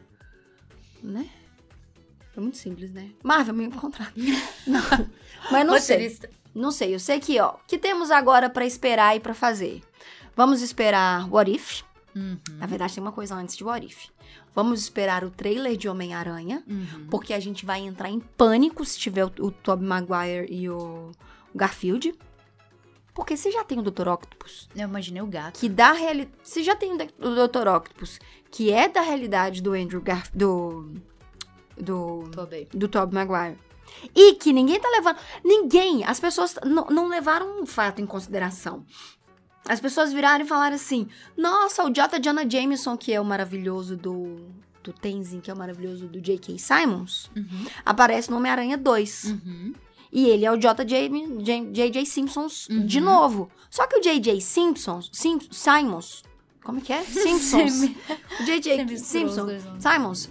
Né? 1.03 1.29
É 2.37 2.41
muito 2.41 2.57
simples, 2.57 2.93
né? 2.93 3.11
Marvel, 3.23 3.55
me 3.55 3.65
encontrar. 3.65 4.13
não. 4.67 4.81
Mas 5.51 5.67
não 5.67 5.81
sei. 5.81 6.19
Não 6.55 6.71
sei. 6.71 6.95
Eu 6.95 7.01
sei 7.01 7.19
que, 7.21 7.41
ó, 7.41 7.55
o 7.55 7.59
que 7.67 7.79
temos 7.79 8.11
agora 8.11 8.49
pra 8.51 8.65
esperar 8.67 9.17
e 9.17 9.21
pra 9.21 9.35
fazer? 9.35 9.83
Vamos 10.37 10.61
esperar 10.63 11.29
What 11.33 11.51
If. 11.51 11.83
Uhum, 12.15 12.39
Na 12.59 12.67
verdade, 12.67 12.95
tem 12.95 13.03
uma 13.03 13.13
coisa 13.13 13.35
antes 13.35 13.57
de 13.57 13.65
What 13.65 13.85
If. 13.87 14.07
Vamos 14.55 14.81
esperar 14.81 15.25
o 15.25 15.31
trailer 15.31 15.77
de 15.77 15.89
Homem-Aranha. 15.89 16.63
uhum. 16.69 17.07
Porque 17.11 17.33
a 17.35 17.41
gente 17.41 17.67
vai 17.67 17.81
entrar 17.81 18.09
em 18.11 18.21
pânico 18.21 18.85
se 18.85 18.99
tiver 18.99 19.25
o, 19.25 19.33
o 19.41 19.51
Tobey 19.51 19.87
Maguire 19.87 20.47
e 20.49 20.69
o 20.71 21.11
Garfield. 21.55 22.15
Porque 23.15 23.37
você 23.37 23.51
já 23.51 23.63
tem 23.65 23.79
o 23.79 23.83
Dr. 23.83 24.09
Octopus, 24.09 24.69
Eu 24.75 24.89
imaginei 24.89 25.23
o 25.23 25.27
gato. 25.27 25.61
que 25.61 25.69
dá 25.69 25.93
realidade. 25.93 26.33
Você 26.43 26.63
já 26.65 26.75
tem 26.75 26.93
o 26.95 26.97
Dr. 26.99 27.69
Octopus, 27.69 28.19
que 28.51 28.73
é 28.73 28.89
da 28.89 29.01
realidade 29.03 29.63
do 29.63 29.73
Andrew 29.73 30.01
Garf 30.01 30.31
do 30.37 30.93
do 31.77 32.29
Tobey. 32.33 32.69
do 32.73 32.89
Tobey 32.89 33.15
Maguire. 33.15 33.59
E 34.15 34.35
que 34.35 34.53
ninguém 34.53 34.81
tá 34.81 34.89
levando, 34.89 35.19
ninguém, 35.45 36.05
as 36.05 36.19
pessoas 36.19 36.57
não, 36.65 36.87
não 36.87 37.07
levaram 37.09 37.61
um 37.63 37.67
fato 37.67 38.01
em 38.01 38.07
consideração. 38.07 38.85
As 39.69 39.81
pessoas 39.81 40.13
viraram 40.13 40.45
e 40.45 40.49
falaram 40.49 40.77
assim: 40.77 41.09
"Nossa, 41.37 41.85
o 41.85 41.91
J. 41.91 42.19
Jonah 42.21 42.49
Jameson, 42.49 42.97
que 42.97 43.13
é 43.13 43.21
o 43.21 43.25
maravilhoso 43.25 43.97
do 43.97 44.37
do 44.83 44.93
Tenzin, 44.93 45.41
que 45.41 45.51
é 45.51 45.55
o 45.55 45.57
maravilhoso 45.57 46.07
do 46.07 46.21
J.K. 46.21 46.59
Simons, 46.59 47.31
Uhum. 47.35 47.65
aparece 47.87 48.31
no 48.31 48.37
Homem-Aranha 48.37 48.77
2. 48.77 49.25
Uhum. 49.25 49.73
E 50.13 50.27
ele 50.29 50.45
é 50.45 50.53
o 50.53 50.59
J.J. 50.59 52.05
Simpsons 52.05 52.69
Uhum. 52.69 52.85
de 52.85 53.01
novo. 53.01 53.49
Só 53.71 53.87
que 53.87 53.97
o 53.99 54.03
J.J. 54.03 54.43
Simpsons, 54.43 55.09
Sim, 55.11 55.39
Simons, 55.51 56.23
como 56.63 56.83
que 56.83 56.93
é? 56.93 57.01
Simpsons. 57.09 57.83
O 58.41 58.45
J.J. 58.45 58.99
Simpsons. 58.99 59.63
Simons, 59.79 60.31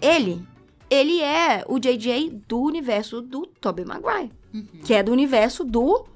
ele, 0.00 0.46
ele 0.88 1.20
é 1.20 1.64
o 1.68 1.80
J.J. 1.80 2.30
do 2.46 2.60
universo 2.60 3.20
do 3.20 3.44
Tobey 3.60 3.84
Maguire, 3.84 4.30
Uhum. 4.54 4.66
que 4.84 4.94
é 4.94 5.02
do 5.02 5.10
universo 5.10 5.64
do 5.64 6.06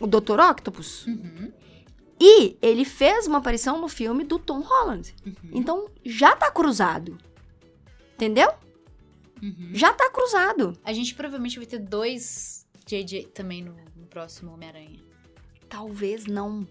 o 0.00 0.06
Dr. 0.06 0.38
Octopus. 0.40 1.06
Uhum. 1.06 1.52
E 2.20 2.56
ele 2.62 2.84
fez 2.84 3.26
uma 3.26 3.38
aparição 3.38 3.80
no 3.80 3.88
filme 3.88 4.24
do 4.24 4.38
Tom 4.38 4.60
Holland. 4.60 5.14
Uhum. 5.24 5.34
Então, 5.52 5.90
já 6.04 6.34
tá 6.34 6.50
cruzado. 6.50 7.18
Entendeu? 8.14 8.50
Uhum. 9.42 9.70
Já 9.74 9.92
tá 9.92 10.10
cruzado. 10.10 10.72
A 10.82 10.92
gente 10.92 11.14
provavelmente 11.14 11.58
vai 11.58 11.66
ter 11.66 11.78
dois 11.78 12.66
JJ 12.86 13.26
também 13.34 13.62
no, 13.62 13.74
no 13.94 14.06
próximo 14.06 14.52
Homem-Aranha. 14.52 15.00
Talvez 15.68 16.24
não. 16.26 16.66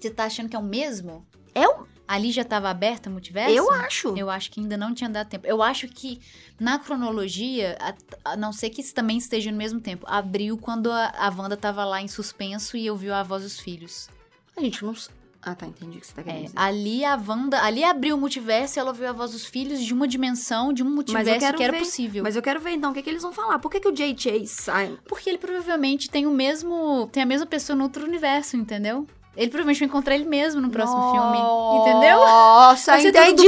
Você 0.00 0.10
tá 0.10 0.24
achando 0.24 0.48
que 0.48 0.56
é 0.56 0.58
o 0.58 0.62
mesmo? 0.62 1.26
É 1.54 1.68
o- 1.68 1.86
Ali 2.08 2.32
já 2.32 2.42
tava 2.42 2.70
aberta 2.70 3.10
o 3.10 3.12
multiverso? 3.12 3.54
Eu 3.54 3.70
acho. 3.70 4.16
Eu 4.16 4.30
acho 4.30 4.50
que 4.50 4.60
ainda 4.60 4.78
não 4.78 4.94
tinha 4.94 5.10
dado 5.10 5.28
tempo. 5.28 5.46
Eu 5.46 5.62
acho 5.62 5.86
que 5.88 6.18
na 6.58 6.78
cronologia, 6.78 7.76
a, 7.80 8.32
a 8.32 8.36
não 8.36 8.50
ser 8.52 8.70
que 8.70 8.80
isso 8.80 8.94
também 8.94 9.18
esteja 9.18 9.52
no 9.52 9.58
mesmo 9.58 9.78
tempo, 9.78 10.06
abriu 10.08 10.56
quando 10.56 10.90
a, 10.90 11.12
a 11.18 11.28
Wanda 11.28 11.56
tava 11.56 11.84
lá 11.84 12.00
em 12.00 12.08
suspenso 12.08 12.76
e 12.78 12.90
ouviu 12.90 13.12
a 13.12 13.22
voz 13.22 13.42
dos 13.42 13.60
filhos. 13.60 14.08
A 14.56 14.60
gente 14.62 14.82
não. 14.82 14.94
Ah, 15.40 15.54
tá, 15.54 15.66
entendi 15.66 15.98
o 15.98 16.00
que 16.00 16.06
você 16.06 16.14
tá 16.14 16.22
querendo 16.22 16.40
É, 16.40 16.44
dizer. 16.46 16.58
ali 16.58 17.04
a 17.04 17.14
Wanda, 17.14 17.62
ali 17.62 17.84
abriu 17.84 18.16
o 18.16 18.18
multiverso 18.18 18.76
e 18.76 18.80
ela 18.80 18.88
ouviu 18.90 19.08
a 19.08 19.12
voz 19.12 19.30
dos 19.30 19.46
filhos 19.46 19.80
de 19.80 19.94
uma 19.94 20.08
dimensão, 20.08 20.72
de 20.72 20.82
um 20.82 20.90
multiverso 20.90 21.54
que 21.54 21.62
era 21.62 21.72
ver. 21.72 21.78
possível. 21.78 22.22
Mas 22.24 22.34
eu 22.36 22.42
quero 22.42 22.58
ver 22.58 22.72
então 22.72 22.90
o 22.90 22.94
que, 22.94 23.02
que 23.02 23.08
eles 23.08 23.22
vão 23.22 23.32
falar. 23.32 23.58
Por 23.60 23.70
que, 23.70 23.78
que 23.80 23.88
o 23.88 23.92
J.J. 23.92 24.46
Simon. 24.46 24.96
Porque 25.06 25.28
ele 25.30 25.38
provavelmente 25.38 26.10
tem 26.10 26.26
o 26.26 26.30
mesmo. 26.30 27.08
Tem 27.12 27.22
a 27.22 27.26
mesma 27.26 27.46
pessoa 27.46 27.76
no 27.76 27.84
outro 27.84 28.04
universo, 28.04 28.56
entendeu? 28.56 29.06
Ele 29.38 29.50
provavelmente 29.50 29.78
vai 29.78 29.86
encontrar 29.88 30.14
ele 30.16 30.24
mesmo 30.24 30.60
no 30.60 30.68
próximo 30.68 31.12
filme. 31.12 31.38
Entendeu? 31.80 32.18
Nossa, 32.18 33.00
entendi! 33.00 33.46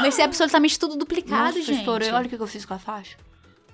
Vai 0.00 0.12
ser 0.12 0.22
absolutamente 0.22 0.78
tudo 0.78 0.96
duplicado, 0.96 1.44
Nossa, 1.56 1.62
gente. 1.62 1.78
estourei. 1.78 2.12
Olha 2.12 2.26
o 2.26 2.28
que 2.28 2.36
eu 2.38 2.46
fiz 2.46 2.64
com 2.64 2.74
a 2.74 2.78
faixa. 2.78 3.16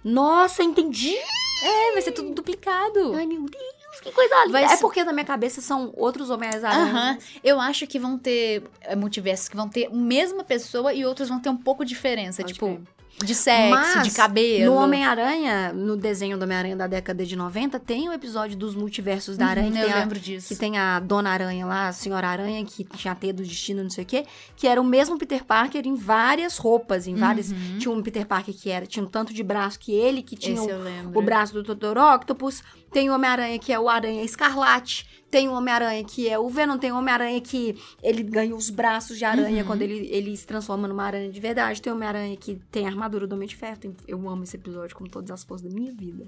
Nossa, 0.03 0.63
entendi! 0.63 1.17
É, 1.63 1.93
vai 1.93 2.03
ser 2.03 2.13
tudo 2.13 2.31
duplicado. 2.31 3.15
Ai, 3.15 3.27
meu 3.27 3.43
Deus, 3.43 4.01
que 4.03 4.13
coisa 4.13 4.35
linda. 4.43 4.53
Vai 4.53 4.65
É 4.65 4.69
ser- 4.69 4.81
porque 4.81 5.03
na 5.03 5.13
minha 5.13 5.25
cabeça 5.25 5.61
são 5.61 5.93
outros 5.97 6.31
homens 6.31 6.63
Aham. 6.63 7.19
Eu 7.43 7.59
acho 7.61 7.87
que 7.87 7.99
vão 7.99 8.17
ter 8.19 8.63
é, 8.81 8.95
multiversos 8.95 9.49
que 9.49 9.57
vão 9.57 9.69
ter 9.69 9.87
a 9.87 9.91
mesma 9.91 10.45
pessoa 10.45 10.93
e 10.93 11.05
outros 11.05 11.29
vão 11.29 11.41
ter 11.41 11.49
um 11.49 11.57
pouco 11.57 11.85
de 11.85 11.89
diferença. 11.95 12.43
Pode 12.43 12.53
tipo, 12.55 12.67
crer. 12.67 12.81
De 13.23 13.35
sexo, 13.35 13.71
Mas, 13.71 14.03
de 14.09 14.11
cabelo. 14.15 14.75
No 14.75 14.81
Homem-Aranha, 14.81 15.73
no 15.73 15.97
desenho 15.97 16.37
do 16.37 16.43
Homem-Aranha 16.43 16.77
da 16.77 16.87
década 16.87 17.25
de 17.25 17.37
90, 17.37 17.79
tem 17.79 18.09
o 18.09 18.13
episódio 18.13 18.57
dos 18.57 18.75
multiversos 18.75 19.37
da 19.37 19.47
Aranha. 19.47 19.69
Uhum, 19.69 19.73
que 19.73 19.79
eu 19.79 19.85
tem 19.85 19.93
a- 19.93 19.99
lembro 20.01 20.19
disso. 20.19 20.49
Que 20.49 20.57
tem 20.57 20.77
a 20.79 20.99
Dona 21.01 21.31
Aranha 21.31 21.65
lá, 21.65 21.89
a 21.89 21.93
Senhora 21.93 22.29
Aranha, 22.29 22.65
que 22.65 22.85
tinha 22.97 23.13
a 23.13 23.15
teia 23.15 23.33
do 23.33 23.43
destino, 23.43 23.83
não 23.83 23.91
sei 23.91 24.05
o 24.05 24.07
quê, 24.07 24.25
que 24.57 24.67
era 24.67 24.81
o 24.81 24.85
mesmo 24.85 25.19
Peter 25.19 25.45
Parker 25.45 25.87
em 25.87 25.95
várias 25.95 26.57
roupas, 26.59 27.07
em 27.07 27.15
várias. 27.15 27.51
Uhum. 27.51 27.79
Tinha 27.79 27.95
um 27.95 28.03
Peter 28.03 28.27
Parker 28.27 28.55
que 28.55 28.69
era, 28.71 28.87
tinha 28.87 29.05
um 29.05 29.09
tanto 29.09 29.33
de 29.33 29.43
braço 29.43 29.79
que 29.79 29.93
ele, 29.93 30.23
que 30.23 30.37
tinha 30.37 30.61
o, 30.63 30.69
eu 30.69 31.11
o 31.15 31.23
braço 31.23 31.63
do 31.63 31.75
Dr. 31.75 31.97
Octopus. 31.99 32.63
Tem 32.93 33.11
o 33.11 33.15
Homem-Aranha 33.15 33.59
que 33.59 33.73
é 33.73 33.79
o 33.79 33.89
Aranha 33.89 34.23
Escarlate. 34.23 35.07
Tem 35.35 35.49
o 35.49 35.53
Homem-Aranha 35.53 36.05
que 36.05 36.29
é 36.29 36.39
o 36.39 36.49
Venom. 36.49 36.79
Tem 36.79 36.93
o 36.93 36.97
Homem-Aranha 36.97 37.41
que 37.41 37.77
ele 38.01 38.23
ganha 38.23 38.55
os 38.55 38.71
braços 38.71 39.19
de 39.19 39.25
aranha 39.25 39.63
Uhum. 39.63 39.67
quando 39.67 39.83
ele, 39.83 40.07
ele 40.13 40.37
se 40.37 40.47
transforma 40.47 40.87
numa 40.87 41.03
aranha 41.03 41.29
de 41.29 41.41
verdade. 41.41 41.83
Tem 41.83 41.93
o 41.93 41.97
Homem-Aranha 41.97 42.37
que 42.37 42.61
tem 42.71 42.87
a 42.87 42.89
armadura 42.89 43.27
do 43.27 43.35
Homem 43.35 43.49
de 43.49 43.57
Ferro. 43.57 43.77
Tem- 43.79 43.97
eu 44.07 44.29
amo 44.29 44.45
esse 44.45 44.55
episódio 44.57 44.95
com 44.95 45.05
todas 45.07 45.33
as 45.33 45.43
forças 45.43 45.69
da 45.69 45.75
minha 45.75 45.91
vida. 45.93 46.25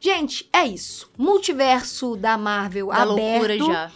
Gente, 0.00 0.48
é 0.52 0.66
isso. 0.66 1.08
Multiverso 1.16 2.16
da 2.16 2.36
Marvel 2.36 2.88
Da 2.88 3.02
aberto. 3.02 3.16
loucura 3.20 3.56
já. 3.58 3.92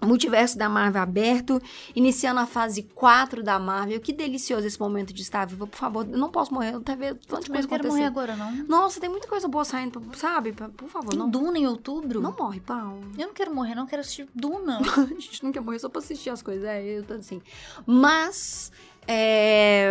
Multiverso 0.00 0.56
da 0.56 0.68
Marvel 0.68 1.02
aberto, 1.02 1.60
iniciando 1.94 2.40
a 2.40 2.46
fase 2.46 2.82
4 2.94 3.42
da 3.42 3.58
Marvel. 3.58 4.00
Que 4.00 4.12
delicioso 4.12 4.66
esse 4.66 4.78
momento 4.78 5.12
de 5.12 5.22
estar 5.22 5.44
viva. 5.46 5.66
Por 5.66 5.76
favor, 5.76 6.06
eu 6.08 6.16
não 6.16 6.30
posso 6.30 6.54
morrer, 6.54 6.74
eu 6.74 6.80
tô 6.80 6.94
vendo 6.94 7.16
tanta 7.16 7.46
coisa 7.46 7.64
eu 7.64 7.68
quero 7.68 7.82
acontecer. 7.82 7.88
morrer 7.88 8.04
agora, 8.04 8.36
não. 8.36 8.52
Nossa, 8.68 9.00
tem 9.00 9.10
muita 9.10 9.26
coisa 9.26 9.48
boa 9.48 9.64
saindo, 9.64 10.00
sabe? 10.14 10.52
Por 10.52 10.88
favor, 10.88 11.10
Tem 11.10 11.18
não, 11.18 11.28
Duna 11.28 11.58
em 11.58 11.66
outubro? 11.66 12.20
não 12.20 12.32
morre, 12.36 12.60
pau. 12.60 12.98
Eu 13.18 13.26
não 13.26 13.34
quero 13.34 13.54
morrer, 13.54 13.74
não 13.74 13.86
quero 13.86 14.00
assistir 14.00 14.28
Duna. 14.34 14.78
A 14.96 15.04
gente 15.06 15.42
não 15.42 15.50
quer 15.52 15.60
morrer 15.60 15.78
só 15.80 15.88
pra 15.88 15.98
assistir 15.98 16.30
as 16.30 16.42
coisas. 16.42 16.64
É, 16.64 16.82
eu 16.82 17.02
tô 17.04 17.14
assim. 17.14 17.42
Mas. 17.84 18.70
É... 19.10 19.88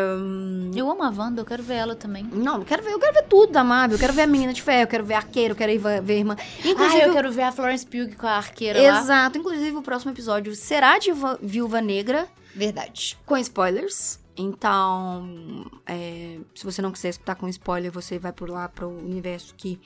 eu 0.76 0.90
amo 0.92 1.04
a 1.04 1.10
Wanda, 1.10 1.42
eu 1.42 1.46
quero 1.46 1.64
ver 1.64 1.74
ela 1.74 1.96
também. 1.96 2.24
Não, 2.32 2.60
eu 2.60 2.66
quero 2.66 2.84
ver, 2.84 2.92
eu 2.92 3.00
quero 3.00 3.14
ver 3.14 3.24
tudo 3.24 3.52
da 3.52 3.64
Marvel. 3.64 3.96
Eu 3.96 4.00
quero 4.00 4.14
ver 4.14 4.22
a 4.22 4.28
menina 4.28 4.54
de 4.54 4.62
ferro, 4.62 4.84
eu 4.84 4.88
quero 4.88 5.04
ver 5.04 5.16
a 5.16 5.18
arqueiro, 5.18 5.54
eu 5.54 5.56
quero 5.56 5.72
ir 5.72 5.80
ver 5.80 6.14
a 6.14 6.18
irmã. 6.18 6.36
Inclusive, 6.64 7.02
ah, 7.02 7.08
eu 7.08 7.14
quero 7.14 7.32
ver 7.32 7.42
a 7.42 7.52
Florence 7.52 7.86
Pugh 7.86 8.16
com 8.16 8.28
a 8.28 8.38
arqueira 8.38 8.80
lá. 8.80 9.00
Exato. 9.02 9.38
Inclusive, 9.40 9.76
o 9.76 9.82
próximo 9.82 10.12
episódio 10.12 10.56
será 10.56 11.00
de 11.00 11.12
Va- 11.12 11.38
Viúva 11.42 11.82
Negra. 11.82 12.28
Verdade. 12.54 13.18
com 13.26 13.36
spoilers. 13.38 14.20
Então, 14.40 15.66
é, 15.86 16.38
se 16.54 16.64
você 16.64 16.80
não 16.82 16.92
quiser 16.92 17.10
escutar 17.10 17.34
com 17.36 17.48
spoiler, 17.50 17.92
você 17.92 18.20
vai 18.20 18.32
por 18.32 18.50
lá 18.50 18.70
pro 18.70 18.88
universo 18.88 19.56
que 19.58 19.80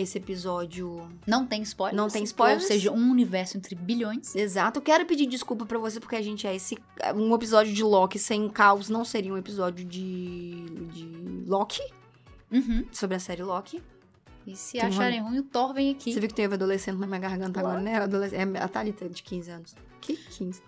esse 0.00 0.18
episódio. 0.18 1.08
Não 1.26 1.46
tem 1.46 1.62
spoilers. 1.62 1.96
Não 1.96 2.08
tem 2.08 2.22
spoilers. 2.24 2.62
Ou 2.62 2.68
seja, 2.68 2.92
um 2.92 3.10
universo 3.10 3.56
entre 3.56 3.74
bilhões. 3.74 4.34
Exato. 4.34 4.78
Eu 4.78 4.82
quero 4.82 5.04
pedir 5.06 5.26
desculpa 5.26 5.64
pra 5.66 5.78
você 5.78 5.98
porque 6.00 6.16
a 6.16 6.22
gente 6.22 6.46
é 6.46 6.54
esse. 6.54 6.76
Um 7.14 7.34
episódio 7.34 7.72
de 7.72 7.82
Loki 7.82 8.18
sem 8.18 8.48
caos 8.48 8.88
não 8.88 9.04
seria 9.04 9.32
um 9.32 9.36
episódio 9.38 9.84
de. 9.84 10.64
de 10.92 11.44
Loki, 11.46 11.82
Uhum. 12.50 12.84
sobre 12.92 13.16
a 13.16 13.20
série 13.20 13.42
Loki. 13.42 13.82
E 14.46 14.56
se 14.56 14.72
Tem 14.78 14.82
acharem 14.82 15.20
ruim, 15.20 15.38
o 15.40 15.42
Thor 15.42 15.74
vem 15.74 15.90
aqui. 15.90 16.12
Você 16.12 16.20
viu 16.20 16.28
que 16.28 16.34
tem 16.34 16.46
adolescente 16.46 16.96
na 16.96 17.06
minha 17.06 17.18
garganta 17.20 17.60
agora, 17.60 17.80
Claro. 17.80 17.84
né? 17.84 18.02
Adolesc- 18.02 18.34
É 18.34 18.42
a 18.62 18.68
Thalita 18.68 19.06
de 19.08 19.22
15 19.22 19.50
anos. 19.50 19.74
Que 20.00 20.16
15? 20.16 20.62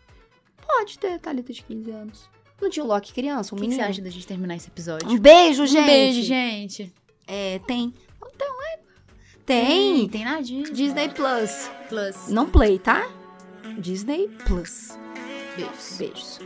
Pode 0.67 0.99
ter 0.99 1.19
Thalita 1.19 1.53
de 1.53 1.63
15 1.63 1.91
anos. 1.91 2.29
Não 2.61 2.69
tinha 2.69 2.85
o 2.85 2.87
Loki 2.89 3.15
criança, 3.15 3.55
um 3.55 3.59
O 3.59 3.61
que, 3.61 3.67
que 3.69 3.73
você 3.73 3.77
menino. 3.79 3.91
acha 3.91 4.03
da 4.03 4.11
gente 4.11 4.27
terminar 4.27 4.57
esse 4.57 4.69
episódio? 4.69 5.09
Um 5.09 5.19
beijo, 5.19 5.67
gente! 5.67 5.81
Um 5.83 5.87
beijo, 5.87 6.23
gente. 6.23 6.93
É, 7.27 7.59
tem. 7.61 7.95
Então, 8.35 8.60
é. 8.60 8.60
Tem. 9.51 10.09
Tem 10.09 10.25
na 10.25 10.41
Disney. 10.41 10.73
Disney 10.73 11.09
Plus. 11.09 11.69
Plus. 11.89 12.29
Não 12.29 12.49
Play, 12.49 12.79
tá? 12.79 13.05
Disney 13.79 14.29
Plus. 14.47 14.97
Beijos. 15.57 15.97
Beijos. 15.99 16.41